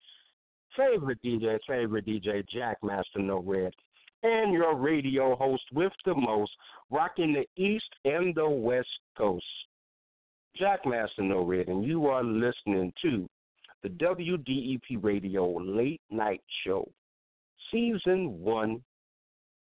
favorite 0.76 1.20
DJ, 1.24 1.58
favorite 1.64 2.04
DJ, 2.04 2.44
Jackmaster 2.52 3.18
Nored, 3.18 3.70
and 4.24 4.52
your 4.52 4.74
radio 4.74 5.36
host 5.36 5.62
with 5.72 5.92
the 6.04 6.12
most, 6.16 6.50
rocking 6.90 7.32
the 7.34 7.46
East 7.62 7.86
and 8.04 8.34
the 8.34 8.48
West 8.48 8.88
Coast. 9.16 9.44
Jackmaster 10.60 11.20
Nored, 11.20 11.70
and 11.70 11.84
you 11.84 12.06
are 12.06 12.24
listening 12.24 12.92
to 13.02 13.28
the 13.84 13.88
WDEP 13.90 15.04
Radio 15.04 15.56
Late 15.56 16.00
Night 16.10 16.42
Show, 16.64 16.90
Season 17.70 18.40
1, 18.40 18.82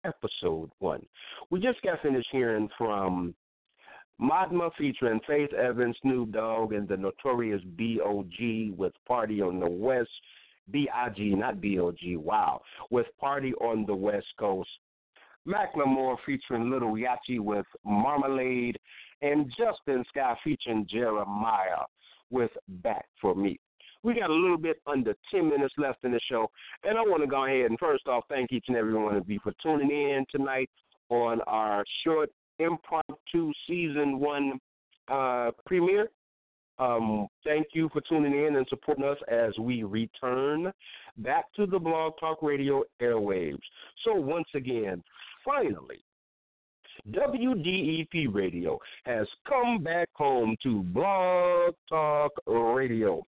Episode 0.06 0.72
1. 0.80 1.06
We 1.50 1.60
just 1.60 1.82
got 1.82 2.02
finished 2.02 2.30
hearing 2.32 2.70
from 2.78 3.36
Madma 4.24 4.70
featuring 4.78 5.20
Faith 5.28 5.52
Evans, 5.52 5.98
Snoop 6.02 6.32
Dogg, 6.32 6.72
and 6.72 6.88
the 6.88 6.95
notorious 6.95 7.62
B.O.G. 7.76 8.74
with 8.78 8.94
Party 9.06 9.41
on 9.41 9.60
the 9.60 9.70
West. 9.70 10.10
B.I.G., 10.72 11.36
not 11.36 11.60
B.O.G., 11.60 12.16
wow. 12.16 12.62
With 12.90 13.08
Party 13.20 13.54
on 13.56 13.86
the 13.86 13.94
West 13.94 14.28
Coast. 14.40 14.70
Macklemore 15.45 16.16
featuring 16.26 16.72
Little 16.72 16.94
Yachty 16.94 17.41
with 17.41 17.66
Marmalade. 17.84 18.78
And 19.22 19.52
Justine 19.58 20.06
Skye 20.08 20.38
featuring 20.41 20.88
Jeremiah 20.90 21.84
with 22.32 22.52
Back 22.82 23.06
for 23.20 23.36
Me. 23.36 23.60
We 24.04 24.14
got 24.14 24.30
a 24.30 24.34
little 24.34 24.58
bit 24.58 24.78
under 24.88 25.16
10 25.32 25.50
minutes 25.50 25.74
left 25.78 26.06
in 26.06 26.14
the 26.14 26.20
show. 26.30 26.50
And 26.86 26.98
I 26.98 27.02
want 27.02 27.24
to 27.24 27.28
go 27.28 27.45
ahead 27.45 27.70
and 27.70 27.78
first 27.78 28.08
off 28.08 28.24
thank 28.30 28.54
each 28.54 28.66
and 28.70 28.78
every 28.78 28.94
one 28.94 29.18
of 29.18 29.30
you 29.30 29.40
for 29.44 29.54
tuning 29.62 29.91
in 29.91 30.26
tonight 30.32 30.70
on 31.10 31.41
our 31.41 31.84
short 32.06 32.30
impromptu 32.60 33.52
season 33.68 34.20
one 34.20 34.60
uh, 35.08 35.52
premiere. 35.66 36.10
Um, 36.80 37.28
thank 37.44 37.68
you 37.74 37.90
for 37.94 38.02
tuning 38.02 38.34
in 38.34 38.56
and 38.56 38.66
supporting 38.70 39.06
us 39.06 39.18
as 39.30 39.52
we 39.60 39.84
return 39.84 40.72
back 41.18 41.46
to 41.56 41.68
the 41.68 41.78
Blog 41.78 42.14
Talk 42.20 42.42
Radio 42.42 42.84
airwaves. 43.02 43.62
So, 44.04 44.16
once 44.16 44.48
again, 44.56 45.04
finally, 45.46 46.04
WDEP 47.12 48.34
Radio 48.34 48.80
has 49.06 49.28
come 49.48 49.84
back 49.84 50.10
home 50.14 50.56
to 50.64 50.84
Blog 50.84 51.74
Talk 51.90 52.32
Radio 52.48 53.26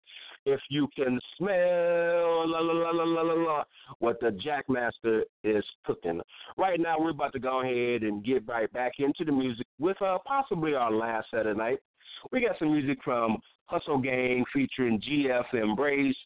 if 0.46 0.60
you 0.68 0.88
can 0.96 1.18
smell 1.36 2.48
la 2.48 2.60
la 2.60 2.72
la 2.72 2.90
la 2.90 3.22
la 3.22 3.32
la 3.32 3.64
what 3.98 4.18
the 4.20 4.30
Jackmaster 4.30 5.22
is 5.44 5.64
cooking. 5.84 6.20
Right 6.56 6.80
now, 6.80 6.96
we're 6.98 7.10
about 7.10 7.32
to 7.34 7.38
go 7.38 7.62
ahead 7.62 8.02
and 8.02 8.24
get 8.24 8.46
right 8.48 8.72
back 8.72 8.92
into 8.98 9.24
the 9.24 9.32
music 9.32 9.66
with 9.78 10.00
uh, 10.02 10.18
possibly 10.26 10.74
our 10.74 10.92
last 10.92 11.28
set 11.30 11.46
of 11.46 11.56
night. 11.56 11.78
We 12.32 12.40
got 12.40 12.58
some 12.58 12.72
music 12.72 12.98
from 13.04 13.38
Hustle 13.66 13.98
Gang 13.98 14.44
featuring 14.52 15.00
GF 15.00 15.54
Embrace. 15.54 16.16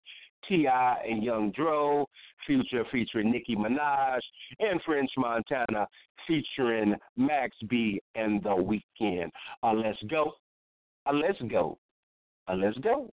T.I. 0.49 0.97
and 1.09 1.23
Young 1.23 1.53
Dro, 1.53 2.07
Future 2.47 2.85
featuring 2.93 3.31
Nicki 3.31 3.57
Minaj, 3.57 4.21
and 4.59 4.79
French 4.85 5.11
Montana 5.17 5.87
featuring 6.27 6.95
Max 7.17 7.57
B 7.69 8.01
and 8.15 8.43
The 8.43 8.51
Weeknd. 8.51 9.31
Uh, 9.63 9.73
let's 9.73 10.03
go. 10.11 10.33
Uh, 11.07 11.13
let's 11.13 11.41
go. 11.51 11.79
Uh, 12.49 12.55
let's 12.55 12.79
go. 12.79 13.11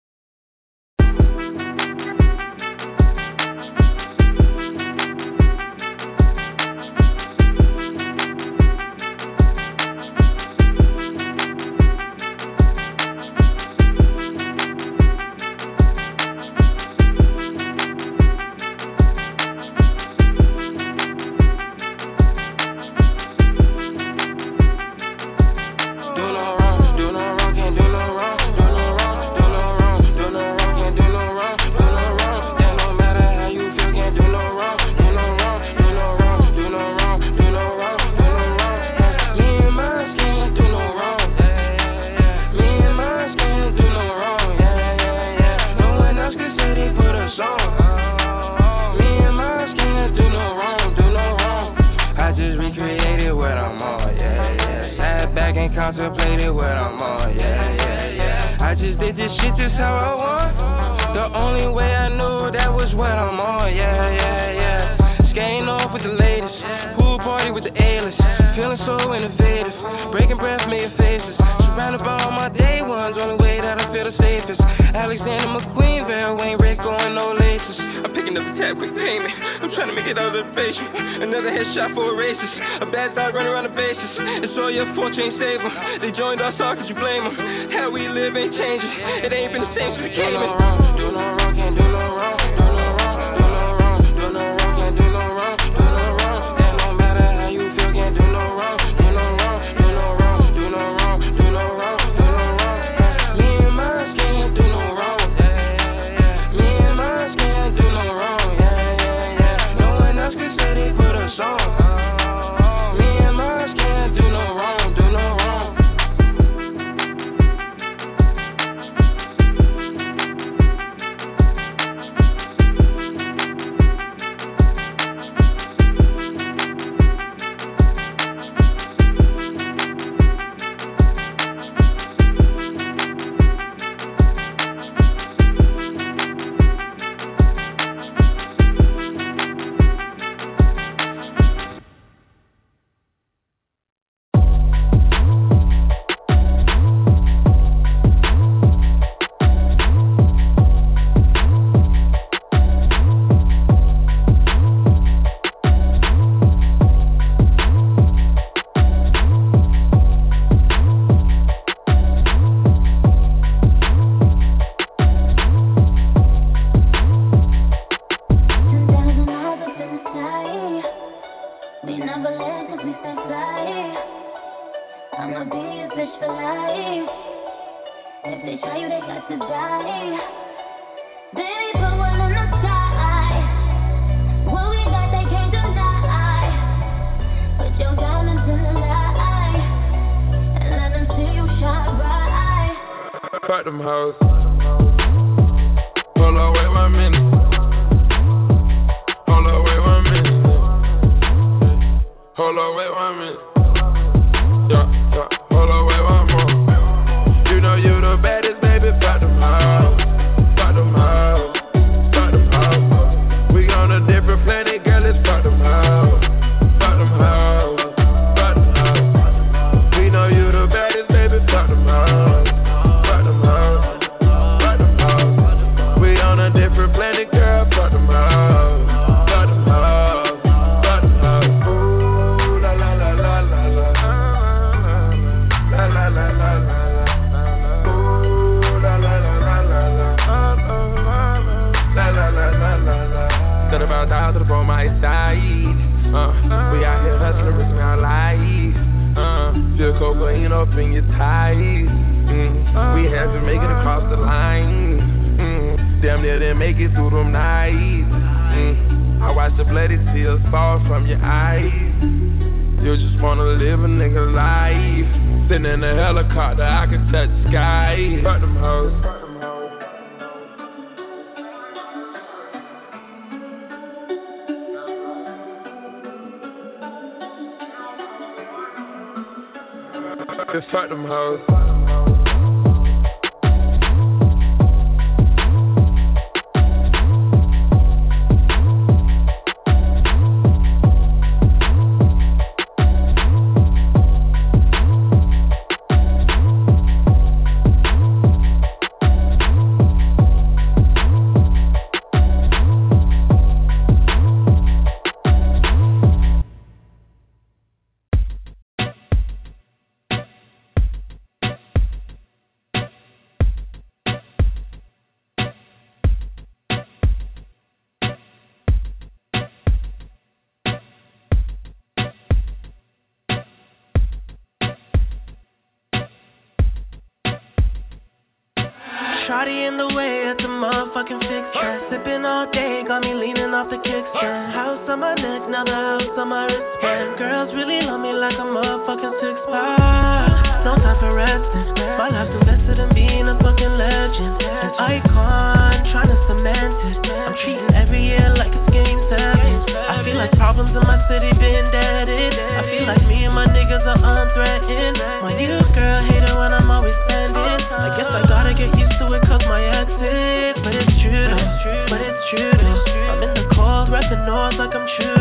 Shotty 329.30 329.62
in 329.70 329.78
the 329.78 329.86
way 329.94 330.26
at 330.26 330.42
the 330.42 330.50
motherfucking 330.50 331.22
fix 331.22 331.46
track. 331.54 331.86
Sipping 331.94 332.26
all 332.26 332.50
day, 332.50 332.82
got 332.90 333.06
me 333.06 333.14
leaning 333.14 333.54
off 333.54 333.70
the 333.70 333.78
kickstand. 333.78 334.58
House 334.58 334.82
on 334.90 335.06
my 335.06 335.14
neck, 335.14 335.46
now 335.54 335.62
the 335.62 335.70
house 335.70 336.18
on 336.18 336.34
my 336.34 336.50
wristband. 336.50 337.14
Girls 337.22 337.54
really 337.54 337.78
love 337.86 338.02
me 338.02 338.10
like 338.10 338.34
a 338.34 338.48
motherfucking 338.50 339.14
six 339.22 339.38
pack. 339.54 340.66
No 340.66 340.74
time 340.82 340.98
for 340.98 341.14
resting. 341.14 341.78
My 341.78 342.10
life's 342.10 342.34
invested 342.42 342.82
in 342.82 342.90
being 342.98 343.30
a 343.30 343.38
fucking 343.38 343.76
legend. 343.78 344.34
An 344.50 344.74
icon, 344.82 345.78
trying 345.94 346.10
to 346.10 346.18
cement 346.26 346.74
it. 346.90 346.98
I'm 347.06 347.38
treating 347.46 347.70
every 347.78 348.02
year 348.02 348.34
like 348.34 348.50
it's 348.50 348.70
game 348.74 348.98
seven. 349.14 349.79
I 350.00 350.04
feel 350.08 350.16
like 350.16 350.32
problems 350.40 350.72
in 350.72 350.80
my 350.88 350.96
city 351.12 351.28
been 351.36 351.68
deaded. 351.76 352.32
I 352.32 352.64
feel 352.72 352.88
like 352.88 353.04
me 353.04 353.28
and 353.28 353.36
my 353.36 353.44
niggas 353.52 353.84
are 353.84 354.00
unthreatened. 354.00 354.96
My 354.96 355.36
new 355.36 355.60
girl 355.76 356.00
hate 356.08 356.24
it 356.24 356.32
when 356.40 356.56
I'm 356.56 356.72
always 356.72 356.96
spending. 357.04 357.36
I 357.36 358.00
guess 358.00 358.08
I 358.08 358.24
gotta 358.24 358.56
get 358.56 358.72
used 358.80 358.96
to 358.96 359.12
it 359.12 359.28
cause 359.28 359.44
my 359.44 359.60
ex 359.60 359.92
is. 359.92 360.56
But 360.64 360.72
it's 360.72 360.96
true 361.04 361.28
though, 361.36 361.92
but 361.92 362.00
it's 362.00 362.24
true 362.32 362.48
though. 362.48 362.80
I'm 363.12 363.28
in 363.28 363.44
the 363.44 363.46
cold, 363.52 363.92
repping 363.92 364.24
north 364.24 364.56
like 364.56 364.72
I'm 364.72 364.88
true. 364.88 365.20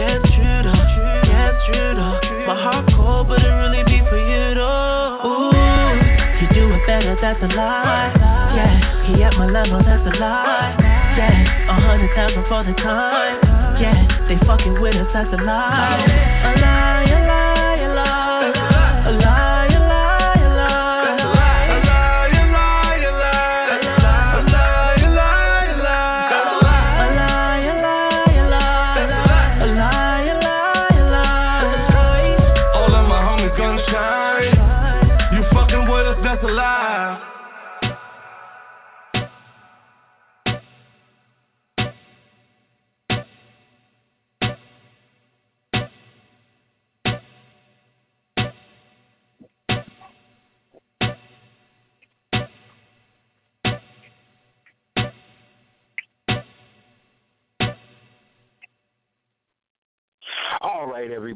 Yeah, 0.00 0.16
it's 0.16 0.32
true 0.32 0.56
though, 0.64 0.84
yeah, 1.28 1.52
it's 1.52 1.60
true 1.68 1.92
though. 1.92 2.48
My 2.48 2.56
heart 2.56 2.88
cold, 2.96 3.28
but 3.28 3.44
it 3.44 3.52
really 3.60 3.84
be 3.84 4.00
for 4.08 4.16
you 4.16 4.56
though. 4.56 5.20
Ooh, 5.20 5.52
you 6.40 6.48
do 6.56 6.64
it 6.64 6.80
better, 6.88 7.12
that's 7.20 7.44
a 7.44 7.50
lie. 7.52 8.16
Yeah, 8.56 8.72
he 9.04 9.20
at 9.20 9.36
my 9.36 9.52
level, 9.52 9.84
that's 9.84 10.00
a 10.00 10.16
lie. 10.16 10.72
Yeah, 11.12 11.68
a 11.68 11.76
hundred 11.76 12.08
thousand 12.16 12.48
for 12.48 12.64
the 12.64 12.72
time. 12.80 13.37
Yeah, 13.78 14.26
they 14.28 14.36
fucking 14.44 14.80
with 14.80 14.96
us, 14.96 15.06
that's 15.14 15.32
a 15.32 15.36
lie. 15.44 16.02
A 16.02 16.52
lie, 16.60 16.97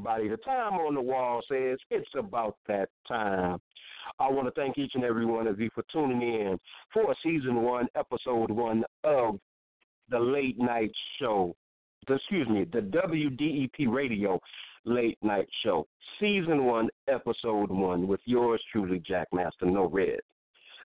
everybody. 0.03 0.29
The 0.29 0.37
time 0.39 0.74
on 0.74 0.95
the 0.95 1.01
wall 1.01 1.43
says 1.49 1.79
it's 1.91 2.09
about 2.19 2.57
that 2.66 2.89
time. 3.07 3.59
I 4.19 4.29
want 4.29 4.47
to 4.47 4.61
thank 4.61 4.77
each 4.77 4.93
and 4.95 5.05
every 5.05 5.24
one 5.24 5.47
of 5.47 5.61
you 5.61 5.70
for 5.74 5.85
tuning 5.93 6.23
in 6.23 6.59
for 6.93 7.15
season 7.23 7.62
one, 7.62 7.87
episode 7.95 8.51
one 8.51 8.83
of 9.05 9.39
the 10.11 10.19
late 10.19 10.59
night 10.59 10.91
show. 11.20 11.55
Excuse 12.09 12.49
me, 12.49 12.65
the 12.65 12.81
WDEP 12.81 13.93
radio 13.93 14.41
late 14.85 15.19
night 15.23 15.49
show. 15.65 15.87
Season 16.19 16.65
one, 16.65 16.89
episode 17.09 17.70
one, 17.70 18.09
with 18.09 18.20
yours 18.24 18.61
truly, 18.73 19.01
Jackmaster 19.09 19.62
Nored. 19.62 20.19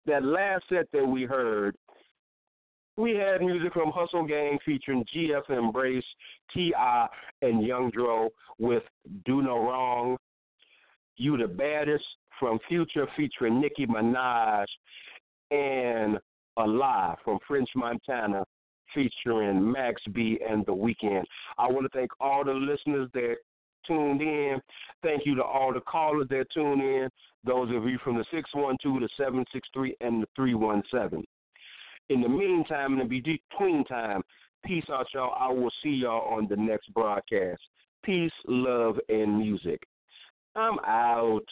That 0.06 0.24
last 0.24 0.64
set 0.70 0.86
that 0.94 1.06
we 1.06 1.24
heard 1.24 1.76
we 2.98 3.16
had 3.16 3.42
music 3.42 3.74
from 3.74 3.92
Hustle 3.92 4.26
Gang 4.26 4.58
featuring 4.66 5.06
GF 5.16 5.50
Embrace, 5.50 6.04
T.I., 6.54 7.08
and 7.44 7.64
Young 7.64 7.92
Dro 7.92 8.30
with 8.58 8.84
Do 9.26 9.42
No 9.42 9.60
Wrong. 9.60 10.18
You 11.16 11.38
the 11.38 11.48
Baddest 11.48 12.04
from 12.40 12.60
Future 12.68 13.08
featuring 13.16 13.62
Nicki 13.62 13.86
Minaj, 13.86 14.66
and 15.52 16.18
Alive 16.58 17.18
from 17.24 17.38
French 17.48 17.70
Montana 17.76 18.44
featuring 18.94 19.72
Max 19.72 20.02
B 20.14 20.40
and 20.48 20.66
The 20.66 20.74
Weeknd. 20.74 21.24
I 21.58 21.68
want 21.68 21.84
to 21.84 21.98
thank 21.98 22.10
all 22.20 22.44
the 22.44 22.54
listeners 22.54 23.10
that 23.14 23.36
tuned 23.86 24.22
in. 24.22 24.60
Thank 25.04 25.26
you 25.26 25.36
to 25.36 25.44
all 25.44 25.74
the 25.74 25.82
callers 25.82 26.28
that 26.30 26.46
tuned 26.54 26.82
in, 26.82 27.10
those 27.46 27.70
of 27.76 27.86
you 27.86 28.00
from 28.04 28.18
the 28.18 28.26
612, 28.32 29.02
the 29.02 29.10
763, 29.18 29.96
and 30.02 30.24
the 30.24 30.28
317. 30.36 31.24
In 32.10 32.22
the 32.22 32.30
meantime, 32.30 32.94
in 32.94 33.00
the 33.00 33.06
between 33.06 33.84
time, 33.86 34.22
peace 34.66 34.86
out, 34.90 35.08
y'all. 35.14 35.36
I 35.38 35.52
will 35.52 35.72
see 35.84 35.90
y'all 35.90 36.34
on 36.34 36.48
the 36.48 36.56
next 36.56 36.94
broadcast. 36.94 37.62
Peace, 38.04 38.32
love, 38.46 38.98
and 39.10 39.38
music. 39.38 39.82
I'm 40.56 40.80
out. 40.86 41.48